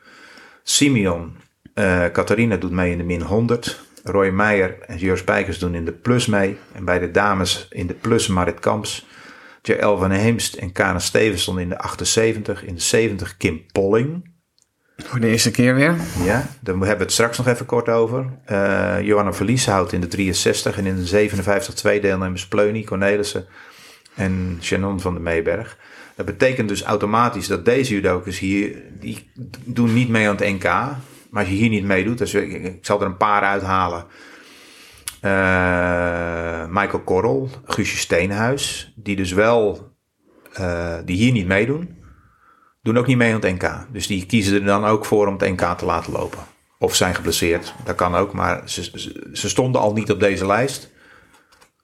Simeon 0.63 1.35
eh 1.73 2.05
Catharina 2.05 2.57
doet 2.57 2.71
mee 2.71 2.91
in 2.91 2.97
de 2.97 3.03
min 3.03 3.21
100. 3.21 3.79
Roy 4.03 4.29
Meijer 4.29 4.77
en 4.87 4.97
Jur 4.97 5.17
Spijkers 5.17 5.59
doen 5.59 5.75
in 5.75 5.85
de 5.85 5.91
plus 5.91 6.25
mee. 6.25 6.57
En 6.71 6.85
bij 6.85 6.99
de 6.99 7.11
dames 7.11 7.67
in 7.69 7.87
de 7.87 7.93
plus 7.93 8.27
Marit 8.27 8.59
Kamps. 8.59 9.05
Jaël 9.61 9.97
van 9.97 10.11
Heemst 10.11 10.53
en 10.53 10.71
Kana 10.71 10.99
Stevens 10.99 11.41
stonden 11.41 11.63
in 11.63 11.69
de 11.69 11.77
78. 11.77 12.63
In 12.63 12.75
de 12.75 12.81
70 12.81 13.37
Kim 13.37 13.65
Polling. 13.71 14.29
Voor 14.97 15.19
de 15.19 15.27
eerste 15.27 15.51
keer 15.51 15.75
weer. 15.75 15.95
Ja, 16.23 16.47
daar 16.61 16.75
hebben 16.75 16.97
we 16.97 17.03
het 17.03 17.11
straks 17.11 17.37
nog 17.37 17.47
even 17.47 17.65
kort 17.65 17.89
over. 17.89 18.25
Eh 18.45 18.97
Johanna 19.01 19.33
Verlieshoudt 19.33 19.93
in 19.93 20.01
de 20.01 20.07
63 20.07 20.77
en 20.77 20.85
in 20.85 20.95
de 20.95 21.05
57 21.05 21.73
twee 21.73 22.01
deelnemers 22.01 22.47
Pleuny, 22.47 22.83
Cornelissen 22.83 23.45
en 24.15 24.57
Shannon 24.61 24.99
van 24.99 25.13
de 25.13 25.19
Meeberg. 25.19 25.77
Dat 26.15 26.25
betekent 26.25 26.67
dus 26.67 26.83
automatisch 26.83 27.47
dat 27.47 27.65
deze 27.65 27.93
judokas 27.93 28.39
hier, 28.39 28.75
die 28.99 29.31
doen 29.65 29.93
niet 29.93 30.09
mee 30.09 30.27
aan 30.27 30.35
het 30.35 30.45
NK. 30.45 30.63
Maar 30.63 31.43
als 31.43 31.47
je 31.47 31.55
hier 31.55 31.69
niet 31.69 31.83
meedoet, 31.83 32.17
dus 32.17 32.33
ik, 32.33 32.51
ik 32.51 32.85
zal 32.85 32.99
er 32.99 33.05
een 33.05 33.17
paar 33.17 33.41
uithalen. 33.41 34.05
Eh, 35.21 36.65
Michael 36.69 37.03
Korrel, 37.03 37.49
Guusje 37.65 37.97
Steenhuis, 37.97 38.93
die 38.95 39.15
dus 39.15 39.31
wel, 39.31 39.91
eh, 40.53 40.97
die 41.05 41.17
hier 41.17 41.31
niet 41.31 41.47
meedoen 41.47 41.99
doen 42.81 42.97
ook 42.97 43.07
niet 43.07 43.17
mee 43.17 43.33
aan 43.33 43.41
het 43.41 43.61
NK. 43.61 43.85
Dus 43.91 44.07
die 44.07 44.25
kiezen 44.25 44.53
er 44.53 44.65
dan 44.65 44.85
ook 44.85 45.05
voor 45.05 45.27
om 45.27 45.33
het 45.33 45.49
NK 45.49 45.77
te 45.77 45.85
laten 45.85 46.11
lopen. 46.11 46.39
Of 46.79 46.95
zijn 46.95 47.15
geblesseerd, 47.15 47.73
dat 47.83 47.95
kan 47.95 48.15
ook. 48.15 48.33
Maar 48.33 48.61
ze, 48.65 48.83
ze, 48.83 49.29
ze 49.33 49.49
stonden 49.49 49.81
al 49.81 49.93
niet 49.93 50.11
op 50.11 50.19
deze 50.19 50.45
lijst. 50.45 50.89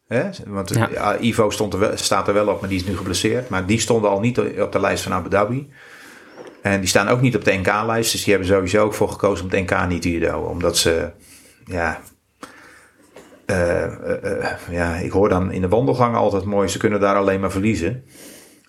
Hè? 0.07 0.29
Want 0.45 0.73
Ja. 0.73 1.17
Ivo 1.17 1.49
stond 1.49 1.73
er 1.73 1.79
wel, 1.79 1.97
staat 1.97 2.27
er 2.27 2.33
wel 2.33 2.47
op, 2.47 2.59
maar 2.59 2.69
die 2.69 2.79
is 2.79 2.85
nu 2.85 2.97
geblesseerd. 2.97 3.49
Maar 3.49 3.65
die 3.65 3.79
stonden 3.79 4.09
al 4.09 4.19
niet 4.19 4.39
op 4.39 4.71
de 4.71 4.79
lijst 4.79 5.03
van 5.03 5.13
Abu 5.13 5.29
Dhabi. 5.29 5.69
En 6.61 6.79
die 6.79 6.89
staan 6.89 7.07
ook 7.07 7.21
niet 7.21 7.35
op 7.35 7.43
de 7.43 7.53
NK-lijst. 7.53 8.11
Dus 8.11 8.23
die 8.23 8.33
hebben 8.33 8.51
sowieso 8.51 8.83
ook 8.83 8.93
voor 8.93 9.09
gekozen 9.09 9.45
om 9.45 9.51
het 9.51 9.69
NK 9.69 9.87
niet 9.87 10.01
te 10.01 10.11
judo. 10.11 10.39
Omdat 10.39 10.77
ze, 10.77 11.11
ja... 11.65 12.01
eh, 13.47 14.43
eh, 14.43 14.57
ja, 14.69 14.95
ik 14.95 15.11
hoor 15.11 15.29
dan 15.29 15.51
in 15.51 15.61
de 15.61 15.67
wandelgangen 15.67 16.19
altijd 16.19 16.43
mooi, 16.43 16.67
ze 16.67 16.77
kunnen 16.77 16.99
daar 16.99 17.15
alleen 17.15 17.39
maar 17.39 17.51
verliezen. 17.51 18.03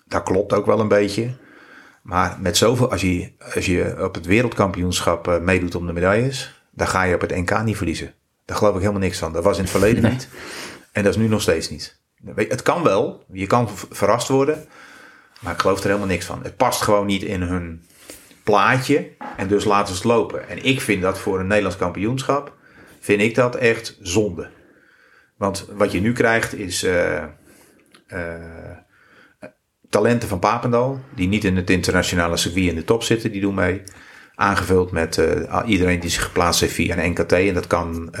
Dat 0.07 0.23
klopt 0.23 0.53
ook 0.53 0.65
wel 0.65 0.79
een 0.79 0.87
beetje. 0.87 1.29
Maar 2.01 2.37
met 2.41 2.57
zoveel, 2.57 2.91
als 2.91 3.01
je, 3.01 3.31
als 3.55 3.65
je 3.65 3.95
op 3.99 4.15
het 4.15 4.25
wereldkampioenschap 4.25 5.27
eh, 5.27 5.39
meedoet 5.39 5.75
om 5.75 5.85
de 5.87 5.93
medailles, 5.93 6.61
dan 6.71 6.87
ga 6.87 7.03
je 7.03 7.15
op 7.15 7.21
het 7.21 7.35
NK 7.35 7.63
niet 7.63 7.77
verliezen. 7.77 8.13
Daar 8.45 8.57
geloof 8.57 8.73
ik 8.73 8.79
helemaal 8.79 9.01
niks 9.01 9.17
van. 9.17 9.33
Dat 9.33 9.43
was 9.43 9.57
in 9.57 9.61
het 9.63 9.71
verleden 9.71 10.01
Nee. 10.01 10.11
niet. 10.11 10.27
En 10.91 11.03
dat 11.03 11.13
is 11.13 11.19
nu 11.19 11.27
nog 11.27 11.41
steeds 11.41 11.69
niet. 11.69 11.97
Het 12.35 12.61
kan 12.61 12.83
wel, 12.83 13.23
je 13.31 13.47
kan 13.47 13.69
verrast 13.89 14.27
worden, 14.27 14.65
maar 15.39 15.53
ik 15.53 15.59
geloof 15.59 15.79
er 15.79 15.85
helemaal 15.85 16.07
niks 16.07 16.25
van. 16.25 16.43
Het 16.43 16.55
past 16.57 16.81
gewoon 16.81 17.05
niet 17.05 17.23
in 17.23 17.41
hun 17.41 17.83
plaatje 18.43 19.09
en 19.37 19.47
dus 19.47 19.63
laten 19.63 19.87
ze 19.87 19.93
het 19.93 20.03
lopen. 20.03 20.49
En 20.49 20.63
ik 20.65 20.81
vind 20.81 21.01
dat 21.01 21.19
voor 21.19 21.39
een 21.39 21.47
Nederlands 21.47 21.77
kampioenschap, 21.77 22.53
vind 22.99 23.21
ik 23.21 23.35
dat 23.35 23.55
echt 23.55 23.97
zonde. 24.01 24.49
Want 25.39 25.65
wat 25.75 25.91
je 25.91 26.01
nu 26.01 26.13
krijgt 26.13 26.57
is 26.57 26.83
eh, 26.83 27.23
eh, 28.07 28.33
talenten 29.89 30.29
van 30.29 30.39
Papendal, 30.39 30.99
die 31.15 31.27
niet 31.27 31.43
in 31.43 31.55
het 31.55 31.69
internationale 31.69 32.37
circuit 32.37 32.69
in 32.69 32.75
de 32.75 32.83
top 32.83 33.03
zitten, 33.03 33.31
die 33.31 33.41
doen 33.41 33.53
mee. 33.53 33.83
Aangevuld 34.35 34.91
met 34.91 35.17
eh, 35.17 35.59
iedereen 35.65 35.99
die 35.99 36.09
zich 36.09 36.23
geplaatst 36.23 36.61
heeft 36.61 36.73
via 36.73 36.97
een 36.97 37.09
NKT. 37.11 37.31
En 37.31 37.53
dat, 37.53 37.67
kan, 37.67 38.13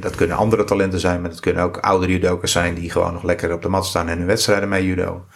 dat 0.00 0.14
kunnen 0.14 0.36
andere 0.36 0.64
talenten 0.64 1.00
zijn, 1.00 1.20
maar 1.20 1.30
dat 1.30 1.40
kunnen 1.40 1.62
ook 1.62 1.76
oudere 1.78 2.12
judokas 2.12 2.52
zijn 2.52 2.74
die 2.74 2.90
gewoon 2.90 3.12
nog 3.12 3.22
lekker 3.22 3.52
op 3.52 3.62
de 3.62 3.68
mat 3.68 3.86
staan 3.86 4.08
en 4.08 4.18
hun 4.18 4.26
wedstrijden 4.26 4.68
mee 4.68 4.86
judo. 4.86 5.26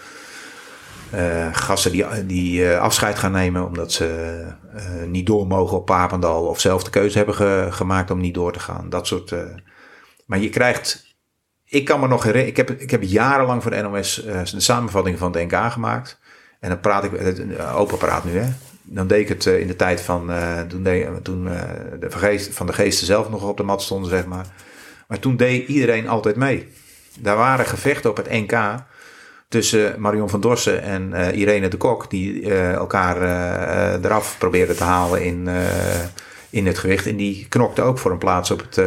Gasten 1.52 1.92
die, 1.92 2.26
die 2.26 2.68
afscheid 2.70 3.18
gaan 3.18 3.32
nemen 3.32 3.66
omdat 3.66 3.92
ze 3.92 4.44
niet 5.06 5.26
door 5.26 5.46
mogen 5.46 5.76
op 5.76 5.86
Papendal 5.86 6.46
of 6.46 6.60
zelf 6.60 6.84
de 6.84 6.90
keuze 6.90 7.16
hebben 7.16 7.34
ge- 7.34 7.68
gemaakt 7.70 8.10
om 8.10 8.20
niet 8.20 8.34
door 8.34 8.52
te 8.52 8.60
gaan. 8.60 8.88
Dat 8.90 9.06
soort. 9.06 9.34
maar 10.26 10.38
je 10.38 10.48
krijgt. 10.48 11.11
Ik 11.72 11.84
kan 11.84 12.00
me 12.00 12.08
nog 12.08 12.22
herinneren, 12.22 12.48
ik 12.50 12.56
heb, 12.56 12.70
ik 12.70 12.90
heb 12.90 13.02
jarenlang 13.02 13.62
voor 13.62 13.70
de 13.70 13.82
NOS 13.82 14.24
eh, 14.24 14.44
de 14.44 14.60
samenvatting 14.60 15.18
van 15.18 15.32
het 15.32 15.52
NK 15.52 15.72
gemaakt. 15.72 16.18
En 16.60 16.68
dan 16.68 16.80
praat 16.80 17.04
ik, 17.04 17.12
eh, 17.12 17.80
open 17.80 17.98
praat 17.98 18.24
nu 18.24 18.38
hè. 18.38 18.48
Dan 18.82 19.06
deed 19.06 19.20
ik 19.20 19.28
het 19.28 19.46
eh, 19.46 19.60
in 19.60 19.66
de 19.66 19.76
tijd 19.76 20.00
van, 20.00 20.30
toen, 20.68 20.82
deed, 20.82 21.08
toen 21.22 21.44
de 22.00 22.10
vergeest, 22.10 22.54
van 22.54 22.66
de 22.66 22.72
geesten 22.72 23.06
zelf 23.06 23.30
nog 23.30 23.42
op 23.42 23.56
de 23.56 23.62
mat 23.62 23.82
stonden, 23.82 24.10
zeg 24.10 24.26
maar. 24.26 24.46
Maar 25.08 25.18
toen 25.18 25.36
deed 25.36 25.68
iedereen 25.68 26.08
altijd 26.08 26.36
mee. 26.36 26.68
Daar 27.20 27.36
waren 27.36 27.66
gevechten 27.66 28.10
op 28.10 28.16
het 28.16 28.30
NK 28.30 28.84
tussen 29.48 30.00
Marion 30.00 30.30
van 30.30 30.40
Dorsen 30.40 30.82
en 30.82 31.12
Irene 31.34 31.68
de 31.68 31.76
Kok, 31.76 32.10
die 32.10 32.54
elkaar 32.54 33.16
eraf 34.04 34.38
probeerden 34.38 34.76
te 34.76 34.84
halen 34.84 35.22
in, 35.22 35.48
in 36.50 36.66
het 36.66 36.78
gewicht. 36.78 37.06
En 37.06 37.16
die 37.16 37.46
knokten 37.48 37.84
ook 37.84 37.98
voor 37.98 38.10
een 38.10 38.18
plaats 38.18 38.50
op 38.50 38.60
het, 38.60 38.86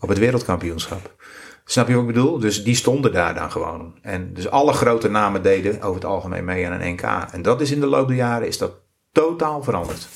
op 0.00 0.08
het 0.08 0.18
wereldkampioenschap. 0.18 1.21
Snap 1.64 1.88
je 1.88 1.94
wat 1.94 2.02
ik 2.02 2.14
bedoel? 2.14 2.38
Dus 2.38 2.64
die 2.64 2.74
stonden 2.74 3.12
daar 3.12 3.34
dan 3.34 3.50
gewoon. 3.50 3.98
En 4.02 4.34
dus 4.34 4.48
alle 4.48 4.72
grote 4.72 5.08
namen 5.08 5.42
deden 5.42 5.82
over 5.82 5.94
het 5.94 6.04
algemeen 6.04 6.44
mee 6.44 6.66
aan 6.66 6.80
een 6.80 6.92
NK. 6.92 7.02
En 7.32 7.42
dat 7.42 7.60
is 7.60 7.70
in 7.70 7.80
de 7.80 7.86
loop 7.86 8.08
der 8.08 8.16
jaren 8.16 8.46
is 8.46 8.58
dat 8.58 8.72
totaal 9.12 9.62
veranderd. 9.62 10.08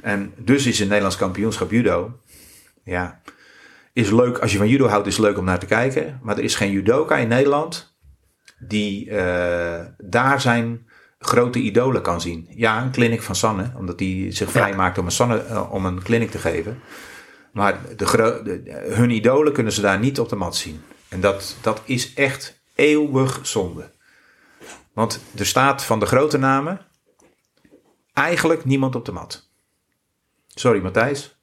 En 0.00 0.32
dus 0.36 0.66
is 0.66 0.78
een 0.80 0.86
Nederlands 0.86 1.16
kampioenschap 1.16 1.70
judo. 1.70 2.18
Ja, 2.84 3.20
is 3.92 4.10
leuk. 4.10 4.38
Als 4.38 4.52
je 4.52 4.58
van 4.58 4.68
judo 4.68 4.86
houdt, 4.86 5.06
is 5.06 5.16
het 5.16 5.24
leuk 5.24 5.38
om 5.38 5.44
naar 5.44 5.58
te 5.58 5.66
kijken. 5.66 6.20
Maar 6.22 6.36
er 6.36 6.44
is 6.44 6.54
geen 6.54 6.70
judoka 6.70 7.16
in 7.16 7.28
Nederland 7.28 7.96
die 8.58 9.10
eh, 9.10 9.84
daar 9.98 10.40
zijn 10.40 10.86
grote 11.18 11.58
idolen 11.58 12.02
kan 12.02 12.20
zien. 12.20 12.46
Ja, 12.50 12.82
een 12.82 12.90
clinic 12.90 13.22
van 13.22 13.34
Sanne, 13.34 13.72
omdat 13.76 14.00
hij 14.00 14.26
zich 14.28 14.50
vrijmaakt 14.50 14.98
om 14.98 15.04
een, 15.04 15.10
Sanne, 15.10 15.38
eh, 15.38 15.72
om 15.72 15.86
een 15.86 16.02
clinic 16.02 16.30
te 16.30 16.38
geven. 16.38 16.80
Maar 17.54 17.80
de, 17.96 18.04
de- 18.44 18.86
hun 18.94 19.10
idolen 19.10 19.52
kunnen 19.52 19.72
ze 19.72 19.80
daar 19.80 19.98
niet 19.98 20.20
op 20.20 20.28
de 20.28 20.36
mat 20.36 20.56
zien. 20.56 20.82
En 21.08 21.20
dat, 21.20 21.56
dat 21.60 21.82
is 21.84 22.14
echt 22.14 22.60
eeuwig 22.74 23.38
zonde. 23.42 23.90
Want 24.92 25.20
er 25.36 25.46
staat 25.46 25.84
van 25.84 26.00
de 26.00 26.06
grote 26.06 26.38
namen 26.38 26.80
eigenlijk 28.12 28.64
niemand 28.64 28.94
op 28.94 29.04
de 29.04 29.12
mat. 29.12 29.48
Sorry 30.48 30.80
Matthijs. 30.82 31.36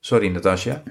Sorry 0.00 0.28
Natasja. 0.28 0.82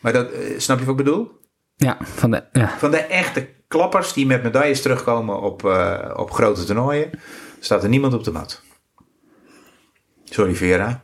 Maar 0.00 0.12
dat, 0.12 0.30
eh, 0.32 0.58
snap 0.58 0.78
je 0.78 0.84
wat 0.84 0.98
ik 0.98 1.04
bedoel? 1.04 1.40
Ja, 1.76 1.96
van 2.00 2.30
de, 2.30 2.44
ja. 2.52 2.78
Van 2.78 2.90
de 2.90 2.96
echte 2.98 3.48
klappers 3.68 4.12
die 4.12 4.26
met 4.26 4.42
medailles 4.42 4.82
terugkomen 4.82 5.40
op, 5.40 5.64
eh, 5.64 6.10
op 6.16 6.30
grote 6.30 6.64
toernooien, 6.64 7.10
staat 7.60 7.82
er 7.82 7.88
niemand 7.88 8.14
op 8.14 8.24
de 8.24 8.32
mat. 8.32 8.62
Sorry 10.24 10.54
Vera, 10.54 11.03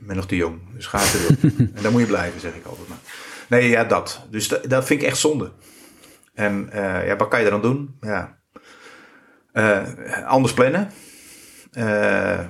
ik 0.00 0.06
ben 0.06 0.16
nog 0.16 0.26
te 0.26 0.36
jong, 0.36 0.60
dus 0.74 0.86
ga 0.86 0.98
het 1.00 1.40
doen. 1.40 1.56
en 1.76 1.82
dan 1.82 1.92
moet 1.92 2.00
je 2.00 2.06
blijven, 2.06 2.40
zeg 2.40 2.54
ik 2.54 2.64
altijd 2.66 2.88
maar. 2.88 2.98
Nee, 3.48 3.68
ja, 3.68 3.84
dat. 3.84 4.26
Dus 4.30 4.48
dat, 4.48 4.64
dat 4.70 4.84
vind 4.84 5.00
ik 5.02 5.06
echt 5.06 5.16
zonde. 5.18 5.52
En 6.34 6.68
eh, 6.72 7.06
ja, 7.06 7.16
wat 7.16 7.28
kan 7.28 7.42
je 7.44 7.50
dan 7.50 7.62
doen? 7.62 7.96
Ja. 8.00 8.38
Eh, 9.52 9.82
anders 10.26 10.54
plannen. 10.54 10.90
Eh, 11.72 12.40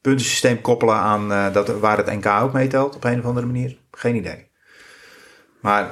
puntensysteem 0.00 0.60
koppelen 0.60 0.94
aan 0.94 1.52
dat, 1.52 1.68
waar 1.68 1.96
het 1.96 2.06
NK 2.06 2.26
ook 2.26 2.52
meetelt 2.52 2.94
op 2.94 3.04
een 3.04 3.18
of 3.18 3.24
andere 3.24 3.46
manier. 3.46 3.78
Geen 3.90 4.14
idee. 4.16 4.50
Maar 5.60 5.90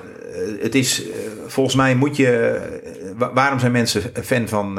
het 0.60 0.74
is, 0.74 1.02
volgens 1.46 1.76
mij 1.76 1.94
moet 1.94 2.16
je, 2.16 3.12
wa- 3.16 3.32
waarom 3.32 3.58
zijn 3.58 3.72
mensen 3.72 4.02
fan 4.24 4.48
van 4.48 4.78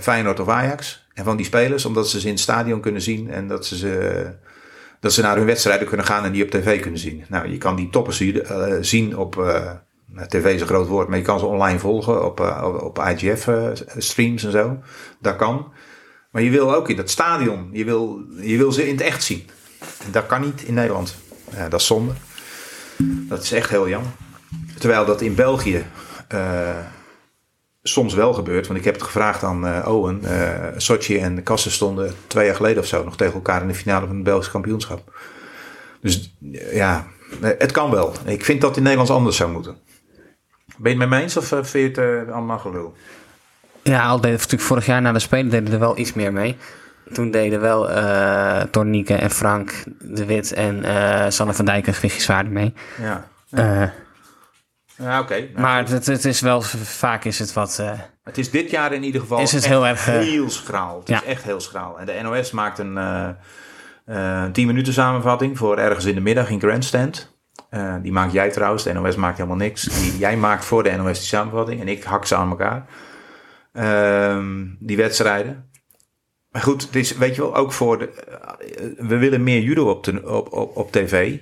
Feyenoord 0.00 0.40
of 0.40 0.48
Ajax 0.48 1.01
en 1.14 1.24
van 1.24 1.36
die 1.36 1.46
spelers? 1.46 1.84
Omdat 1.84 2.08
ze 2.08 2.20
ze 2.20 2.26
in 2.26 2.32
het 2.32 2.42
stadion 2.42 2.80
kunnen 2.80 3.02
zien 3.02 3.30
en 3.30 3.48
dat 3.48 3.66
ze, 3.66 3.76
ze, 3.76 4.30
dat 5.00 5.12
ze 5.12 5.22
naar 5.22 5.36
hun 5.36 5.46
wedstrijden 5.46 5.86
kunnen 5.88 6.06
gaan 6.06 6.24
en 6.24 6.32
die 6.32 6.44
op 6.44 6.50
tv 6.50 6.80
kunnen 6.80 7.00
zien. 7.00 7.24
Nou, 7.28 7.48
je 7.48 7.58
kan 7.58 7.76
die 7.76 7.90
toppers 7.90 8.20
eh, 8.20 8.72
zien 8.80 9.16
op, 9.16 9.38
eh, 9.38 9.72
nou, 10.12 10.28
tv 10.28 10.54
is 10.54 10.60
een 10.60 10.66
groot 10.66 10.88
woord, 10.88 11.08
maar 11.08 11.18
je 11.18 11.24
kan 11.24 11.38
ze 11.38 11.46
online 11.46 11.78
volgen 11.78 12.24
op, 12.24 12.40
eh, 12.40 12.62
op, 12.64 12.82
op 12.82 12.98
IGF 12.98 13.48
eh, 13.48 13.70
streams 13.96 14.44
en 14.44 14.50
zo. 14.50 14.78
Dat 15.20 15.36
kan. 15.36 15.72
Maar 16.30 16.42
je 16.42 16.50
wil 16.50 16.74
ook 16.74 16.88
in 16.88 16.96
dat 16.96 17.10
stadion, 17.10 17.68
je 17.72 17.84
wil, 17.84 18.24
je 18.40 18.56
wil 18.56 18.72
ze 18.72 18.88
in 18.88 18.94
het 18.94 19.04
echt 19.04 19.22
zien. 19.22 19.48
En 20.04 20.10
dat 20.10 20.26
kan 20.26 20.40
niet 20.40 20.62
in 20.62 20.74
Nederland. 20.74 21.16
Dat 21.68 21.80
is 21.80 21.86
zonde. 21.86 22.12
Dat 23.28 23.42
is 23.42 23.52
echt 23.52 23.70
heel 23.70 23.88
jammer. 23.88 24.10
Terwijl 24.78 25.04
dat 25.04 25.20
in 25.20 25.34
België 25.34 25.84
soms 27.82 28.14
wel 28.14 28.32
gebeurt. 28.32 28.66
Want 28.66 28.78
ik 28.78 28.84
heb 28.84 28.94
het 28.94 29.02
gevraagd 29.02 29.42
aan 29.42 29.66
eh, 29.66 29.88
Owen. 29.94 30.20
eh 30.24 30.68
Sochi 30.76 31.18
en 31.18 31.42
Kassen 31.42 31.70
stonden 31.70 32.14
twee 32.26 32.46
jaar 32.46 32.54
geleden 32.54 32.82
of 32.82 32.88
zo 32.88 33.04
nog 33.04 33.16
tegen 33.16 33.34
elkaar 33.34 33.62
in 33.62 33.68
de 33.68 33.74
finale 33.74 34.06
van 34.06 34.14
het 34.14 34.24
Belgisch 34.24 34.50
kampioenschap. 34.50 35.20
Dus 36.00 36.34
eh, 36.52 36.74
ja, 36.74 37.06
het 37.40 37.72
kan 37.72 37.90
wel. 37.90 38.12
Ik 38.24 38.44
vind 38.44 38.60
dat 38.60 38.76
in 38.76 38.82
Nederlands 38.82 39.12
anders 39.12 39.36
zou 39.36 39.50
moeten. 39.52 39.76
Ben 40.76 40.92
je 40.92 40.98
het 40.98 41.08
met 41.08 41.18
me 41.18 41.24
eens 41.24 41.36
of 41.36 41.46
vind 41.46 41.96
je 41.96 42.00
het 42.00 42.30
allemaal 42.30 42.58
gelul? 42.58 42.94
Ja, 43.82 44.06
al 44.06 44.20
deden 44.20 44.36
natuurlijk 44.36 44.62
vorig 44.62 44.86
jaar 44.86 45.02
na 45.02 45.12
de 45.12 45.18
Spelen 45.18 45.50
deden 45.50 45.72
er 45.72 45.78
wel 45.78 45.98
iets 45.98 46.12
meer 46.12 46.32
mee. 46.32 46.56
Toen 47.12 47.30
deden 47.30 47.60
wel 47.60 47.88
Tornieke 48.70 49.14
en 49.14 49.30
Frank 49.30 49.84
de 50.00 50.24
Wit 50.24 50.52
en 50.52 50.84
Sanne 51.32 51.52
van 51.54 51.64
Dijk 51.64 51.86
en 51.86 51.94
Gwiggy 51.94 52.20
Zwaarder 52.20 52.52
mee. 52.52 52.74
Ja, 53.00 53.28
Eh, 53.50 53.82
ja 54.96 55.20
oké. 55.20 55.38
Nou, 55.38 55.60
maar 55.60 55.88
het, 55.88 56.06
het 56.06 56.24
is 56.24 56.40
wel, 56.40 56.62
vaak 56.62 57.24
is 57.24 57.38
het 57.38 57.52
wat... 57.52 57.78
eh, 57.78 57.90
Het 58.24 58.38
is 58.38 58.50
dit 58.50 58.70
jaar 58.70 58.92
in 58.92 59.02
ieder 59.02 59.20
geval 59.20 59.40
Is 59.40 59.52
het 59.52 59.62
echt 59.62 59.72
heel 59.72 59.86
erg, 59.86 60.04
heel 60.04 60.50
schraal. 60.50 60.98
Het 60.98 61.08
ja. 61.08 61.16
is 61.22 61.24
echt 61.28 61.42
heel 61.42 61.60
schraal. 61.60 61.98
En 62.00 62.06
de 62.06 62.18
NOS 62.22 62.50
maakt 62.50 62.78
een 62.78 62.96
eh 62.98 63.28
eh, 64.04 64.44
10 64.52 64.66
minuten 64.66 64.92
samenvatting 64.92 65.58
voor 65.58 65.78
ergens 65.78 66.04
in 66.04 66.14
de 66.14 66.20
middag 66.20 66.50
in 66.50 66.60
Grandstand. 66.60 67.36
Die 68.02 68.12
maak 68.12 68.32
jij 68.32 68.50
trouwens. 68.50 68.82
De 68.82 68.92
NOS 68.92 69.16
maakt 69.16 69.36
helemaal 69.36 69.56
niks. 69.58 69.82
Die, 69.82 70.18
jij 70.18 70.36
maakt 70.36 70.64
voor 70.64 70.82
de 70.82 70.90
NOS 70.96 71.18
die 71.18 71.26
samenvatting 71.28 71.80
en 71.80 71.88
ik 71.88 72.02
hak 72.04 72.26
ze 72.26 72.34
aan 72.36 72.50
elkaar. 72.50 72.86
Ehm, 73.72 74.64
die 74.78 74.96
wedstrijden. 74.96 75.70
Maar 76.50 76.62
goed, 76.62 76.82
het 76.82 76.96
is, 76.96 77.16
weet 77.16 77.34
je 77.34 77.40
wel, 77.42 77.56
ook 77.56 77.72
voor 77.72 77.98
de. 77.98 78.10
we 78.98 79.16
willen 79.16 79.42
meer 79.42 79.60
judo 79.60 79.90
op, 79.90 80.24
op, 80.50 80.76
op 80.76 80.92
tv. 80.92 81.38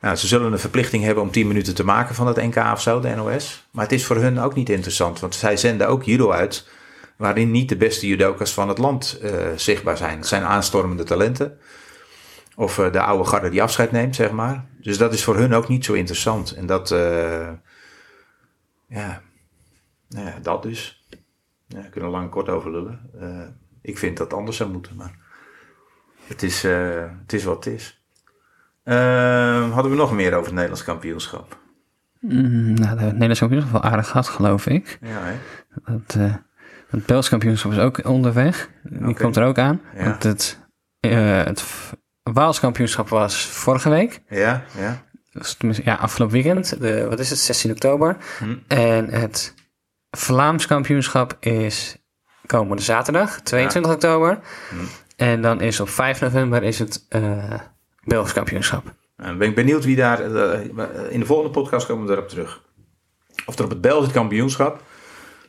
Nou, 0.00 0.16
ze 0.16 0.26
zullen 0.26 0.52
een 0.52 0.58
verplichting 0.58 1.04
hebben 1.04 1.22
om 1.22 1.30
10 1.30 1.46
minuten 1.46 1.74
te 1.74 1.84
maken 1.84 2.14
van 2.14 2.26
het 2.26 2.36
NK 2.36 2.56
of 2.56 2.80
zo, 2.80 3.00
de 3.00 3.14
NOS. 3.14 3.66
Maar 3.70 3.84
het 3.84 3.92
is 3.92 4.06
voor 4.06 4.16
hun 4.16 4.38
ook 4.38 4.54
niet 4.54 4.68
interessant, 4.68 5.20
want 5.20 5.34
zij 5.34 5.56
zenden 5.56 5.88
ook 5.88 6.02
judo 6.02 6.30
uit. 6.30 6.68
waarin 7.16 7.50
niet 7.50 7.68
de 7.68 7.76
beste 7.76 8.06
judokas 8.06 8.54
van 8.54 8.68
het 8.68 8.78
land 8.78 9.18
eh, 9.22 9.32
zichtbaar 9.56 9.96
zijn. 9.96 10.18
Het 10.18 10.26
zijn 10.26 10.42
aanstormende 10.42 11.04
talenten. 11.04 11.58
Of 12.56 12.78
eh, 12.78 12.92
de 12.92 13.00
oude 13.00 13.24
garde 13.24 13.50
die 13.50 13.62
afscheid 13.62 13.92
neemt, 13.92 14.14
zeg 14.14 14.30
maar. 14.30 14.66
Dus 14.82 14.98
dat 14.98 15.12
is 15.12 15.24
voor 15.24 15.36
hun 15.36 15.54
ook 15.54 15.68
niet 15.68 15.84
zo 15.84 15.92
interessant. 15.92 16.52
En 16.52 16.66
dat, 16.66 16.90
eh, 16.90 17.50
ja, 18.86 19.22
nou 20.08 20.26
ja, 20.26 20.38
dat 20.42 20.62
dus. 20.62 21.04
We 21.66 21.88
kunnen 21.90 22.10
lang 22.10 22.30
kort 22.30 22.48
over 22.48 22.70
lullen. 22.70 23.10
Ik 23.82 23.98
vind 23.98 24.16
dat 24.16 24.32
anders 24.32 24.56
zou 24.56 24.70
moeten, 24.70 24.96
maar 24.96 25.18
het 26.26 26.42
is, 26.42 26.62
het 26.62 27.32
is 27.32 27.44
wat 27.44 27.64
het 27.64 27.74
is. 27.74 27.99
Eh, 28.90 29.72
hadden 29.72 29.90
we 29.90 29.96
nog 29.96 30.12
meer 30.12 30.32
over 30.32 30.44
het 30.44 30.52
Nederlands 30.52 30.84
kampioenschap? 30.84 31.58
mm, 32.20 32.74
nou, 32.74 32.98
de 32.98 33.04
Nederlands 33.04 33.38
kampioenschap 33.38 33.72
wel 33.72 33.90
aardig 33.90 34.06
gehad, 34.06 34.28
geloof 34.28 34.66
ik. 34.66 34.98
Ja, 35.00 35.20
hè? 35.22 35.34
Het, 35.92 36.14
eh 36.14 36.34
het 36.90 37.06
Belgisch 37.06 37.28
kampioenschap 37.28 37.72
is 37.72 37.78
ook 37.78 38.04
onderweg. 38.04 38.70
Die 38.82 39.14
komt 39.14 39.36
er 39.36 39.44
ook 39.44 39.58
aan. 39.58 39.80
Ja. 39.96 40.04
Want 40.04 40.22
het, 40.22 40.58
eh 41.00 41.44
het 41.44 41.64
Waals 42.22 42.60
kampioenschap 42.60 43.08
was 43.08 43.46
vorige 43.46 43.88
week. 43.88 44.22
Ja, 44.28 44.64
ja. 44.78 45.02
Dus 45.32 45.56
ja, 45.84 45.94
afgelopen 45.94 46.34
weekend. 46.34 46.80
De, 46.80 47.08
wat 47.08 47.18
is 47.18 47.30
het? 47.30 47.38
16 47.38 47.70
oktober. 47.70 48.16
Hm. 48.38 48.56
En 48.68 49.10
het 49.10 49.54
Vlaams 50.10 50.66
kampioenschap 50.66 51.36
is 51.40 51.96
komende 52.46 52.82
zaterdag, 52.82 53.40
22 53.40 53.92
oktober. 53.92 54.38
En 55.16 55.42
dan 55.42 55.60
is 55.60 55.80
op 55.80 55.88
5 55.88 56.20
november 56.20 56.62
is 56.62 56.78
het 56.78 57.06
eh 57.08 57.54
Belgisch 58.04 58.32
kampioenschap. 58.32 58.84
En 59.16 59.38
ben 59.38 59.48
ik 59.48 59.54
benieuwd 59.54 59.84
wie 59.84 59.96
daar. 59.96 60.20
eh, 60.20 60.60
in 61.10 61.20
de 61.20 61.26
volgende 61.26 61.50
podcast 61.50 61.86
komen 61.86 62.06
we 62.06 62.12
erop 62.12 62.28
terug. 62.28 62.62
Of 63.46 63.58
er 63.58 63.64
op 63.64 63.70
het 63.70 63.80
Belgisch 63.80 64.12
kampioenschap 64.12 64.82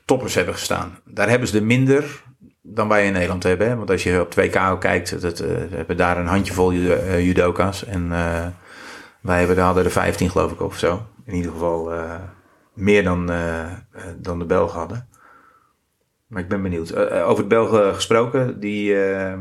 toppers 0.06 0.36
hebben 0.36 0.54
gestaan. 0.54 0.98
Daar 1.06 1.30
hebben 1.30 1.48
ze 1.48 1.58
er 1.58 1.64
minder 1.64 2.24
dan 2.62 2.88
wij 2.88 3.06
in 3.06 3.14
Nederland 3.14 3.44
hebben. 3.44 3.78
Want 3.78 3.90
als 3.90 4.04
je 4.04 4.20
op 4.22 4.32
2K 4.32 4.80
kijkt, 4.80 5.22
dat, 5.22 5.40
eh, 5.40 5.50
hebben 5.70 5.98
daar 5.98 6.18
een 6.18 6.28
handjevol 6.28 6.74
judo, 6.74 6.94
eh, 6.94 7.26
judoka's. 7.26 7.86
En 7.86 8.12
eh, 8.12 8.48
wij 9.22 9.38
hebben, 9.38 9.56
daar 9.56 9.66
hadden 9.66 9.86
er 9.86 9.92
15 9.92 10.30
geloof 10.30 10.52
ik 10.52 10.62
of 10.62 10.78
zo. 10.78 11.06
In 11.26 11.34
ieder 11.34 11.52
geval 11.52 11.94
eh, 11.94 12.16
meer 12.74 13.04
dan, 13.04 13.30
eh, 13.32 13.62
eh, 13.64 13.72
dan 14.18 14.40
de 14.40 14.46
Belgen 14.46 14.80
hadden. 14.80 15.08
Maar 16.28 16.42
ik 16.42 16.48
ben 16.48 16.62
benieuwd. 16.62 16.90
Eh, 16.90 17.20
eh, 17.20 17.26
over 17.28 17.38
het 17.40 17.48
Belgen 17.48 17.96
gesproken, 17.96 18.60
die, 18.60 19.04
eh, 19.04 19.34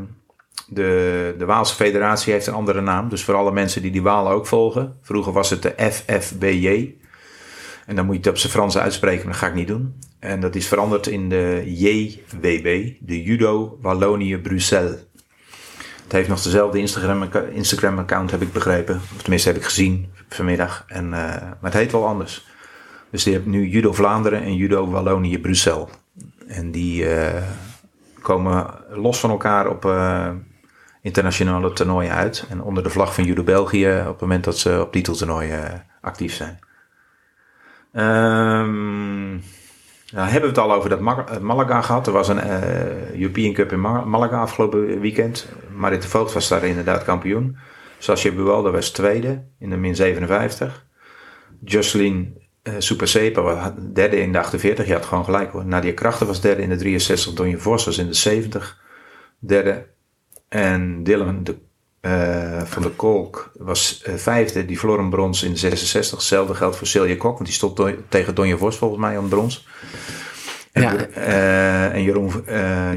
de, 0.67 1.35
de 1.37 1.45
Waalse 1.45 1.75
Federatie 1.75 2.33
heeft 2.33 2.47
een 2.47 2.53
andere 2.53 2.81
naam. 2.81 3.09
Dus 3.09 3.23
voor 3.23 3.35
alle 3.35 3.51
mensen 3.51 3.81
die 3.81 3.91
die 3.91 4.01
Walen 4.01 4.31
ook 4.31 4.47
volgen. 4.47 4.97
Vroeger 5.01 5.33
was 5.33 5.49
het 5.49 5.61
de 5.61 5.73
FFBJ. 5.91 6.95
En 7.85 7.95
dan 7.95 8.05
moet 8.05 8.15
je 8.15 8.21
het 8.21 8.29
op 8.29 8.37
zijn 8.37 8.51
Frans 8.51 8.77
uitspreken, 8.77 9.23
maar 9.23 9.33
dat 9.33 9.41
ga 9.41 9.47
ik 9.47 9.53
niet 9.53 9.67
doen. 9.67 9.95
En 10.19 10.39
dat 10.39 10.55
is 10.55 10.67
veranderd 10.67 11.07
in 11.07 11.29
de 11.29 11.63
JWB, 11.65 12.91
de 12.99 13.23
Judo 13.23 13.77
Wallonië 13.81 14.37
Bruxelles. 14.37 15.05
Het 16.03 16.11
heeft 16.11 16.29
nog 16.29 16.41
dezelfde 16.41 16.79
Instagram, 16.79 17.29
Instagram 17.51 17.99
account, 17.99 18.31
heb 18.31 18.41
ik 18.41 18.53
begrepen. 18.53 18.95
Of 19.15 19.21
tenminste 19.21 19.49
heb 19.49 19.57
ik 19.57 19.63
gezien 19.63 20.09
vanmiddag. 20.29 20.83
En, 20.87 21.05
eh, 21.05 21.11
maar 21.41 21.57
het 21.61 21.73
heet 21.73 21.91
wel 21.91 22.07
anders. 22.07 22.45
Dus 23.09 23.23
die 23.23 23.33
hebben 23.33 23.51
nu 23.51 23.67
Judo 23.67 23.93
Vlaanderen 23.93 24.43
en 24.43 24.55
Judo 24.55 24.89
Wallonië 24.89 25.39
Bruxelles. 25.39 25.89
En 26.47 26.71
die 26.71 27.09
eh, 27.09 27.43
komen 28.21 28.73
los 28.89 29.19
van 29.19 29.29
elkaar 29.29 29.67
op 29.67 29.85
eh, 29.85 30.29
internationale 31.01 31.73
toernooien 31.73 32.13
uit. 32.13 32.45
En 32.49 32.61
onder 32.61 32.83
de 32.83 32.89
vlag 32.89 33.13
van 33.13 33.23
Judo 33.23 33.43
België 33.43 33.99
op 33.99 34.11
het 34.11 34.21
moment 34.21 34.43
dat 34.43 34.57
ze 34.57 34.81
op 34.81 34.91
titeltoernooien 34.91 35.73
eh, 35.73 35.79
actief 36.01 36.33
zijn. 36.33 36.59
Ehm 37.93 39.31
nou, 40.11 40.29
hebben 40.29 40.41
we 40.41 40.47
het 40.47 40.57
al 40.57 40.73
over 40.73 40.89
dat 40.89 40.99
eh, 40.99 41.37
Malaga 41.39 41.81
gehad. 41.81 42.07
Er 42.07 42.13
was 42.13 42.27
een 42.27 42.43
European 43.19 43.53
Cup 43.53 43.71
in 43.71 43.81
Ma- 43.81 44.05
Malaga 44.05 44.41
afgelopen 44.41 44.99
weekend. 44.99 45.47
Marit 45.75 46.01
de 46.01 46.07
Voogd 46.07 46.33
was 46.33 46.47
daar 46.47 46.63
inderdaad 46.63 47.03
kampioen. 47.03 47.57
Sascha 47.97 48.31
Buwalda 48.31 48.71
was 48.71 48.89
tweede 48.89 49.43
in 49.59 49.69
de 49.69 49.77
min 49.77 49.95
57. 49.95 50.85
Jocelyn 51.63 52.40
eh 52.63 52.73
Supersepa 52.77 53.41
was 53.41 53.71
derde 53.93 54.19
in 54.21 54.31
de 54.31 54.39
48. 54.39 54.87
Je 54.87 54.93
had 54.93 55.05
gewoon 55.05 55.23
gelijk 55.23 55.51
hoor. 55.51 55.65
Nadia 55.65 55.93
Krachten 55.93 56.27
was 56.27 56.41
derde 56.41 56.61
in 56.61 56.69
de 56.69 56.75
63. 56.75 57.33
Donje 57.33 57.57
Vos 57.57 57.85
was 57.85 57.97
in 57.97 58.07
de 58.07 58.13
70. 58.13 58.79
Derde. 59.39 59.85
En 60.49 61.03
Dylan 61.03 61.43
de, 61.43 61.55
eh, 62.01 62.61
van 62.63 62.81
de 62.81 62.89
Kolk 62.89 63.51
was 63.57 64.01
eh, 64.03 64.13
vijfde. 64.15 64.65
Die 64.65 64.79
verloor 64.79 64.99
een 64.99 65.09
brons 65.09 65.43
in 65.43 65.51
de 65.51 65.57
66. 65.57 66.17
Hetzelfde 66.17 66.53
geldt 66.55 66.75
voor 66.75 66.87
Celia 66.87 67.15
Kok. 67.15 67.33
Want 67.33 67.45
die 67.45 67.53
stond 67.53 67.77
do- 67.77 67.95
tegen 68.09 68.35
Donje 68.35 68.57
Vos 68.57 68.77
volgens 68.77 69.01
mij 69.01 69.17
om 69.17 69.29
brons. 69.29 69.67
En, 70.71 70.81
Ja. 70.81 70.95
en 71.89 72.03
Jeroen, 72.03 72.43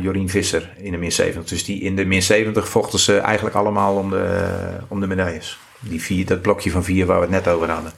Jorien 0.02 0.28
Visser 0.28 0.72
in 0.76 0.90
de 0.92 0.96
min 0.98 1.12
70. 1.12 1.48
Dus 1.50 1.64
die 1.64 1.80
in 1.80 1.96
de 1.96 2.04
min 2.04 2.22
70 2.22 2.68
vochten 2.68 2.98
ze 2.98 3.18
eigenlijk 3.18 3.56
allemaal 3.56 3.96
om 3.96 4.10
de, 4.10 4.48
om 4.88 5.00
de 5.00 5.06
medailles. 5.06 5.58
Die 5.80 6.02
vier, 6.02 6.26
dat 6.26 6.42
blokje 6.42 6.70
van 6.70 6.84
vier 6.84 7.06
waar 7.06 7.16
we 7.16 7.22
het 7.22 7.30
net 7.44 7.48
over 7.48 7.70
hadden. 7.70 7.92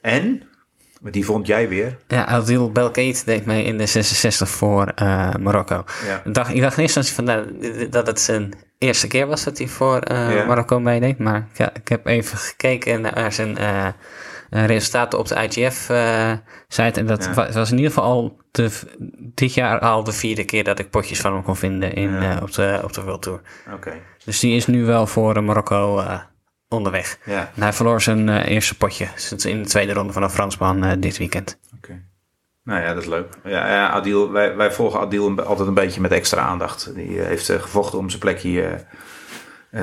En, 0.00 0.42
maar 1.00 1.12
die 1.12 1.24
vond 1.24 1.46
jij 1.46 1.68
weer. 1.68 1.96
Ja, 2.08 2.24
Adil 2.26 2.72
Belkait 2.72 3.24
deed 3.26 3.44
mee 3.46 3.64
in 3.64 3.78
de 3.78 3.86
66 3.86 4.48
voor 4.48 4.86
eh, 4.86 5.34
Marokko. 5.40 5.84
Ja. 6.06 6.22
Ik, 6.24 6.34
dacht, 6.34 6.54
ik 6.54 6.60
dacht 6.60 6.76
in 6.76 6.82
eerste 6.82 6.98
instantie 7.00 7.14
van, 7.14 7.24
nou, 7.24 7.88
dat 7.88 8.06
het 8.06 8.20
zijn 8.20 8.52
eerste 8.78 9.06
keer 9.06 9.26
was 9.26 9.44
dat 9.44 9.58
hij 9.58 9.66
voor 9.68 10.12
Ja. 10.12 10.44
Marokko 10.44 10.80
meedeed. 10.80 11.18
Maar 11.18 11.48
ja, 11.54 11.74
ik 11.74 11.88
heb 11.88 12.06
even 12.06 12.38
gekeken 12.38 13.00
naar 13.00 13.32
zijn 13.32 13.58
eh, 13.58 13.86
resultaten 14.50 15.18
op 15.18 15.28
de 15.28 15.34
IGF-site. 15.34 17.00
en 17.00 17.06
dat 17.06 17.24
Ja. 17.34 17.52
was 17.52 17.70
in 17.70 17.76
ieder 17.76 17.92
geval 17.92 18.04
al 18.10 18.36
de, 18.50 18.70
dit 19.34 19.54
jaar 19.54 19.78
al 19.78 20.04
de 20.04 20.12
vierde 20.12 20.44
keer 20.44 20.64
dat 20.64 20.78
ik 20.78 20.90
potjes 20.90 21.20
van 21.20 21.32
hem 21.32 21.42
kon 21.42 21.56
vinden 21.56 21.92
in, 21.94 22.42
op, 22.42 22.52
de, 22.52 22.80
op 22.84 22.92
de 22.92 23.02
World 23.02 23.22
Tour. 23.22 23.40
Oké. 23.74 23.92
Dus 24.24 24.40
die 24.40 24.56
is 24.56 24.66
nu 24.66 24.84
wel 24.84 25.06
voor 25.06 25.42
Marokko 25.44 26.02
onderweg. 26.68 27.18
Ja. 27.24 27.50
En 27.54 27.62
hij 27.62 27.72
verloor 27.72 28.02
zijn 28.02 28.28
eh, 28.28 28.48
eerste 28.48 28.76
potje 28.76 29.08
Dus 29.30 29.44
in 29.44 29.62
de 29.62 29.68
tweede 29.68 29.92
ronde 29.92 30.12
van 30.12 30.22
een 30.22 30.30
Fransman 30.30 30.84
eh, 30.84 30.92
dit 30.98 31.18
weekend. 31.18 31.58
Oké. 31.76 32.02
Nou 32.64 32.82
ja, 32.82 32.94
dat 32.94 33.02
is 33.02 33.08
leuk. 33.08 33.34
Ja, 33.44 33.68
ja, 33.68 33.88
Adil, 33.88 34.30
wij, 34.32 34.56
wij 34.56 34.72
volgen 34.72 35.00
Adil 35.00 35.40
altijd 35.40 35.68
een 35.68 35.74
beetje 35.74 36.00
met 36.00 36.10
extra 36.10 36.42
aandacht. 36.42 36.94
Die 36.94 37.20
eh, 37.20 37.26
heeft 37.26 37.52
gevochten 37.52 37.98
om 37.98 38.08
zijn 38.08 38.20
plekje 38.20 38.84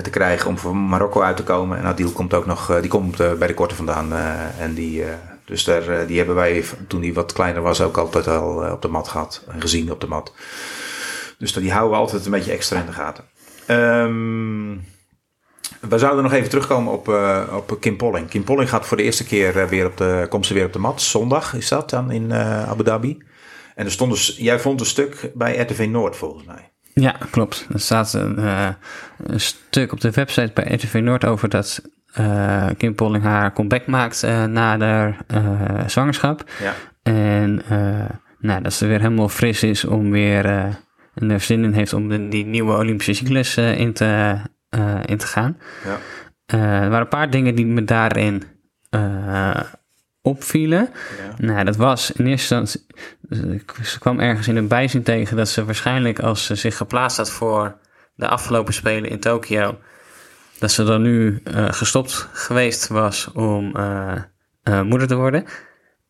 te 0.02 0.10
krijgen 0.10 0.50
om 0.50 0.58
voor 0.58 0.76
Marokko 0.76 1.22
uit 1.22 1.38
te 1.38 1.44
komen. 1.44 1.78
En 1.78 1.86
Adil 1.86 2.12
komt 2.12 2.34
ook 2.34 2.46
nog, 2.46 2.80
die 2.82 2.90
komt 2.90 3.18
bij 3.18 3.48
de 3.48 3.54
korte 3.54 3.76
vandaan. 3.76 4.14
en 4.60 4.74
die, 4.74 5.04
dus 5.46 5.64
daar, 5.64 6.08
die 6.08 6.18
hebben 6.18 6.36
wij 6.36 6.64
toen 6.88 7.02
hij 7.02 7.14
wat 7.14 7.34
kleiner 7.34 7.62
was 7.62 7.82
ook 7.82 7.98
altijd 7.98 8.28
al 8.28 8.72
op 8.72 8.82
de 8.82 8.88
mat 8.88 9.08
gehad. 9.08 9.44
En 9.48 9.62
gezien 9.62 9.92
op 9.92 10.02
de 10.02 10.08
mat. 10.08 10.34
Dus 11.38 11.54
die 11.54 11.72
houden 11.72 11.92
we 11.92 11.98
altijd 11.98 12.26
een 12.26 12.32
beetje 12.32 12.52
extra 12.52 12.80
in 12.80 12.86
de 12.86 12.92
gaten. 12.92 13.24
Ehm, 13.66 14.78
we 15.90 15.98
zouden 15.98 16.24
nog 16.24 16.34
even 16.34 16.50
terugkomen 16.50 16.94
op, 16.94 17.10
eh, 17.10 17.42
op 17.52 17.78
Kim 17.80 17.98
Polling. 17.98 18.30
Kim 18.30 18.44
Polling 18.44 18.70
gaat 18.70 18.86
voor 18.86 18.98
de 18.98 19.04
eerste 19.04 19.26
keer 19.26 19.60
eh, 19.60 19.68
weer 19.68 19.86
op 19.86 19.98
de, 19.98 20.26
komt 20.30 20.46
ze 20.46 20.54
weer 20.54 20.66
op 20.66 20.74
de 20.74 20.80
mat. 20.80 21.02
Zondag 21.02 21.54
is 21.54 21.68
dat 21.68 21.90
dan 21.90 22.12
in 22.12 22.32
eh, 22.32 22.70
Abu 22.70 22.84
Dhabi. 22.84 23.24
En 23.76 23.86
er 23.86 23.92
stond 23.92 24.12
dus, 24.12 24.36
jij 24.38 24.60
vond 24.60 24.80
een 24.80 24.86
stuk 24.86 25.32
bij 25.34 25.58
RTV 25.58 25.88
Noord 25.90 26.16
volgens 26.16 26.44
mij. 26.46 26.72
Ja, 26.94 27.16
klopt. 27.32 27.68
Er 27.74 27.80
staat 27.80 28.14
een, 28.14 28.38
een 29.24 29.40
stuk 29.40 29.92
op 29.92 30.02
de 30.02 30.12
website 30.12 30.52
bij 30.54 30.74
RTV 30.74 31.00
Noord 31.04 31.26
over 31.26 31.50
dat 31.50 31.82
Kim 32.78 32.96
Polling 32.96 33.24
haar 33.24 33.54
comeback 33.54 33.88
maakt 33.88 34.22
na 34.48 34.80
haar 34.80 35.18
zwangerschap. 35.90 36.44
Ja. 36.62 36.74
En 37.04 37.62
nou, 38.40 38.62
dat 38.62 38.74
ze 38.74 38.86
weer 38.86 39.02
helemaal 39.02 39.30
fris 39.30 39.64
is 39.64 39.86
om 39.86 40.12
weer 40.12 40.46
en 41.16 41.32
er 41.32 41.40
zin 41.40 41.64
in 41.64 41.74
heeft 41.74 41.94
om 41.94 42.10
de, 42.10 42.28
die 42.28 42.46
nieuwe 42.46 42.78
Olympische 42.78 43.14
cyclus 43.14 43.58
in, 43.58 43.94
te, 43.94 44.38
eh, 44.76 45.00
in 45.06 45.18
te 45.18 45.28
gaan. 45.28 45.58
Ja. 45.84 45.98
Eh, 46.46 46.82
er 46.82 46.90
waren 46.90 47.00
een 47.00 47.08
paar 47.08 47.30
dingen 47.30 47.56
die 47.56 47.66
me 47.66 47.84
daarin 47.84 48.44
eh, 48.90 49.62
opvielen. 50.22 50.90
Nou, 51.38 51.66
dat 51.66 51.76
was 51.76 52.12
in 52.12 52.26
eerste 52.26 52.56
instantie. 52.56 52.88
Ze 53.84 54.00
kwam 54.00 54.20
ergens 54.20 54.48
in 54.48 54.56
een 54.56 54.68
bijzin 54.68 55.04
tegen 55.04 55.38
dat 55.38 55.50
ze 55.50 55.66
waarschijnlijk, 55.66 56.20
als 56.20 56.46
ze 56.46 56.56
zich 56.56 56.78
geplaatst 56.78 57.18
had 57.18 57.32
voor 57.32 57.78
de 58.16 58.28
afgelopen 58.28 58.74
Spelen 58.74 59.10
in 59.10 59.20
Tokio, 59.20 59.78
dat 60.60 60.72
ze 60.72 60.84
dan 60.84 61.02
nu 61.02 61.42
gestopt 61.54 62.30
geweest 62.34 62.88
was 62.88 63.32
om 63.32 63.64
moeder 64.84 65.08
te 65.08 65.16
worden. 65.16 65.46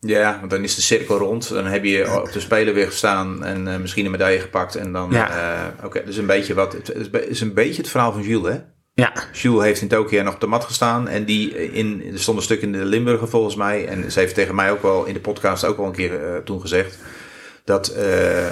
Ja, 0.06 0.38
want 0.40 0.52
dan 0.52 0.64
is 0.64 0.76
de 0.76 0.82
cirkel 0.82 1.18
rond. 1.18 1.50
Dan 1.50 1.66
heb 1.66 1.84
je 1.84 2.22
op 2.22 2.32
de 2.32 2.40
Spelen 2.40 2.74
weer 2.74 2.86
gestaan 2.86 3.44
en 3.44 3.68
eh, 3.68 3.78
misschien 3.80 4.06
een 4.06 4.12
medaille 4.12 4.40
gepakt. 4.40 4.76
En 4.76 4.92
dan, 4.92 5.12
Ja. 5.12 5.30
eh, 5.30 5.86
oké, 5.86 6.00
is 6.00 6.18
een 6.18 6.26
beetje 6.26 6.54
wat. 6.54 6.74
Het 6.74 7.14
is 7.28 7.42
een 7.42 7.54
beetje 7.54 7.82
het 7.82 7.92
verhaal 7.92 8.12
van 8.14 8.22
Jules, 8.22 8.54
hè? 8.54 8.60
Ja, 8.94 9.14
Jules 9.32 9.64
heeft 9.64 9.82
in 9.82 9.88
Tokio 9.88 10.24
nog 10.24 10.34
op 10.34 10.40
de 10.40 10.48
mat 10.48 10.64
gestaan. 10.64 11.08
En 11.08 11.26
die 11.26 11.72
in, 11.72 12.04
er 12.14 12.20
stond 12.20 12.38
een 12.38 12.44
stuk 12.44 12.62
in 12.62 12.72
de 12.72 12.86
Limburger 12.86 13.28
volgens 13.28 13.56
mij. 13.56 13.88
En 13.88 14.12
ze 14.12 14.20
heeft 14.20 14.36
tegen 14.36 14.56
mij 14.56 14.72
ook 14.72 14.82
wel 14.82 15.06
in 15.06 15.14
de 15.14 15.20
podcast 15.20 15.66
ook 15.66 15.78
al 15.78 15.86
een 15.86 15.92
keer 15.92 16.24
eh, 16.24 16.38
toen 16.38 16.62
gezegd. 16.62 16.98
Dat, 17.64 17.88
eh, 17.88 18.48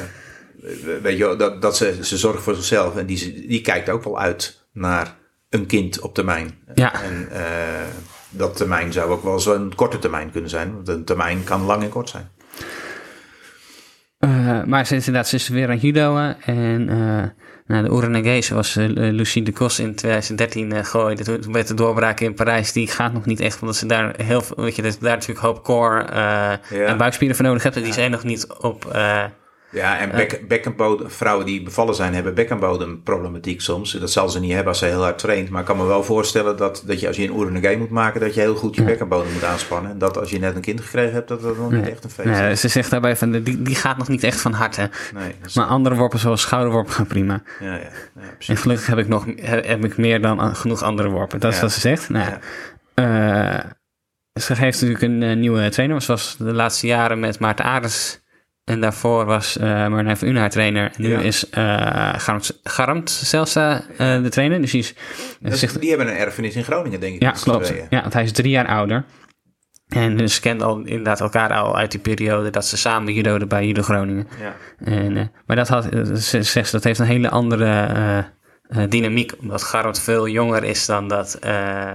weet 1.02 1.18
je, 1.18 1.36
dat, 1.38 1.62
dat 1.62 1.78
ze, 1.78 1.98
ze 2.02 2.18
zorgt 2.18 2.44
voor 2.44 2.56
zichzelf. 2.56 2.96
En 2.96 3.06
die, 3.06 3.48
die 3.48 3.62
kijkt 3.62 3.90
ook 3.90 4.04
wel 4.04 4.20
uit 4.20 4.66
naar 4.74 5.16
een 5.50 5.66
kind 5.66 6.00
op 6.00 6.14
termijn. 6.14 6.58
Ja. 6.76 7.04
En 7.04 7.28
eh, 7.32 7.42
dat 8.34 8.58
termijn 8.58 8.94
zou 8.94 9.12
ook 9.12 9.24
wel 9.24 9.40
zo'n 9.40 9.76
korte 9.76 10.00
termijn 10.00 10.32
kunnen 10.32 10.50
zijn. 10.50 10.74
Want 10.74 10.88
een 10.88 11.06
termijn 11.06 11.44
kan 11.44 11.62
lang 11.62 11.84
en 11.84 11.90
kort 11.90 12.10
zijn. 12.10 12.30
Eh, 14.18 14.64
maar 14.64 14.86
ze 14.86 14.96
is 14.96 15.08
inderdaad 15.08 15.28
ze 15.28 15.36
is 15.36 15.48
weer 15.48 15.70
aan 15.70 15.78
judoën. 15.78 16.36
En 16.42 16.90
eh 16.90 17.44
nou, 17.68 17.84
de 17.84 17.92
Oeranagese 17.92 18.54
was 18.54 18.76
eh, 18.76 18.88
Lucie 18.88 19.44
de 19.44 19.52
Kos 19.52 19.80
in 19.80 19.96
2013 19.96 20.72
eh 20.72 20.84
gooide. 20.84 21.24
Toen 21.24 21.52
met 21.52 21.68
de 21.68 21.74
doorbraak 21.74 22.20
in 22.20 22.34
Parijs. 22.34 22.72
Die 22.72 22.88
gaat 22.88 23.14
nog 23.14 23.26
niet 23.26 23.40
echt, 23.40 23.62
omdat 23.62 23.76
ze 23.76 23.86
daar 23.86 24.14
heel 24.18 24.42
veel... 24.42 24.64
Weet 24.64 24.76
je, 24.76 24.82
daar 24.82 24.98
natuurlijk 25.02 25.40
hoop 25.40 25.64
core 25.64 26.02
eh, 26.02 26.90
en 26.90 26.98
buikspieren 26.98 27.36
voor 27.36 27.46
nodig 27.46 27.64
hebt. 27.64 27.76
En 27.76 27.84
die 27.84 27.94
zijn 27.94 28.12
nog 28.12 28.24
niet 28.24 28.48
op... 28.48 28.86
eh, 29.74 29.80
Ja, 29.82 29.98
en 30.00 30.12
bek, 30.12 30.48
bekkenbodem, 30.48 31.10
vrouwen 31.10 31.46
die 31.46 31.64
bevallen 31.64 31.96
zijn, 31.96 32.14
hebben 32.14 32.34
bekkenbodemproblematiek 32.34 33.62
soms. 33.62 33.92
Dat 33.92 34.12
zal 34.12 34.30
ze 34.30 34.40
niet 34.40 34.50
hebben 34.52 34.68
als 34.68 34.80
ze 34.80 34.86
heel 34.86 35.02
hard 35.02 35.18
traint. 35.20 35.50
Maar 35.50 35.60
ik 35.60 35.66
kan 35.68 35.78
me 35.78 35.86
wel 35.86 36.04
voorstellen 36.04 36.58
dat, 36.58 36.84
dat 36.86 37.00
je 37.00 37.08
als 37.08 37.16
je 37.16 37.24
een 37.24 37.32
oerenagé 37.36 37.76
moet 37.76 37.90
maken, 37.90 38.20
dat 38.22 38.34
je 38.34 38.40
heel 38.40 38.56
goed 38.56 38.76
je 38.76 38.84
bekkenbodem 38.84 39.34
moet 39.34 39.44
aanspannen. 39.44 39.92
En 39.92 39.98
dat 39.98 40.18
als 40.18 40.30
je 40.30 40.40
net 40.40 40.56
een 40.56 40.62
kind 40.62 40.82
gekregen 40.82 41.14
hebt, 41.14 41.28
dat 41.28 41.42
dat 41.42 41.58
nog 41.58 41.72
niet 41.72 41.90
echt 41.90 42.04
een 42.04 42.10
feest 42.10 42.40
is. 42.40 42.62
ze 42.62 42.68
zegt 42.68 42.90
daarbij 42.90 43.16
van, 43.16 43.32
die, 43.32 43.62
die 43.62 43.76
gaat 43.76 43.98
nog 43.98 44.08
niet 44.08 44.24
echt 44.24 44.42
van 44.42 44.54
harte. 44.54 44.90
Nee, 45.14 45.32
is- 45.46 45.54
Maar 45.56 45.66
andere 45.66 45.96
worpen 45.96 46.20
zoals 46.20 46.42
schouderworpen 46.42 46.94
gaan 46.94 47.08
prima. 47.08 47.42
ja, 47.60 47.74
ja, 47.74 47.80
ja, 48.16 48.22
En 48.48 48.58
gelukkig 48.58 48.88
heb 48.88 48.98
ik, 48.98 49.08
nog, 49.08 49.26
heb 49.42 49.86
ik 49.86 49.98
meer 49.98 50.22
dan 50.22 50.40
an- 50.40 50.56
genoeg 50.56 50.82
andere 50.84 51.10
worpen. 51.10 51.40
Dat 51.40 51.54
is 51.54 51.62
wat 51.62 51.72
ze 51.72 51.80
zegt. 51.80 52.10
Nou. 52.10 52.32
Eh, 52.94 53.60
ze 54.42 54.54
heeft 54.54 54.82
natuurlijk 54.82 55.02
een 55.02 55.24
eh, 55.24 55.36
nieuwe 55.36 55.70
trainer. 55.70 56.04
Was 56.08 56.36
de 56.38 56.54
laatste 56.54 56.88
jaren 56.88 57.20
met 57.20 57.40
Maarten 57.40 57.66
Ares 57.66 58.22
En 58.64 58.82
daarvoor 58.82 59.26
was 59.26 59.58
uh, 59.58 59.64
Marnijn 59.64 60.18
van 60.18 60.28
Unaar 60.28 60.50
trainer. 60.50 60.92
En 60.96 61.02
nu 61.02 61.10
Ja. 61.10 61.20
is 61.20 61.46
uh, 61.58 62.14
Garmt, 62.18 62.60
Garmt 62.64 63.10
Celsa 63.10 63.82
uh, 63.92 63.98
de 63.98 64.30
trainer. 64.30 64.62
Dus 64.62 64.72
die, 64.72 64.80
is, 65.42 65.74
die 65.80 65.90
hebben 65.90 66.08
een 66.08 66.16
erfenis 66.18 66.56
in 66.56 66.64
Groningen, 66.64 67.00
denk 67.00 67.16
ik. 67.16 67.22
ja, 67.22 67.32
klopt. 67.32 67.66
tweeën. 67.66 67.86
Ja, 67.90 68.02
want 68.02 68.14
hij 68.14 68.24
is 68.24 68.32
drie 68.32 68.50
jaar 68.50 68.68
ouder. 68.68 69.06
En 69.88 70.18
dus 70.18 70.34
ze 70.36 70.42
kenden 70.42 70.68
al 70.68 70.78
inderdaad 70.78 71.22
elkaar 71.22 71.54
al 71.54 71.78
uit 71.78 71.92
die 71.92 72.00
periode 72.00 72.50
dat 72.50 72.66
ze 72.66 72.78
samen 72.78 73.14
judoden 73.14 73.48
bij 73.48 73.66
Judo 73.68 73.82
Groningen. 73.82 74.28
Ja. 74.42 74.56
En, 74.86 75.16
uh, 75.16 75.24
maar 75.46 75.56
dat, 75.56 75.68
had, 75.68 75.88
ze 76.18 76.44
zegt, 76.44 76.72
dat 76.72 76.84
heeft 76.84 77.00
een 77.00 77.06
hele 77.06 77.30
andere 77.30 78.32
dynamiek. 78.90 79.34
Omdat 79.40 79.64
Garmt 79.64 80.00
veel 80.00 80.28
jonger 80.28 80.64
is 80.64 80.86
dan 80.86 81.08
dat 81.08 81.40
uh, 81.46 81.92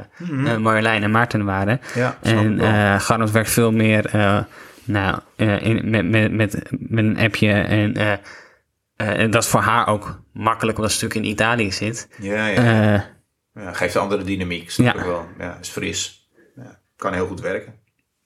Marjolein 0.58 1.02
en 1.02 1.10
Maarten 1.10 1.44
waren. 1.44 1.80
Ja, 1.94 2.18
en 2.22 2.60
Garmt 3.00 3.30
werkt 3.30 3.50
veel 3.50 3.72
meer 3.72 4.10
nou, 4.88 5.18
uh, 5.36 5.62
in, 5.62 5.90
met, 5.90 6.08
met, 6.08 6.32
met, 6.32 6.62
met 6.70 7.04
een 7.04 7.18
appje. 7.18 7.52
En, 7.52 7.98
uh, 7.98 8.06
uh, 8.06 8.16
en 8.96 9.30
dat 9.30 9.42
is 9.42 9.48
voor 9.48 9.60
haar 9.60 9.86
ook 9.86 10.22
makkelijk, 10.32 10.76
omdat 10.76 10.92
ze 10.92 11.04
natuurlijk 11.04 11.26
in 11.26 11.32
Italië 11.34 11.72
zit. 11.72 12.08
Ja, 12.20 12.46
ja. 12.46 13.06
Ja, 13.54 13.72
geeft 13.72 13.94
een 13.94 14.00
andere 14.00 14.24
dynamiek, 14.24 14.70
snap 14.70 14.94
Ja. 14.94 15.00
ik 15.00 15.06
wel. 15.06 15.26
Ja, 15.38 15.58
is 15.60 15.68
fris. 15.68 16.28
Ja, 16.56 16.80
kan 16.96 17.12
heel 17.12 17.26
goed 17.26 17.40
werken. 17.40 17.74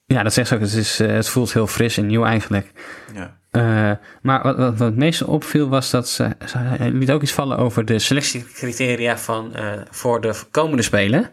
ja, 0.07 0.23
dat 0.23 0.33
zegt 0.33 0.49
ze 0.49 0.55
ook. 0.55 0.61
Het, 0.61 0.73
is, 0.73 0.99
het 0.99 1.29
voelt 1.29 1.53
heel 1.53 1.67
fris 1.67 1.97
en 1.97 2.07
nieuw 2.07 2.25
eigenlijk. 2.25 2.73
Ja. 3.15 3.41
Uh, 3.51 3.97
maar 4.23 4.43
wat, 4.43 4.57
wat, 4.57 4.79
wat 4.79 4.89
het 4.89 4.97
meeste 4.97 5.27
opviel 5.27 5.69
was 5.69 5.91
dat 5.91 6.09
ze, 6.09 6.31
ze 6.47 6.59
liet 6.79 7.11
ook 7.11 7.23
iets 7.23 7.33
vallen 7.33 7.59
over 7.59 7.85
de 7.85 7.99
selectiecriteria 7.99 9.19
van, 9.19 9.53
uh, 9.57 9.73
voor 9.91 10.21
de 10.21 10.35
komende 10.51 10.83
spelen. 10.83 11.31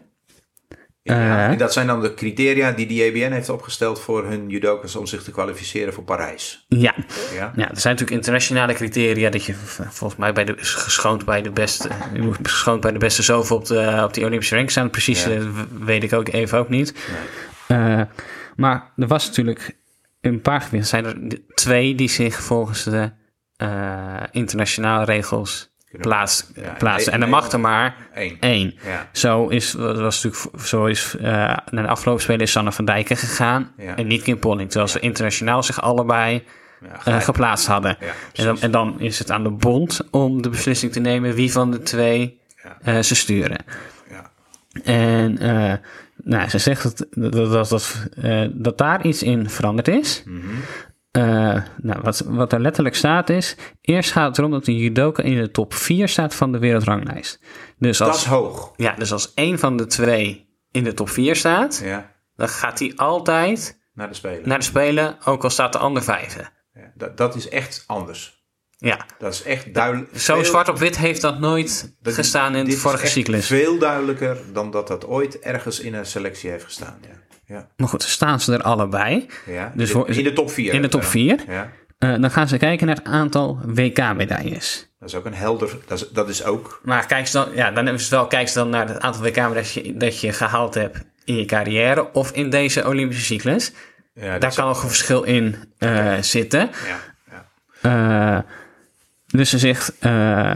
Ja, 1.02 1.14
Eh. 1.14 1.50
en 1.52 1.58
dat 1.58 1.72
zijn 1.72 1.86
dan 1.86 2.00
de 2.00 2.14
criteria 2.14 2.72
die 2.72 2.86
de 2.86 2.94
JBN 2.94 3.32
heeft 3.32 3.48
opgesteld 3.48 4.00
voor 4.00 4.26
hun 4.26 4.48
judokas 4.48 4.96
om 4.96 5.06
zich 5.06 5.22
te 5.22 5.30
kwalificeren 5.30 5.92
voor 5.92 6.04
Parijs. 6.04 6.64
Ja. 6.68 6.94
Ja. 7.34 7.52
ja, 7.56 7.68
er 7.70 7.80
zijn 7.80 7.94
natuurlijk 7.94 8.10
internationale 8.10 8.72
criteria 8.74 9.30
dat 9.30 9.44
je 9.44 9.54
volgens 9.88 10.16
mij 10.20 10.32
bij 10.32 10.44
de, 10.44 10.54
geschoond 10.58 11.24
bij 11.24 11.42
de 11.42 11.50
beste, 11.50 11.88
je 12.12 12.20
moet 12.22 12.36
geschoond 12.42 12.80
bij 12.80 12.92
de 12.92 12.98
beste 12.98 13.22
zoveel 13.22 13.56
op, 13.56 13.66
de, 13.66 14.00
op 14.04 14.14
die 14.14 14.24
Olympische 14.24 14.54
rank 14.56 14.70
staan. 14.70 14.90
Precies 14.90 15.24
Ja. 15.24 15.30
eh, 15.30 15.46
weet 15.80 16.02
ik 16.02 16.12
ook 16.12 16.28
even 16.28 16.58
ook 16.58 16.68
niet. 16.68 16.94
Eh, 17.66 18.00
maar 18.56 18.90
er 18.96 19.06
was 19.06 19.26
natuurlijk 19.26 19.76
een 20.20 20.40
paar 20.40 20.60
gewichten. 20.60 20.88
zijn 20.88 21.04
er 21.04 21.40
twee 21.54 21.94
die 21.94 22.08
zich 22.08 22.42
volgens 22.42 22.82
de 22.84 23.10
internationale 24.30 25.04
regels 25.04 25.69
plaats, 25.90 26.46
Ja, 26.54 26.74
plaatsen. 26.78 27.12
en 27.12 27.20
er 27.20 27.28
nee, 27.28 27.36
mag 27.40 27.52
er 27.52 27.60
maar 27.60 27.96
één. 28.14 28.36
één. 28.40 28.74
Ja. 28.84 29.08
Zo 29.12 29.46
is, 29.48 29.72
was 29.72 30.22
natuurlijk, 30.24 30.64
zo 30.66 30.86
is 30.86 31.14
uh, 31.18 31.22
naar 31.70 31.82
de 31.82 31.86
afgelopen 31.88 32.22
spelen 32.22 32.40
is 32.40 32.50
Sanne 32.50 32.72
van 32.72 32.84
Dijken 32.84 33.16
gegaan 33.16 33.72
Ja. 33.76 33.96
en 33.96 34.06
niet 34.06 34.22
Kim 34.22 34.38
Polling. 34.38 34.68
Terwijl 34.70 34.90
ze 34.90 35.00
internationaal 35.00 35.62
zich 35.62 35.80
allebei 35.82 36.44
eh, 37.04 37.20
geplaatst 37.20 37.66
hadden. 37.66 37.96
En, 38.32 38.44
dan, 38.44 38.60
en 38.60 38.70
dan 38.70 39.00
is 39.00 39.18
het 39.18 39.30
aan 39.30 39.42
de 39.42 39.50
bond 39.50 40.00
om 40.10 40.42
de 40.42 40.48
beslissing 40.48 40.92
te 40.92 41.00
nemen 41.00 41.34
wie 41.34 41.52
van 41.52 41.70
de 41.70 41.82
twee 41.82 42.40
eh, 42.82 42.98
ze 42.98 43.14
sturen. 43.14 43.64
Ja. 44.10 44.30
En 44.84 45.38
nou, 46.24 46.48
ze 46.48 46.58
zegt 46.58 46.82
dat, 46.82 47.06
dat, 47.10 47.32
dat, 47.32 47.68
dat, 47.68 47.96
dat 48.52 48.78
daar 48.78 49.04
iets 49.06 49.22
in 49.22 49.50
veranderd 49.50 49.88
is. 49.88 50.22
Mhm. 50.26 50.46
Eh, 51.10 51.62
nou, 51.76 52.00
wat, 52.02 52.20
wat 52.26 52.52
er 52.52 52.60
letterlijk 52.60 52.94
staat 52.94 53.30
is... 53.30 53.56
Eerst 53.80 54.12
gaat 54.12 54.28
het 54.28 54.38
erom 54.38 54.50
dat 54.50 54.64
de 54.64 54.76
judoka 54.76 55.22
in 55.22 55.36
de 55.40 55.50
top 55.50 55.74
4 55.74 56.08
staat 56.08 56.34
van 56.34 56.52
de 56.52 56.58
wereldranglijst. 56.58 57.40
Dus 57.78 57.98
Dat 57.98 58.08
als, 58.08 58.16
is 58.16 58.24
hoog. 58.24 58.72
ja, 58.76 58.94
dus 58.94 59.12
als 59.12 59.34
één 59.34 59.58
van 59.58 59.76
de 59.76 59.86
twee 59.86 60.48
in 60.70 60.84
de 60.84 60.94
top 60.94 61.08
4 61.08 61.36
staat... 61.36 61.80
Ja. 61.84 62.12
dan 62.36 62.48
gaat 62.48 62.78
hij 62.78 62.92
altijd 62.96 63.80
Naar 63.94 64.08
de 64.08 64.14
Spelen. 64.14 64.48
naar 64.48 64.58
de 64.58 64.64
Spelen... 64.64 65.16
ook 65.24 65.44
al 65.44 65.50
staat 65.50 65.72
de 65.72 65.78
ander 65.78 66.02
vijfde. 66.02 66.48
Ja, 66.72 66.92
dat, 66.94 67.16
dat 67.16 67.34
is 67.34 67.48
echt 67.48 67.84
anders. 67.86 68.39
Ja, 68.82 69.06
Dat 69.18 69.32
is 69.34 69.42
echt 69.42 69.74
duidelijk. 69.74 70.18
zo 70.18 70.34
Veel- 70.34 70.44
zwart 70.44 70.68
op 70.68 70.78
wit 70.78 70.96
heeft 70.98 71.20
dat 71.20 71.38
nooit 71.40 71.94
dat- 72.02 72.14
gestaan 72.14 72.54
in 72.54 72.64
de 72.64 72.72
vorige 72.76 73.06
cyclus. 73.06 73.46
Veel 73.46 73.78
duidelijker 73.78 74.36
dan 74.52 74.70
dat 74.70 74.88
dat 74.88 75.06
ooit 75.06 75.38
ergens 75.38 75.80
in 75.80 75.94
een 75.94 76.06
selectie 76.06 76.50
heeft 76.50 76.64
gestaan. 76.64 76.98
Ja. 77.02 77.18
Ja. 77.54 77.68
Maar 77.76 77.88
goed, 77.88 78.02
staan 78.02 78.40
ze 78.40 78.52
er 78.52 78.62
allebei... 78.62 79.26
Ja. 79.46 79.72
Dus 79.74 79.90
in, 79.92 80.02
de, 80.06 80.12
in 80.14 80.24
de 80.24 80.32
top 80.32 80.50
4. 80.50 80.74
in 80.74 80.82
de 80.82 80.88
top 80.88 81.04
4. 81.04 81.38
Ja. 81.48 81.72
Eh, 81.98 82.14
dan 82.20 82.30
gaan 82.30 82.48
ze 82.48 82.56
kijken 82.56 82.86
naar 82.86 82.96
het 82.96 83.04
aantal 83.04 83.60
WK-medailles. 83.64 84.90
Dat 84.98 85.08
is 85.08 85.14
ook 85.14 85.24
een 85.24 85.34
helder. 85.34 85.76
Dat 85.86 85.98
is, 86.00 86.08
dat 86.08 86.28
is 86.28 86.44
ook. 86.44 86.80
Maar 86.84 87.06
kijk 87.06 87.26
ze 87.26 87.32
dan, 87.32 87.48
ja, 87.54 87.70
dan 87.70 87.88
is 87.88 88.00
het 88.00 88.10
wel, 88.10 88.26
kijk 88.26 88.48
ze 88.48 88.54
dan 88.58 88.68
naar 88.70 88.88
het 88.88 89.00
aantal 89.00 89.22
WK-medailles 89.22 89.72
dat 89.74 89.84
je, 89.84 89.96
dat 89.96 90.20
je 90.20 90.32
gehaald 90.32 90.74
hebt 90.74 90.98
in 91.24 91.36
je 91.36 91.44
carrière 91.44 92.12
of 92.12 92.30
in 92.30 92.50
deze 92.50 92.86
Olympische 92.88 93.24
cyclus. 93.24 93.72
Ja, 94.14 94.38
Daar 94.38 94.54
kan 94.54 94.68
ook- 94.68 94.82
een 94.82 94.88
verschil 94.88 95.22
in 95.22 95.56
eh, 95.78 96.14
zitten. 96.20 96.70
Ja, 96.86 96.98
ja. 97.82 98.36
Eh, 98.36 98.42
dus 99.30 99.50
ze 99.50 99.58
zegt, 99.58 99.98
eh, 99.98 100.54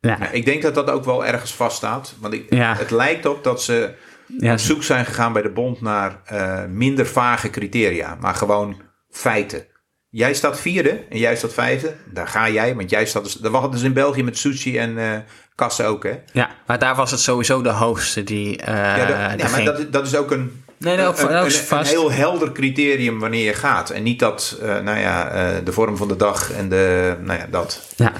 ja, 0.00 0.30
ik 0.30 0.44
denk 0.44 0.62
dat 0.62 0.74
dat 0.74 0.90
ook 0.90 1.04
wel 1.04 1.26
ergens 1.26 1.54
vaststaat. 1.54 2.14
Want 2.20 2.34
ik, 2.34 2.46
Ja. 2.54 2.74
het 2.76 2.90
lijkt 2.90 3.26
op 3.26 3.44
dat 3.44 3.62
ze 3.62 3.94
ja, 4.38 4.52
op 4.52 4.58
zoek 4.58 4.82
zijn 4.82 5.04
gegaan 5.04 5.32
bij 5.32 5.42
de 5.42 5.50
bond 5.50 5.80
naar 5.80 6.20
eh, 6.24 6.64
minder 6.64 7.06
vage 7.06 7.50
criteria, 7.50 8.16
maar 8.20 8.34
gewoon 8.34 8.80
feiten. 9.10 9.66
Jij 10.08 10.34
staat 10.34 10.60
vierde 10.60 11.04
en 11.10 11.18
jij 11.18 11.36
staat 11.36 11.52
vijfde. 11.52 11.94
Daar 12.12 12.28
ga 12.28 12.48
jij, 12.48 12.74
want 12.74 12.90
jij 12.90 13.06
staat. 13.06 13.24
Dus, 13.24 13.32
dat 13.34 13.52
hadden 13.52 13.78
ze 13.80 13.86
in 13.86 13.92
België 13.92 14.22
met 14.22 14.38
Sushi 14.38 14.78
en 14.78 14.98
eh 14.98 15.18
Kassen 15.54 15.86
ook, 15.86 16.02
hè? 16.04 16.18
ja, 16.32 16.50
maar 16.66 16.78
daar 16.78 16.94
was 16.94 17.10
het 17.10 17.20
sowieso 17.20 17.62
de 17.62 17.68
hoogste 17.70 18.24
die, 18.24 18.60
Ja, 18.64 18.96
ja 19.36 19.48
maar 19.50 19.64
dat, 19.64 19.92
dat 19.92 20.06
is 20.06 20.16
ook 20.16 20.30
een, 20.30 20.64
Nee, 20.82 20.96
dat, 20.96 21.22
een, 21.22 21.28
dat 21.28 21.46
is 21.46 21.70
een- 21.70 21.84
heel 21.84 22.12
helder 22.12 22.52
criterium 22.52 23.18
wanneer 23.18 23.44
je 23.44 23.54
gaat. 23.54 23.90
En 23.90 24.02
niet 24.02 24.18
dat, 24.18 24.58
eh, 24.62 24.68
nou 24.80 24.98
ja, 24.98 25.28
eh, 25.28 25.64
de 25.64 25.72
vorm 25.72 25.96
van 25.96 26.08
de 26.08 26.16
dag 26.16 26.52
en 26.52 26.68
de, 26.68 27.16
nou 27.20 27.38
ja, 27.38 27.46
dat. 27.50 27.94
Ja. 27.96 28.12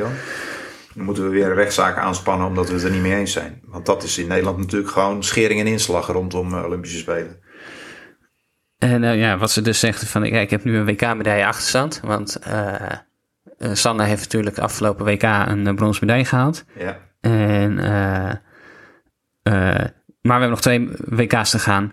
Dan 0.95 1.05
moeten 1.05 1.25
we 1.25 1.31
weer 1.31 1.47
een 1.47 1.55
rechtszaak 1.55 1.97
aanspannen 1.97 2.47
omdat 2.47 2.69
we 2.69 2.75
het 2.75 2.83
er 2.85 2.91
niet 2.91 3.03
mee 3.03 3.15
eens 3.15 3.33
zijn. 3.33 3.61
Want 3.65 3.87
dat 3.87 4.03
is 4.03 4.19
in 4.19 4.27
Nederland 4.27 4.59
natuurlijk 4.59 4.93
gewoon 4.93 5.25
schering 5.25 5.61
en 5.61 5.67
inslag 5.67 6.07
rondom 6.07 6.55
eh, 6.55 6.65
Olympische 6.65 6.99
Spelen. 6.99 7.41
En 8.79 9.05
eh, 9.05 9.19
ja, 9.19 9.39
wat 9.39 9.51
ze 9.51 9.63
dus 9.63 9.81
zegt 9.81 10.05
van, 10.09 10.25
ik 10.25 10.51
heb 10.51 10.65
nu 10.65 10.77
een 10.77 10.85
WK-medaille 10.85 11.47
achterstand. 11.47 12.01
Want 12.05 12.39
Sanne 13.73 14.05
heeft 14.05 14.23
natuurlijk 14.23 14.59
afgelopen 14.59 15.05
WK 15.05 15.23
een 15.23 15.67
eh, 15.67 15.75
bronzen 15.75 16.07
medaille 16.07 16.27
gehaald. 16.29 16.65
Ja. 16.79 16.99
En, 17.21 17.75
maar 20.23 20.41
we 20.41 20.45
hebben 20.47 20.51
nog 20.51 20.61
twee 20.61 20.89
WK's 21.09 21.51
te 21.51 21.59
gaan. 21.59 21.93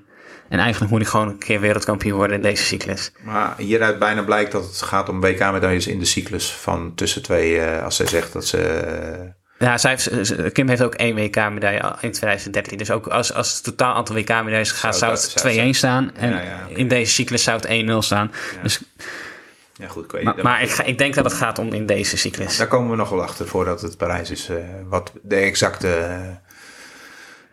En 0.49 0.59
eigenlijk 0.59 0.91
moet 0.91 1.01
ik 1.01 1.07
gewoon 1.07 1.27
een 1.27 1.37
keer 1.37 1.59
wereldkampioen 1.59 2.17
worden 2.17 2.35
in 2.35 2.41
deze 2.41 2.63
cyclus. 2.63 3.11
Maar 3.21 3.53
hieruit 3.57 3.99
bijna 3.99 4.21
blijkt 4.23 4.51
dat 4.51 4.63
het 4.65 4.81
gaat 4.81 5.09
om 5.09 5.21
WK-medailles 5.21 5.87
in 5.87 5.99
de 5.99 6.05
cyclus 6.05 6.51
van 6.51 6.95
tussen 6.95 7.21
twee. 7.23 7.59
eh, 7.59 7.83
als 7.83 7.95
zij 7.95 8.07
zegt 8.07 8.33
dat 8.33 8.45
ze. 8.45 8.57
eh, 8.57 9.67
Ja, 9.67 9.77
zij 9.77 9.91
heeft, 9.91 10.51
Kim 10.51 10.67
heeft 10.69 10.81
ook 10.81 10.93
één 10.95 11.15
WK-medaille 11.15 11.95
in 12.01 12.11
2013. 12.11 12.77
Dus 12.77 12.91
ook 12.91 13.07
als, 13.07 13.33
als 13.33 13.53
het 13.53 13.63
totaal 13.63 13.93
aantal 13.95 14.15
WK-medailles 14.15 14.71
gaat, 14.71 14.97
zou 14.97 15.11
het 15.11 15.21
zou- 15.21 15.39
2-1 15.53 15.69
staan. 15.75 16.15
En 16.15 16.29
Ja, 16.29 16.41
ja, 16.41 16.59
in 16.67 16.87
deze 16.87 17.11
cyclus 17.13 17.43
zou 17.43 17.57
het 17.57 17.65
1-0 17.69 18.01
staan. 18.01 18.31
Dus, 18.63 18.79
ja, 19.73 19.87
goed, 19.87 20.03
ik 20.03 20.11
weet 20.11 20.43
maar 20.43 20.61
ik, 20.61 20.69
ga- 20.69 20.83
ik 20.83 20.97
denk 20.97 21.13
dat 21.15 21.23
het 21.25 21.33
gaat 21.33 21.59
om 21.59 21.73
in 21.73 21.85
deze 21.85 22.17
cyclus. 22.17 22.57
Daar 22.57 22.67
komen 22.67 22.89
we 22.89 22.95
nog 22.95 23.09
wel 23.09 23.21
achter 23.23 23.47
voordat 23.47 23.81
het 23.81 23.97
Parijs 23.97 24.29
is. 24.31 24.49
eh, 24.49 24.55
wat 24.87 25.11
de 25.21 25.35
exacte 25.35 25.97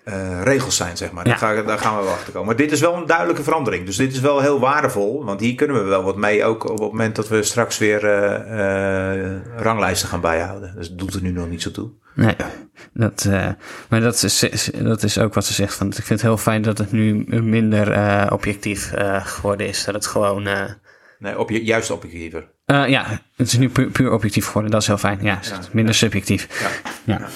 eh, 0.07 0.43
regels 0.43 0.77
zijn, 0.77 0.97
zeg 0.97 1.13
maar. 1.13 1.27
Ja. 1.29 1.37
Daar, 1.39 1.57
ga, 1.57 1.63
daar 1.63 1.79
gaan 1.79 1.97
we 1.97 2.05
wel 2.05 2.13
achter 2.13 2.33
komen. 2.33 2.47
Maar 2.47 2.57
dit 2.57 2.73
is 2.73 2.81
wel 2.81 2.95
een 2.95 3.07
duidelijke 3.07 3.43
verandering. 3.43 3.87
Dus 3.87 3.97
dit 3.97 4.13
is 4.13 4.21
wel 4.21 4.41
heel 4.41 4.61
waardevol. 4.61 5.25
Want 5.25 5.41
hier 5.41 5.55
kunnen 5.55 5.77
we 5.77 5.89
wel 5.89 6.03
wat 6.03 6.17
mee. 6.17 6.45
Ook 6.45 6.65
op 6.65 6.71
het 6.71 6.91
moment 6.91 7.17
dat 7.17 7.29
we 7.29 7.43
straks 7.43 7.79
weer 7.79 8.05
eh, 8.05 9.25
eh, 9.25 9.41
ranglijsten 9.57 10.09
gaan 10.09 10.21
bijhouden. 10.21 10.75
Dus 10.77 10.89
dat 10.89 10.99
doet 10.99 11.15
er 11.15 11.23
nu 11.23 11.31
nog 11.31 11.49
niet 11.49 11.63
zo 11.63 11.71
toe. 11.71 11.91
Nee, 12.15 12.37
dat, 12.93 13.29
maar 13.89 14.01
dat 14.01 14.23
is, 14.23 14.71
dat 14.83 15.03
is 15.03 15.19
ook 15.19 15.35
wat 15.35 15.45
ze 15.45 15.53
zegt. 15.53 15.75
Van, 15.75 15.87
ik 15.87 15.95
vind 15.95 16.09
het 16.09 16.23
heel 16.23 16.37
fijn 16.37 16.63
dat 16.63 16.79
het 16.79 16.93
nu 16.93 17.25
minder 17.43 18.33
objectief 18.33 18.93
geworden 19.19 19.67
is. 19.67 19.85
Dat 19.85 19.95
het 19.95 20.07
gewoon... 20.07 20.49
Nee, 21.19 21.39
op, 21.39 21.51
juist 21.51 21.91
objectiever. 21.91 22.49
ja, 22.67 23.07
het 23.37 23.47
is 23.47 23.59
nu 23.59 23.69
puur, 23.69 23.91
puur 23.91 24.13
objectief 24.13 24.47
geworden. 24.47 24.71
Dat 24.71 24.81
is 24.81 24.87
heel 24.87 24.99
fijn. 24.99 25.19
Ja, 25.23 25.39
Ja, 25.43 25.59
minder 25.73 25.95
subjectief. 25.95 26.49
Ja. 27.05 27.29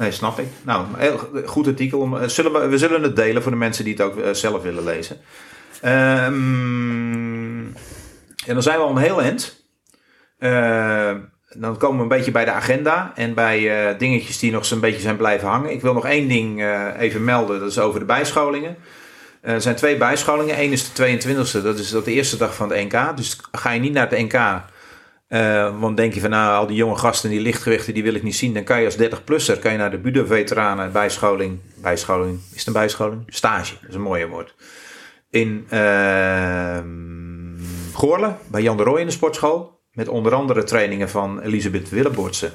Nee, 0.00 0.10
snap 0.10 0.38
ik. 0.38 0.46
Nou, 0.62 0.86
heel 0.96 1.20
goed 1.46 1.66
artikel. 1.66 2.20
Eh, 2.20 2.28
Zullen 2.28 2.70
we, 2.70 2.78
zullen 2.78 3.02
het 3.02 3.16
delen 3.16 3.42
voor 3.42 3.50
de 3.50 3.58
mensen 3.58 3.84
die 3.84 3.92
het 3.92 4.02
ook 4.02 4.16
eh, 4.16 4.32
zelf 4.32 4.62
willen 4.62 4.84
lezen. 4.84 5.20
Ehm, 5.80 7.58
en 8.46 8.54
dan 8.54 8.62
zijn 8.62 8.78
we 8.78 8.84
al 8.84 8.90
een 8.90 9.02
heel 9.02 9.22
eind. 9.22 9.64
Eh, 10.38 11.12
dan 11.58 11.76
komen 11.76 11.96
we 11.96 12.02
een 12.02 12.08
beetje 12.08 12.30
bij 12.30 12.44
de 12.44 12.50
agenda 12.50 13.12
en 13.14 13.34
bij 13.34 13.96
dingetjes 13.96 14.38
die 14.38 14.52
nog 14.52 14.64
zo'n 14.64 14.80
beetje 14.80 15.00
zijn 15.00 15.16
blijven 15.16 15.48
hangen. 15.48 15.72
Ik 15.72 15.80
wil 15.80 15.92
nog 15.92 16.06
één 16.06 16.28
ding 16.28 16.64
even 16.98 17.24
melden, 17.24 17.60
dat 17.60 17.70
is 17.70 17.78
over 17.78 18.00
de 18.00 18.06
bijscholingen. 18.06 18.76
Er 19.40 19.60
zijn 19.60 19.76
twee 19.76 19.96
bijscholingen. 19.96 20.60
Eén 20.60 20.72
is 20.72 20.92
de 20.92 21.18
22e, 21.18 21.62
dat 21.62 21.78
is 21.78 21.90
dat 21.90 22.04
de 22.04 22.12
eerste 22.12 22.36
dag 22.36 22.54
van 22.54 22.70
het 22.70 22.92
NK. 22.92 23.16
Dus 23.16 23.38
ga 23.52 23.70
je 23.70 23.80
niet 23.80 23.92
naar 23.92 24.10
het 24.10 24.18
NK, 24.18 24.62
eh, 25.30 25.80
want 25.80 25.96
denk 25.96 26.14
je 26.14 26.20
van 26.20 26.30
nou, 26.30 26.56
al 26.56 26.66
die 26.66 26.76
jonge 26.76 26.96
gasten, 26.96 27.30
die 27.30 27.40
lichtgewichten, 27.40 27.94
die 27.94 28.02
wil 28.02 28.14
ik 28.14 28.22
niet 28.22 28.36
zien. 28.36 28.54
Dan 28.54 28.64
kan 28.64 28.80
je 28.80 28.84
als 28.84 28.96
30-plusser 28.96 29.58
kan 29.58 29.72
je 29.72 29.78
naar 29.78 29.90
de 29.90 29.98
Budo-veteranen 29.98 30.92
bijscholing. 30.92 31.58
Bijscholing, 31.74 32.38
is 32.52 32.58
het 32.58 32.66
een 32.66 32.72
bijscholing? 32.72 33.22
Stage, 33.26 33.74
dat 33.80 33.88
is 33.88 33.94
een 33.94 34.00
mooie 34.00 34.28
woord. 34.28 34.54
In 35.30 35.66
ehm 35.68 36.88
Goorle, 37.92 38.34
bij 38.50 38.62
Jan 38.62 38.76
de 38.76 38.82
Rooij 38.82 39.00
in 39.00 39.06
de 39.06 39.12
sportschool. 39.12 39.80
Met 39.92 40.08
onder 40.08 40.34
andere 40.34 40.64
trainingen 40.64 41.08
van 41.08 41.40
Elisabeth 41.40 41.88
Willeboortse. 41.88 42.50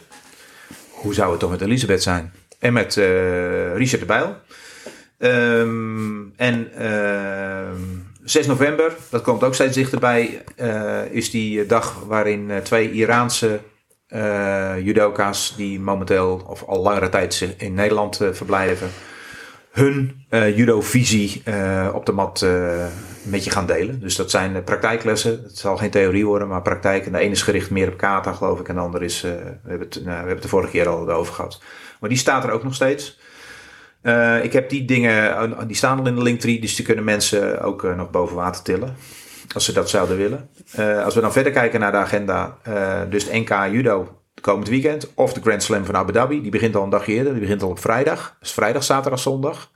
Hoe 0.89 1.13
zou 1.13 1.31
het 1.31 1.39
toch 1.39 1.51
met 1.51 1.61
Elisabeth 1.61 2.03
zijn? 2.03 2.33
En 2.59 2.73
met 2.73 2.97
eh, 2.97 3.75
Richard 3.75 3.99
de 3.99 4.05
Bijl. 4.05 4.35
Ehm, 5.17 6.29
en 6.35 6.73
ehm, 6.73 8.04
6 8.25 8.47
november, 8.47 8.95
dat 9.09 9.21
komt 9.21 9.43
ook 9.43 9.53
steeds 9.53 9.75
dichterbij, 9.75 10.43
eh, 10.55 11.05
is 11.11 11.31
die 11.31 11.65
dag 11.65 12.03
waarin 12.07 12.51
eh, 12.51 12.57
twee 12.57 12.91
Iraanse 12.91 13.59
eh, 14.07 14.73
judoka's, 14.83 15.53
die 15.57 15.79
momenteel 15.79 16.43
of 16.47 16.63
al 16.63 16.81
langere 16.81 17.09
tijd 17.09 17.55
in 17.57 17.73
Nederland 17.73 18.21
eh, 18.21 18.29
verblijven, 18.31 18.89
hun 19.71 20.25
eh 20.29 20.57
judo-visie 20.57 21.41
eh, 21.43 21.89
op 21.93 22.05
de 22.05 22.11
mat 22.11 22.41
eh, 22.41 22.85
met 23.23 23.43
je 23.43 23.49
gaan 23.49 23.65
delen. 23.65 23.99
Dus 23.99 24.15
dat 24.15 24.31
zijn 24.31 24.55
eh, 24.55 24.63
praktijklessen. 24.63 25.43
Het 25.43 25.57
zal 25.57 25.77
geen 25.77 25.89
theorie 25.89 26.25
worden, 26.25 26.47
maar 26.47 26.61
praktijk. 26.61 27.05
En 27.05 27.11
de 27.11 27.17
ene 27.17 27.31
is 27.31 27.41
gericht 27.41 27.69
meer 27.69 27.87
op 27.87 27.97
kata, 27.97 28.31
geloof 28.33 28.59
ik. 28.59 28.67
En 28.67 28.75
de 28.75 28.81
andere 28.81 29.05
is, 29.05 29.23
eh, 29.23 29.31
we, 29.31 29.69
hebben 29.69 29.87
het, 29.87 29.95
nou, 29.95 30.05
we 30.05 30.11
hebben 30.11 30.33
het 30.33 30.41
de 30.41 30.47
vorige 30.47 30.71
keer 30.71 30.87
al 30.87 31.09
over 31.09 31.33
gehad. 31.33 31.61
Maar 31.99 32.09
die 32.09 32.19
staat 32.19 32.43
er 32.43 32.51
ook 32.51 32.63
nog 32.63 32.73
steeds. 32.73 33.17
Eh, 34.05 34.43
ik 34.43 34.53
heb 34.53 34.69
die 34.69 34.85
dingen, 34.85 35.35
eh, 35.35 35.59
die 35.67 35.75
staan 35.75 35.99
al 35.99 36.07
in 36.07 36.15
de 36.15 36.21
linktree, 36.21 36.61
dus 36.61 36.75
die 36.75 36.85
kunnen 36.85 37.03
mensen 37.03 37.61
ook 37.61 37.83
eh, 37.83 37.95
nog 37.95 38.09
boven 38.09 38.35
water 38.35 38.63
tillen. 38.63 38.95
Als 39.53 39.65
ze 39.65 39.73
dat 39.73 39.89
zouden 39.89 40.17
willen. 40.17 40.49
Als 41.03 41.15
we 41.15 41.21
dan 41.21 41.31
verder 41.31 41.51
kijken 41.51 41.79
naar 41.79 41.91
de 41.91 41.97
agenda, 41.97 42.57
dus 43.09 43.25
de 43.25 43.37
NK 43.37 43.49
Judo 43.71 44.21
komend 44.41 44.67
weekend. 44.67 45.13
Of 45.13 45.33
de 45.33 45.41
Grand 45.41 45.63
Slam 45.63 45.85
van 45.85 45.95
Abu 45.95 46.11
Dhabi. 46.11 46.41
Die 46.41 46.51
begint 46.51 46.75
al 46.75 46.83
een 46.83 46.89
dagje 46.89 47.13
eerder. 47.13 47.31
Die 47.31 47.41
begint 47.41 47.61
al 47.61 47.69
op 47.69 47.79
vrijdag. 47.79 48.35
Dus 48.39 48.51
vrijdag, 48.51 48.83
zaterdag, 48.83 49.19
zondag. 49.19 49.71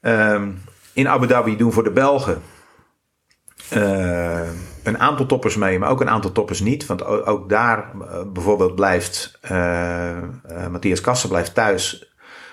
Ehm, 0.00 0.50
in 0.92 1.08
Abu 1.08 1.26
Dhabi 1.26 1.56
doen 1.56 1.72
voor 1.72 1.84
de 1.84 1.92
Belgen 1.92 2.42
een 4.82 4.98
aantal 4.98 5.26
toppers 5.26 5.56
mee, 5.56 5.78
maar 5.78 5.90
ook 5.90 6.00
een 6.00 6.10
aantal 6.10 6.32
toppers 6.32 6.60
niet. 6.60 6.86
Want 6.86 7.04
ook 7.04 7.48
daar 7.48 7.90
bijvoorbeeld 8.32 8.74
blijft 8.74 9.38
Matthias 10.70 11.00
Kassen 11.00 11.28
blijft 11.28 11.54
thuis. 11.54 12.09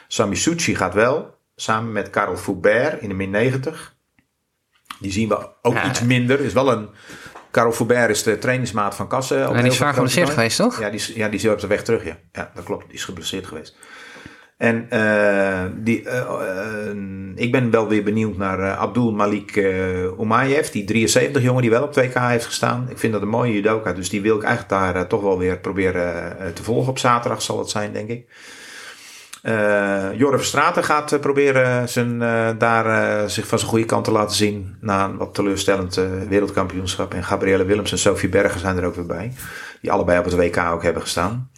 Sami 0.08 0.36
Suchi 0.36 0.76
gaat 0.76 0.94
wel, 0.94 1.36
samen 1.56 1.92
met 1.92 2.10
Karel 2.10 2.38
Foubert 2.38 3.02
in 3.02 3.10
de 3.10 3.16
min 3.16 3.30
90. 3.30 3.96
Die 5.00 5.12
zien 5.12 5.30
we 5.30 5.50
ook 5.62 5.74
Ja. 5.74 5.90
iets 5.90 6.02
minder. 6.02 6.40
Is 6.40 6.54
wel 6.54 6.72
een, 6.72 6.90
Karel 7.52 7.72
Foubert 7.72 8.10
is 8.10 8.24
de 8.24 8.38
trainingsmaat 8.38 8.96
van 8.96 9.08
Kassen. 9.08 9.38
heel 9.38 9.54
die 9.54 9.64
is 9.66 9.78
grote 9.78 9.94
geblesseerd 9.94 10.30
geweest, 10.30 10.58
toch? 10.58 10.80
Ja, 10.80 10.90
die 10.90 11.00
is, 11.00 11.08
ja, 11.08 11.30
die 11.30 11.40
is 11.40 11.48
op 11.48 11.60
de 11.60 11.68
weg 11.68 11.84
terug, 11.84 12.04
ja. 12.04 12.18
Ja, 12.32 12.52
dat 12.56 12.64
klopt. 12.64 12.86
Die 12.86 12.96
is 12.96 13.06
geblesseerd 13.06 13.46
geweest. 13.46 13.76
En 14.58 14.90
eh, 14.90 15.64
die, 15.76 16.04
eh, 16.10 16.20
eh, 16.20 16.98
ik 17.36 17.52
ben 17.52 17.72
wel 17.72 17.88
weer 17.88 18.04
benieuwd 18.04 18.38
naar 18.38 18.76
Abdul 18.76 19.12
Malik 19.12 19.56
Umayev, 20.20 20.68
die 20.70 20.84
73 20.84 21.42
jongen 21.44 21.62
die 21.62 21.72
wel 21.72 21.84
op 21.84 21.94
2K 21.94 22.14
heeft 22.14 22.46
gestaan. 22.46 22.88
Ik 22.90 22.98
vind 22.98 23.14
dat 23.14 23.22
een 23.22 23.28
mooie 23.28 23.54
judoka, 23.54 23.94
dus 23.94 24.10
die 24.10 24.22
wil 24.22 24.36
ik 24.36 24.44
eigenlijk 24.44 24.70
daar 24.70 25.08
toch 25.08 25.22
wel 25.22 25.38
weer 25.38 25.60
proberen 25.60 26.54
te 26.54 26.64
volgen. 26.64 26.90
Op 26.90 27.00
zaterdag 27.00 27.42
zal 27.42 27.60
het 27.60 27.70
zijn, 27.70 27.94
denk 27.94 28.10
ik. 28.10 28.30
Eh 29.48 30.18
Jorre 30.18 30.82
gaat 30.82 31.12
eh, 31.12 31.20
proberen 31.20 31.90
zijn, 31.90 32.22
eh, 32.22 32.50
daar 32.58 33.30
zich 33.30 33.48
van 33.48 33.60
zijn 33.60 33.72
goede 33.72 33.86
kant 33.86 34.04
te 34.04 34.12
laten 34.12 34.36
zien. 34.36 34.76
Na 34.82 35.06
een 35.06 35.18
wat 35.18 35.34
teleurstellend 35.34 35.96
wereldkampioenschap. 36.30 37.14
En 37.14 37.24
Gabrielle 37.24 37.66
Willems 37.66 37.92
en 37.92 37.98
Sophie 37.98 38.30
Bergen 38.30 38.60
zijn 38.60 38.78
er 38.78 38.86
ook 38.86 38.96
weer 38.96 39.06
bij. 39.06 39.34
Die 39.82 39.92
allebei 39.92 40.20
op 40.20 40.26
het 40.26 40.36
WK 40.36 40.58
ook 40.58 40.84
hebben 40.84 41.02
gestaan. 41.02 41.50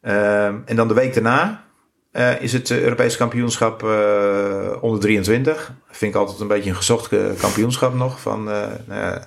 En 0.00 0.76
dan 0.76 0.88
de 0.88 0.94
week 0.94 1.14
daarna 1.14 1.64
is 2.40 2.52
het 2.52 2.70
Europees 2.70 3.16
kampioenschap 3.16 3.82
onder 4.80 5.00
23. 5.00 5.72
Vind 5.90 6.14
ik 6.14 6.20
altijd 6.20 6.40
een 6.40 6.46
beetje 6.46 6.70
een 6.70 6.76
gezocht 6.76 7.10
kampioenschap 7.38 7.94
nog. 7.94 8.20
Van, 8.20 8.44
nou 8.86 9.18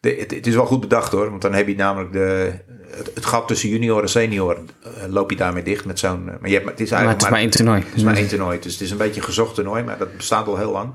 het 0.00 0.46
is 0.46 0.54
wel 0.54 0.66
goed 0.66 0.80
bedacht 0.80 1.12
hoor. 1.12 1.30
Want 1.30 1.42
dan 1.42 1.52
heb 1.52 1.68
je 1.68 1.76
namelijk 1.76 2.12
de, 2.12 2.52
het, 2.90 3.10
het 3.14 3.26
gat 3.26 3.48
tussen 3.48 3.68
junior 3.68 4.02
en 4.02 4.08
senior. 4.08 4.58
eh, 4.82 4.90
loop 5.08 5.30
je 5.30 5.36
daarmee 5.36 5.62
dicht 5.62 5.84
met 5.84 5.98
zo'n... 5.98 6.28
eh, 6.28 6.34
maar 6.40 6.50
je 6.50 6.54
hebt, 6.56 6.68
het 6.70 6.80
is 6.80 6.90
Maar 6.90 6.98
het 6.98 7.06
eigenlijk 7.08 7.22
is 7.22 7.30
maar 7.30 7.40
één 7.40 7.50
toernooi. 7.50 7.80
het 7.84 7.94
is 7.96 8.02
maar 8.02 8.16
één 8.16 8.28
toernooi. 8.28 8.58
Dus 8.58 8.72
het 8.72 8.80
is 8.80 8.90
een 8.90 8.96
beetje 8.96 9.20
een 9.20 9.26
gezocht 9.26 9.54
toernooi. 9.54 9.82
Maar 9.82 9.98
dat 9.98 10.16
bestaat 10.16 10.46
al 10.46 10.56
heel 10.56 10.72
lang. 10.72 10.92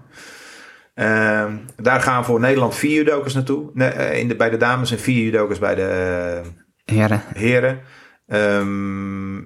Ehm, 0.94 1.58
daar 1.76 2.02
gaan 2.02 2.26
voor 2.26 2.40
Nederland 2.40 2.76
vier 2.76 2.94
judokers 2.94 3.34
naartoe. 3.34 3.70
Nee, 3.74 3.90
eh, 3.90 4.20
in 4.20 4.28
de, 4.28 4.36
bij 4.36 4.50
de 4.50 4.58
dames 4.58 4.92
en 4.92 5.00
vier 5.00 5.24
judokers 5.24 5.60
bij 5.60 5.76
de 5.76 6.42
Heren. 6.86 7.22
heren. 7.34 7.82
Ehm, 8.28 9.42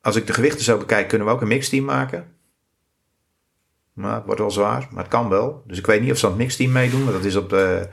als 0.00 0.16
ik 0.16 0.26
de 0.26 0.32
gewichten 0.32 0.64
zo 0.64 0.78
bekijk, 0.78 1.08
kunnen 1.08 1.26
we 1.26 1.32
ook 1.32 1.40
een 1.40 1.48
mixteam 1.48 1.84
maken. 1.84 2.26
Maar 3.92 4.14
het 4.14 4.24
wordt 4.24 4.40
wel 4.40 4.50
zwaar, 4.50 4.86
maar 4.90 5.02
het 5.02 5.12
kan 5.12 5.28
wel. 5.28 5.62
Dus 5.66 5.78
ik 5.78 5.86
weet 5.86 6.00
niet 6.00 6.10
of 6.10 6.18
ze 6.18 6.24
aan 6.26 6.32
het 6.32 6.40
mixteam 6.40 6.72
meedoen, 6.72 7.00
want 7.02 7.12
dat 7.16 7.24
is 7.24 7.36
op, 7.36 7.50
de, 7.50 7.88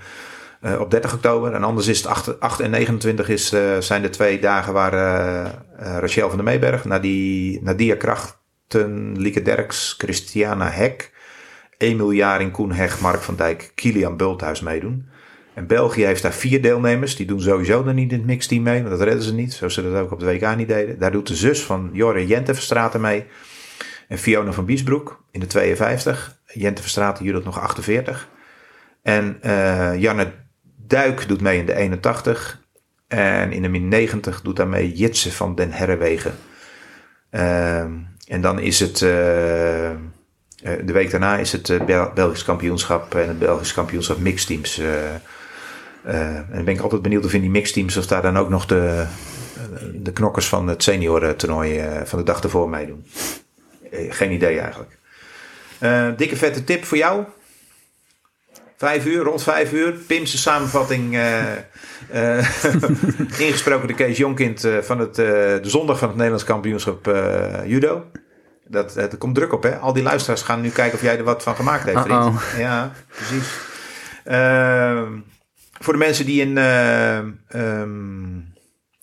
eh, 0.62 0.80
op 0.80 0.91
30 0.91 1.14
oktober. 1.14 1.53
En 1.53 1.64
anders 1.64 1.88
is 1.88 1.97
het 1.97 2.08
8, 2.08 2.39
8 2.39 2.60
en 2.60 2.70
29 2.70 3.30
is, 3.30 3.51
eh, 3.51 3.78
zijn 3.80 4.01
de 4.01 4.10
twee 4.10 4.39
dagen 4.39 4.74
waar 4.74 4.93
eh, 4.93 5.51
Rachel 5.99 6.28
van 6.28 6.38
der 6.38 6.45
Meeberg, 6.45 6.86
Nadia, 6.86 7.60
Nadia 7.62 7.95
Krachten, 7.95 9.20
Lieke 9.20 9.41
Derks, 9.41 9.95
Christiana 9.97 10.70
Hek, 10.70 11.12
Emil 11.78 12.12
Jaring, 12.12 12.51
Koen 12.51 12.72
Heg, 12.72 12.99
Mark 12.99 13.22
van 13.22 13.36
Dijk, 13.36 13.72
Kilian 13.76 14.18
Bulthuis 14.18 14.62
meedoen. 14.62 15.10
En 15.53 15.68
België 15.68 16.05
heeft 16.05 16.22
daar 16.22 16.34
vier 16.34 16.62
deelnemers. 16.62 17.16
Die 17.16 17.26
doen 17.26 17.41
sowieso 17.41 17.84
dan 17.84 17.95
niet 17.95 18.12
in 18.12 18.18
het 18.18 18.28
mixteam 18.28 18.64
mee, 18.64 18.84
want 18.84 18.89
dat 18.97 19.08
redden 19.08 19.24
ze 19.24 19.34
niet. 19.34 19.53
Zoals 19.53 19.74
ze 19.74 19.91
dat 19.91 20.01
ook 20.01 20.12
op 20.12 20.20
de 20.20 20.26
WK 20.26 20.55
niet 20.55 20.68
deden. 20.68 20.99
Daar 20.99 21.12
doet 21.12 21.28
de 21.28 21.36
zus 21.36 21.64
van 21.64 21.89
Jorre 21.93 22.28
Jente 22.28 22.53
Verstraten 22.53 23.01
mee. 23.01 23.26
En 24.08 24.18
Fiona 24.18 24.51
van 24.51 24.66
Biesbroek 24.66 25.24
in 25.32 25.39
de 25.39 25.45
52. 25.45 26.39
Jente 26.45 26.82
Verstraten 26.82 27.26
doet 27.26 27.43
nog 27.43 27.60
48. 27.60 28.30
En 29.01 29.39
Janne 29.99 30.32
Duik 30.88 31.27
doet 31.27 31.41
mee 31.41 31.59
in 31.59 31.65
de 31.65 31.73
81. 31.75 32.65
En 33.07 33.51
in 33.51 33.61
de 33.61 33.67
min 33.67 33.88
90 33.88 34.41
doet 34.41 34.55
daarmee 34.55 34.93
Jitse 34.93 35.31
van 35.31 35.55
den 35.55 35.71
Herrewegen. 35.71 36.35
Ehm, 37.29 37.91
en 38.27 38.41
dan 38.41 38.59
is 38.59 38.79
het... 38.79 39.01
eh, 39.01 39.89
eh, 39.91 39.97
de 40.61 40.93
week 40.93 41.11
daarna 41.11 41.38
is 41.38 41.51
het 41.51 41.69
eh, 41.69 41.83
Bel- 41.83 42.11
Belgisch 42.13 42.43
kampioenschap 42.43 43.15
en 43.15 43.27
het 43.27 43.39
Belgisch 43.39 43.73
kampioenschap 43.73 44.17
mixteams. 44.17 44.77
en 46.03 46.47
dan 46.51 46.63
ben 46.63 46.73
ik 46.73 46.79
altijd 46.81 47.01
benieuwd 47.01 47.25
of 47.25 47.33
in 47.33 47.41
die 47.41 47.49
mixteams 47.49 47.97
of 47.97 48.07
daar 48.07 48.21
dan 48.21 48.38
ook 48.38 48.49
nog 48.49 48.65
de, 48.65 49.05
de 49.93 50.11
knokkers 50.13 50.47
van 50.47 50.67
het 50.67 50.83
seniorentoernooi 50.83 51.77
eh, 51.77 52.01
van 52.03 52.19
de 52.19 52.25
dag 52.25 52.43
ervoor 52.43 52.69
meedoen. 52.69 53.05
Geen 54.09 54.31
idee 54.31 54.59
eigenlijk. 54.59 54.97
Dikke 56.17 56.35
vette 56.35 56.63
tip 56.63 56.83
voor 56.85 56.97
jou. 56.97 57.23
Vijf 58.78 59.05
uur, 59.05 59.23
rond 59.23 59.43
vijf 59.43 59.71
uur. 59.71 59.91
Pim's 59.91 60.41
samenvatting. 60.41 61.13
eh, 61.15 61.57
eh, 62.09 62.45
ingesproken 63.47 63.88
de 63.88 63.93
Kees 63.93 64.17
Jonkind 64.17 64.63
eh, 64.63 64.78
van 64.78 64.99
het, 64.99 65.15
de 65.15 65.59
zondag 65.61 65.97
van 65.97 66.07
het 66.07 66.17
Nederlands 66.17 66.45
kampioenschap 66.45 67.05
judo. 67.65 68.05
Dat, 68.67 68.93
het 68.93 69.17
komt 69.17 69.36
druk 69.36 69.53
op, 69.53 69.63
hè? 69.63 69.78
Al 69.78 69.93
die 69.93 70.03
luisteraars 70.03 70.41
gaan 70.41 70.61
nu 70.61 70.69
kijken 70.69 70.97
of 70.97 71.01
jij 71.03 71.17
er 71.17 71.23
wat 71.23 71.43
van 71.43 71.55
gemaakt 71.55 71.84
heeft, 71.84 72.01
vriend. 72.01 72.23
Uh-oh. 72.23 72.41
Ja, 72.57 72.91
precies. 73.15 73.47
Ehm, 74.23 75.19
voor 75.80 75.93
de 75.93 75.99
mensen 75.99 76.25
die 76.25 76.41
in, 76.41 76.57
eh, 76.57 77.17
ehm, 77.47 78.38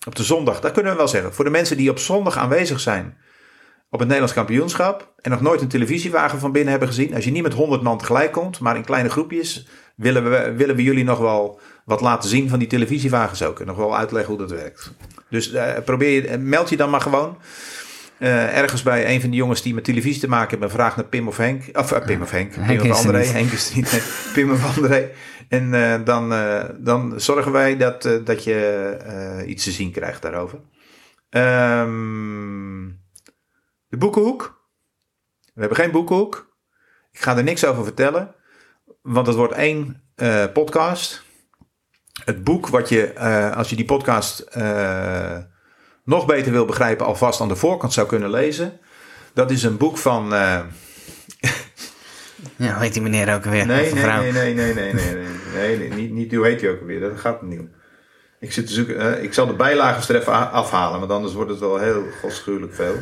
op 0.06 0.14
de 0.14 0.22
zondag, 0.22 0.60
dat 0.60 0.72
kunnen 0.72 0.92
we 0.92 0.98
wel 0.98 1.08
zeggen. 1.08 1.34
Voor 1.34 1.44
de 1.44 1.50
mensen 1.50 1.76
die 1.76 1.90
op 1.90 1.98
zondag 1.98 2.36
aanwezig 2.36 2.80
zijn 2.80 3.16
op 3.90 3.98
het 3.98 4.08
Nederlands 4.08 4.34
kampioenschap 4.34 5.12
en 5.20 5.30
nog 5.30 5.40
nooit 5.40 5.60
een 5.60 5.68
televisiewagen 5.68 6.38
van 6.38 6.52
binnen 6.52 6.70
hebben 6.70 6.88
gezien. 6.88 7.14
Als 7.14 7.24
je 7.24 7.30
niet 7.30 7.42
met 7.42 7.52
100 7.54 7.82
man 7.82 7.98
tegelijk 7.98 8.32
komt, 8.32 8.60
maar 8.60 8.76
in 8.76 8.84
kleine 8.84 9.08
groepjes, 9.08 9.66
willen 9.96 10.30
we, 10.30 10.52
willen 10.56 10.76
we 10.76 10.82
jullie 10.82 11.04
nog 11.04 11.18
wel 11.18 11.60
wat 11.84 12.00
laten 12.00 12.28
zien 12.28 12.48
van 12.48 12.58
die 12.58 12.68
televisiewagens 12.68 13.42
ook. 13.42 13.60
En 13.60 13.66
nog 13.66 13.76
wel 13.76 13.96
uitleggen 13.96 14.30
hoe 14.34 14.46
dat 14.46 14.50
werkt. 14.50 14.92
Dus 15.30 15.52
eh, 15.52 15.72
probeer 15.84 16.10
je, 16.10 16.28
eh, 16.28 16.38
meld 16.38 16.68
je 16.68 16.76
dan 16.76 16.90
maar 16.90 17.00
gewoon. 17.00 17.38
eh, 18.18 18.56
ergens 18.58 18.82
bij 18.82 19.14
een 19.14 19.20
van 19.20 19.30
die 19.30 19.38
jongens 19.38 19.62
die 19.62 19.74
met 19.74 19.84
televisie 19.84 20.20
te 20.20 20.28
maken 20.28 20.50
hebben, 20.50 20.70
vraag 20.70 20.96
naar 20.96 21.04
Pim 21.04 21.28
of 21.28 21.36
Henk. 21.36 21.62
Of 21.72 22.04
Pim 22.04 22.22
of 22.22 22.30
Henk. 22.30 22.52
Pim 22.52 22.62
Henk 22.62 22.82
of 22.82 23.04
André. 23.04 23.24
Henk 23.24 23.50
is 23.50 23.74
niet. 23.74 24.02
Pim 24.34 24.50
of 24.52 24.76
André. 24.76 25.10
En 25.48 25.70
dan, 26.04 26.34
dan 26.78 27.12
zorgen 27.16 27.52
wij 27.52 27.76
dat, 27.76 28.08
dat 28.24 28.44
je 28.44 29.44
iets 29.46 29.64
te 29.64 29.70
zien 29.70 29.90
krijgt 29.90 30.22
daarover. 30.22 30.58
Ehm, 31.30 32.84
de 33.94 34.00
boekenhoek. 34.00 34.62
We 35.54 35.60
hebben 35.60 35.78
geen 35.78 35.90
boekenhoek. 35.90 36.56
Ik 37.12 37.20
ga 37.20 37.36
er 37.36 37.42
niks 37.42 37.64
over 37.64 37.84
vertellen. 37.84 38.34
Want 39.02 39.26
het 39.26 39.36
wordt 39.36 39.52
één 39.52 40.02
eh, 40.14 40.44
podcast. 40.52 41.22
Het 42.24 42.44
boek 42.44 42.68
wat 42.68 42.88
je, 42.88 43.12
eh, 43.12 43.56
als 43.56 43.70
je 43.70 43.76
die 43.76 43.84
podcast 43.84 44.38
eh, 44.40 45.38
nog 46.04 46.26
beter 46.26 46.52
wil 46.52 46.64
begrijpen, 46.64 47.06
alvast 47.06 47.40
aan 47.40 47.48
de 47.48 47.56
voorkant 47.56 47.92
zou 47.92 48.06
kunnen 48.06 48.30
lezen. 48.30 48.78
Dat 49.32 49.50
is 49.50 49.62
een 49.62 49.76
boek 49.76 49.98
van. 49.98 50.32
Ja, 52.56 52.72
hoe 52.72 52.82
heet 52.82 52.92
die 52.92 53.02
meneer 53.02 53.34
ook 53.34 53.44
weer? 53.44 53.66
nee, 53.66 53.92
nee, 53.92 54.04
nee, 54.04 54.32
nee, 54.32 54.54
nee, 54.54 54.74
nee, 54.74 54.92
nee, 54.92 55.26
nee, 55.54 55.78
nee, 55.78 55.88
niet, 55.88 56.10
niet 56.10 56.34
hoe 56.34 56.46
heet 56.46 56.60
hij 56.60 56.70
ook 56.70 56.80
alweer. 56.80 57.00
Dat 57.00 57.20
gaat 57.20 57.42
niet 57.42 57.60
om. 57.60 57.70
Ik 58.40 58.52
zit 58.52 58.66
te 58.66 58.72
zoeken. 58.72 59.22
ik 59.22 59.34
zal 59.34 59.46
de 59.46 59.54
bijlagen 59.54 60.14
er 60.14 60.20
even 60.20 60.50
afhalen, 60.50 60.98
want 60.98 61.12
anders 61.12 61.34
wordt 61.34 61.50
het 61.50 61.58
wel 61.58 61.78
heel 61.78 62.04
godschuwelijk 62.20 62.74
veel. 62.74 62.94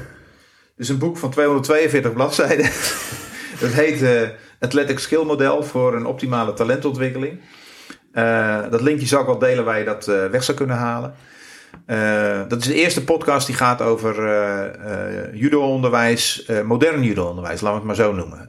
Is 0.83 0.89
een 0.89 0.99
boek 0.99 1.17
van 1.17 1.31
242 1.31 2.13
bladzijden. 2.13 2.71
Dat 3.61 3.71
heet 3.71 4.03
eh 4.03 4.29
Athletic 4.61 4.99
Skill 4.99 5.25
Model 5.25 5.63
voor 5.63 5.95
een 5.95 6.07
optimale 6.07 6.53
talentontwikkeling. 6.53 7.41
Eh, 8.13 8.61
dat 8.71 8.81
linkje 8.81 9.07
zal 9.07 9.21
ik 9.21 9.27
wel 9.27 9.39
delen 9.39 9.65
waar 9.65 9.79
je 9.79 9.85
dat 9.85 10.09
eh, 10.09 10.27
weg 10.27 10.43
zou 10.43 10.57
kunnen 10.57 10.77
halen. 10.77 11.15
Dat 12.49 12.61
is 12.61 12.67
de 12.67 12.75
eerste 12.75 13.05
podcast 13.05 13.47
die 13.47 13.57
gaat 13.57 13.83
over 13.83 14.15
judo-onderwijs, 15.35 16.51
modern 16.65 17.03
judo-onderwijs, 17.03 17.61
laten 17.61 17.81
we 17.81 17.89
het 17.89 17.99
maar 17.99 18.07
zo 18.07 18.13
noemen. 18.13 18.49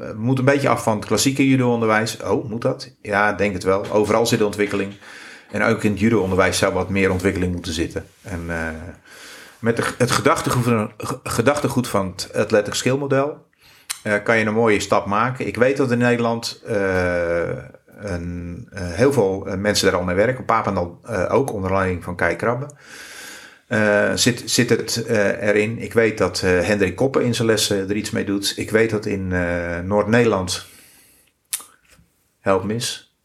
Het 0.00 0.16
moet 0.16 0.38
een 0.38 0.44
beetje 0.44 0.68
af 0.68 0.82
van 0.82 0.96
het 0.96 1.06
klassieke 1.06 1.48
judo-onderwijs. 1.48 2.16
Oh, 2.22 2.50
moet 2.50 2.62
dat? 2.62 2.94
Ja, 3.02 3.32
denk 3.32 3.52
het 3.52 3.64
wel. 3.64 3.90
Overal 3.90 4.26
zit 4.26 4.42
ontwikkeling. 4.42 4.92
En 5.50 5.62
ook 5.62 5.82
in 5.82 5.90
het 5.90 6.00
judo-onderwijs 6.00 6.58
zou 6.58 6.72
wat 6.74 6.88
meer 6.88 7.10
ontwikkeling 7.10 7.52
moeten 7.52 7.72
zitten. 7.72 8.04
En 8.22 8.50
met 9.62 9.94
het 9.98 10.10
gedachtegoed 10.10 10.64
van, 10.64 10.92
gedachtegoed 11.22 11.88
van 11.88 12.06
het 12.06 12.30
Athletic 12.34 12.74
Skill 12.74 12.96
model 12.96 13.46
eh, 14.02 14.22
kan 14.22 14.38
je 14.38 14.44
een 14.44 14.54
mooie 14.54 14.80
stap 14.80 15.06
maken. 15.06 15.46
Ik 15.46 15.56
weet 15.56 15.76
dat 15.76 15.90
in 15.90 15.98
Nederland 15.98 16.62
eh, 16.66 17.48
een, 17.86 18.68
eh, 18.72 18.82
heel 18.92 19.12
veel 19.12 19.46
mensen 19.58 19.90
daar 19.90 20.00
al 20.00 20.04
mee 20.04 20.16
werken. 20.16 20.44
Papendal 20.44 21.00
ook, 21.28 21.52
onder 21.52 21.72
leiding 21.72 22.04
van 22.04 22.16
Kai 22.16 22.36
Krabbe. 22.36 22.66
Zit, 24.14 24.42
zit 24.50 24.70
het 24.70 25.04
erin. 25.40 25.78
Ik 25.78 25.92
weet 25.92 26.18
dat 26.18 26.40
Hendrik 26.40 26.96
Koppen 26.96 27.24
in 27.24 27.34
zijn 27.34 27.48
lessen 27.48 27.88
er 27.88 27.96
iets 27.96 28.10
mee 28.10 28.24
doet. 28.24 28.52
Ik 28.56 28.70
weet 28.70 28.90
dat 28.90 29.06
in 29.06 29.28
Noord-Nederland, 29.86 30.66
help 32.40 32.64
mis, 32.64 33.16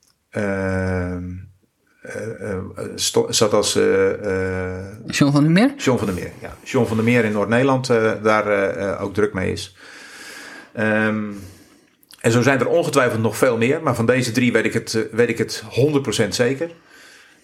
zat 3.30 3.54
als 3.54 3.76
eh, 3.76 4.78
eh, 4.78 4.86
John 5.06 5.32
van 5.32 5.44
der 5.44 5.52
Meer? 5.52 5.74
John 5.78 5.98
van 5.98 6.08
der 6.08 6.16
Meer. 6.16 6.32
Ja. 6.42 6.56
John 6.64 6.88
van 6.88 6.98
der 6.98 7.06
Meer 7.06 7.26
in 7.26 7.32
Noord-Nederland 7.32 7.90
eh, 7.90 8.12
daar 8.24 8.48
eh, 8.48 8.90
eh, 8.90 9.02
ook 9.02 9.14
druk 9.14 9.34
mee 9.34 9.52
is. 9.52 9.76
Ehm, 10.74 11.24
en 12.20 12.32
zo 12.32 12.42
zijn 12.42 12.60
er 12.60 12.68
ongetwijfeld 12.68 13.22
nog 13.22 13.38
veel 13.38 13.58
meer. 13.58 13.84
Maar 13.84 13.96
van 13.96 14.06
deze 14.06 14.32
drie 14.32 14.52
weet 14.52 14.66
ik 14.66 14.74
het, 14.74 14.94
eh, 14.96 15.02
weet 15.12 15.30
ik 15.30 15.38
het 15.38 15.64
100% 15.70 16.36
zeker. 16.36 16.72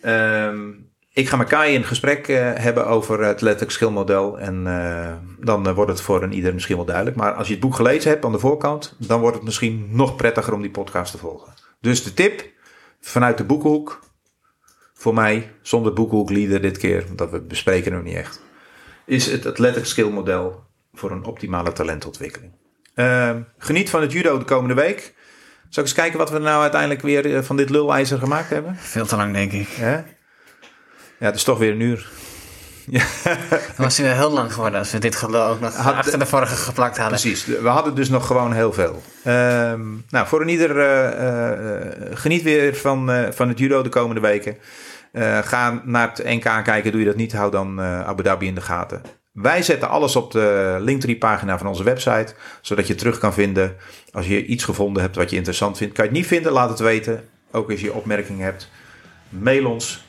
Ehm, 0.01 0.69
ik 1.13 1.29
ga 1.29 1.37
met 1.37 1.47
Kai 1.47 1.75
een 1.75 1.83
gesprek 1.83 2.27
eh, 2.27 2.53
hebben 2.53 2.87
over 2.87 3.23
het 3.23 3.33
Athletic 3.33 3.69
Skill 3.69 3.89
model. 3.89 4.39
En 4.39 4.67
eh, 4.67 5.13
dan 5.39 5.67
eh, 5.67 5.75
wordt 5.75 5.91
het 5.91 6.01
voor 6.01 6.23
een 6.23 6.33
ieder 6.33 6.53
misschien 6.53 6.75
wel 6.75 6.85
duidelijk. 6.85 7.15
Maar 7.15 7.33
als 7.33 7.47
je 7.47 7.53
het 7.53 7.61
boek 7.61 7.75
gelezen 7.75 8.09
hebt 8.09 8.25
aan 8.25 8.31
de 8.31 8.39
voorkant... 8.39 8.95
dan 8.97 9.19
wordt 9.19 9.35
het 9.35 9.45
misschien 9.45 9.87
nog 9.89 10.15
prettiger 10.15 10.53
om 10.53 10.61
die 10.61 10.71
podcast 10.71 11.11
te 11.11 11.17
volgen. 11.17 11.53
Dus 11.81 12.03
de 12.03 12.13
tip 12.13 12.45
vanuit 13.01 13.37
de 13.37 13.43
boekenhoek... 13.43 13.99
voor 15.03 15.13
mij, 15.13 15.51
zonder 15.61 15.93
boekenhoek 15.93 16.29
leader 16.29 16.61
dit 16.61 16.77
keer... 16.77 17.03
want 17.05 17.17
dat 17.17 17.29
we 17.29 17.41
bespreken 17.41 17.91
nog 17.91 18.03
niet 18.03 18.15
echt... 18.15 18.41
is 19.05 19.25
het 19.31 19.45
Athletic 19.45 19.85
Skill 19.85 20.09
model 20.09 20.63
voor 20.93 21.11
een 21.11 21.23
optimale 21.23 21.71
talentontwikkeling. 21.71 22.51
Ehm, 22.95 23.41
geniet 23.57 23.89
van 23.89 24.01
het 24.01 24.11
judo 24.11 24.37
de 24.37 24.45
komende 24.45 24.73
week. 24.73 25.13
Zal 25.69 25.83
ik 25.83 25.89
eens 25.89 25.93
kijken 25.93 26.17
wat 26.17 26.29
we 26.29 26.39
nou 26.39 26.61
uiteindelijk 26.61 27.01
weer 27.01 27.35
eh, 27.35 27.41
van 27.41 27.55
dit 27.55 27.69
lulijzer 27.69 28.19
gemaakt 28.19 28.49
hebben? 28.49 28.75
Veel 28.75 29.05
te 29.05 29.15
lang, 29.15 29.33
denk 29.33 29.51
ik. 29.51 29.67
Hè? 29.69 29.93
Ja, 31.19 31.25
het 31.29 31.35
is 31.35 31.43
toch 31.43 31.57
weer 31.57 31.71
een 31.71 31.79
uur. 31.79 32.09
Het 32.91 33.77
was 33.77 33.97
weer 33.97 34.15
heel 34.15 34.31
lang 34.31 34.53
geworden 34.53 34.79
als 34.79 34.91
we 34.91 34.99
dit 34.99 35.15
gelul 35.15 35.43
ook 35.43 35.59
nog 35.59 35.75
Had- 35.75 35.95
achter 35.95 36.19
de 36.19 36.25
vorige 36.25 36.55
geplakt 36.55 36.97
hadden. 36.97 37.19
Precies, 37.19 37.45
we 37.45 37.67
hadden 37.67 37.95
dus 37.95 38.09
nog 38.09 38.27
gewoon 38.27 38.53
heel 38.53 38.73
veel. 38.73 39.01
Ehm, 39.23 39.81
nou, 40.09 40.27
voor 40.27 40.41
een 40.41 40.49
ieder, 40.49 40.79
eh, 40.79 41.81
eh, 41.81 41.91
geniet 42.13 42.43
weer 42.43 42.75
van, 42.75 43.11
van 43.31 43.47
het 43.47 43.59
judo 43.59 43.81
de 43.81 43.89
komende 43.89 44.21
weken. 44.21 44.57
Eh, 45.13 45.37
ga 45.37 45.81
naar 45.85 46.09
het 46.09 46.23
NK 46.23 46.63
kijken, 46.63 46.91
doe 46.91 46.99
je 46.99 47.05
dat 47.05 47.15
niet, 47.15 47.33
hou 47.33 47.51
dan 47.51 47.79
eh, 47.81 48.05
Abu 48.05 48.23
Dhabi 48.23 48.47
in 48.47 48.55
de 48.55 48.61
gaten. 48.61 49.01
Wij 49.31 49.61
zetten 49.63 49.89
alles 49.89 50.15
op 50.15 50.31
de 50.31 50.77
Linktree 50.79 51.17
pagina 51.17 51.57
van 51.57 51.67
onze 51.67 51.83
website, 51.83 52.33
zodat 52.61 52.87
je 52.87 52.95
terug 52.95 53.17
kan 53.17 53.33
vinden 53.33 53.75
als 54.11 54.27
je 54.27 54.45
iets 54.45 54.63
gevonden 54.63 55.03
hebt 55.03 55.15
wat 55.15 55.29
je 55.29 55.35
interessant 55.35 55.77
vindt. 55.77 55.93
Kan 55.93 56.03
je 56.03 56.09
het 56.09 56.19
niet 56.19 56.29
vinden, 56.29 56.51
laat 56.51 56.69
het 56.69 56.79
weten. 56.79 57.23
Ook 57.51 57.71
als 57.71 57.81
je 57.81 57.93
opmerkingen 57.93 58.43
hebt, 58.43 58.71
mail 59.29 59.65
ons, 59.65 60.05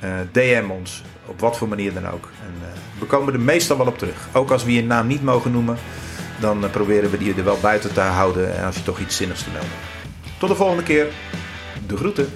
eh, 0.00 0.10
DM 0.32 0.70
ons, 0.70 1.02
op 1.26 1.40
wat 1.40 1.58
voor 1.58 1.68
manier 1.68 1.94
dan 1.94 2.08
ook. 2.08 2.28
En, 2.42 2.54
we 2.98 3.06
komen 3.06 3.32
er 3.32 3.40
meestal 3.40 3.76
wel 3.76 3.86
op 3.86 3.98
terug. 3.98 4.28
Ook 4.32 4.50
als 4.50 4.64
we 4.64 4.72
je 4.72 4.84
naam 4.84 5.06
niet 5.06 5.22
mogen 5.22 5.52
noemen, 5.52 5.76
dan 6.40 6.70
proberen 6.70 7.10
we 7.10 7.18
die 7.18 7.34
er 7.34 7.44
wel 7.44 7.58
buiten 7.60 7.92
te 7.92 8.00
houden. 8.00 8.56
En 8.56 8.64
als 8.64 8.76
je 8.76 8.82
toch 8.82 8.98
iets 8.98 9.16
zinnigs 9.16 9.42
te 9.42 9.50
melden. 9.50 9.70
Tot 10.38 10.48
de 10.48 10.54
volgende 10.54 10.82
keer. 10.82 11.06
De 11.86 11.96
groeten. 11.96 12.28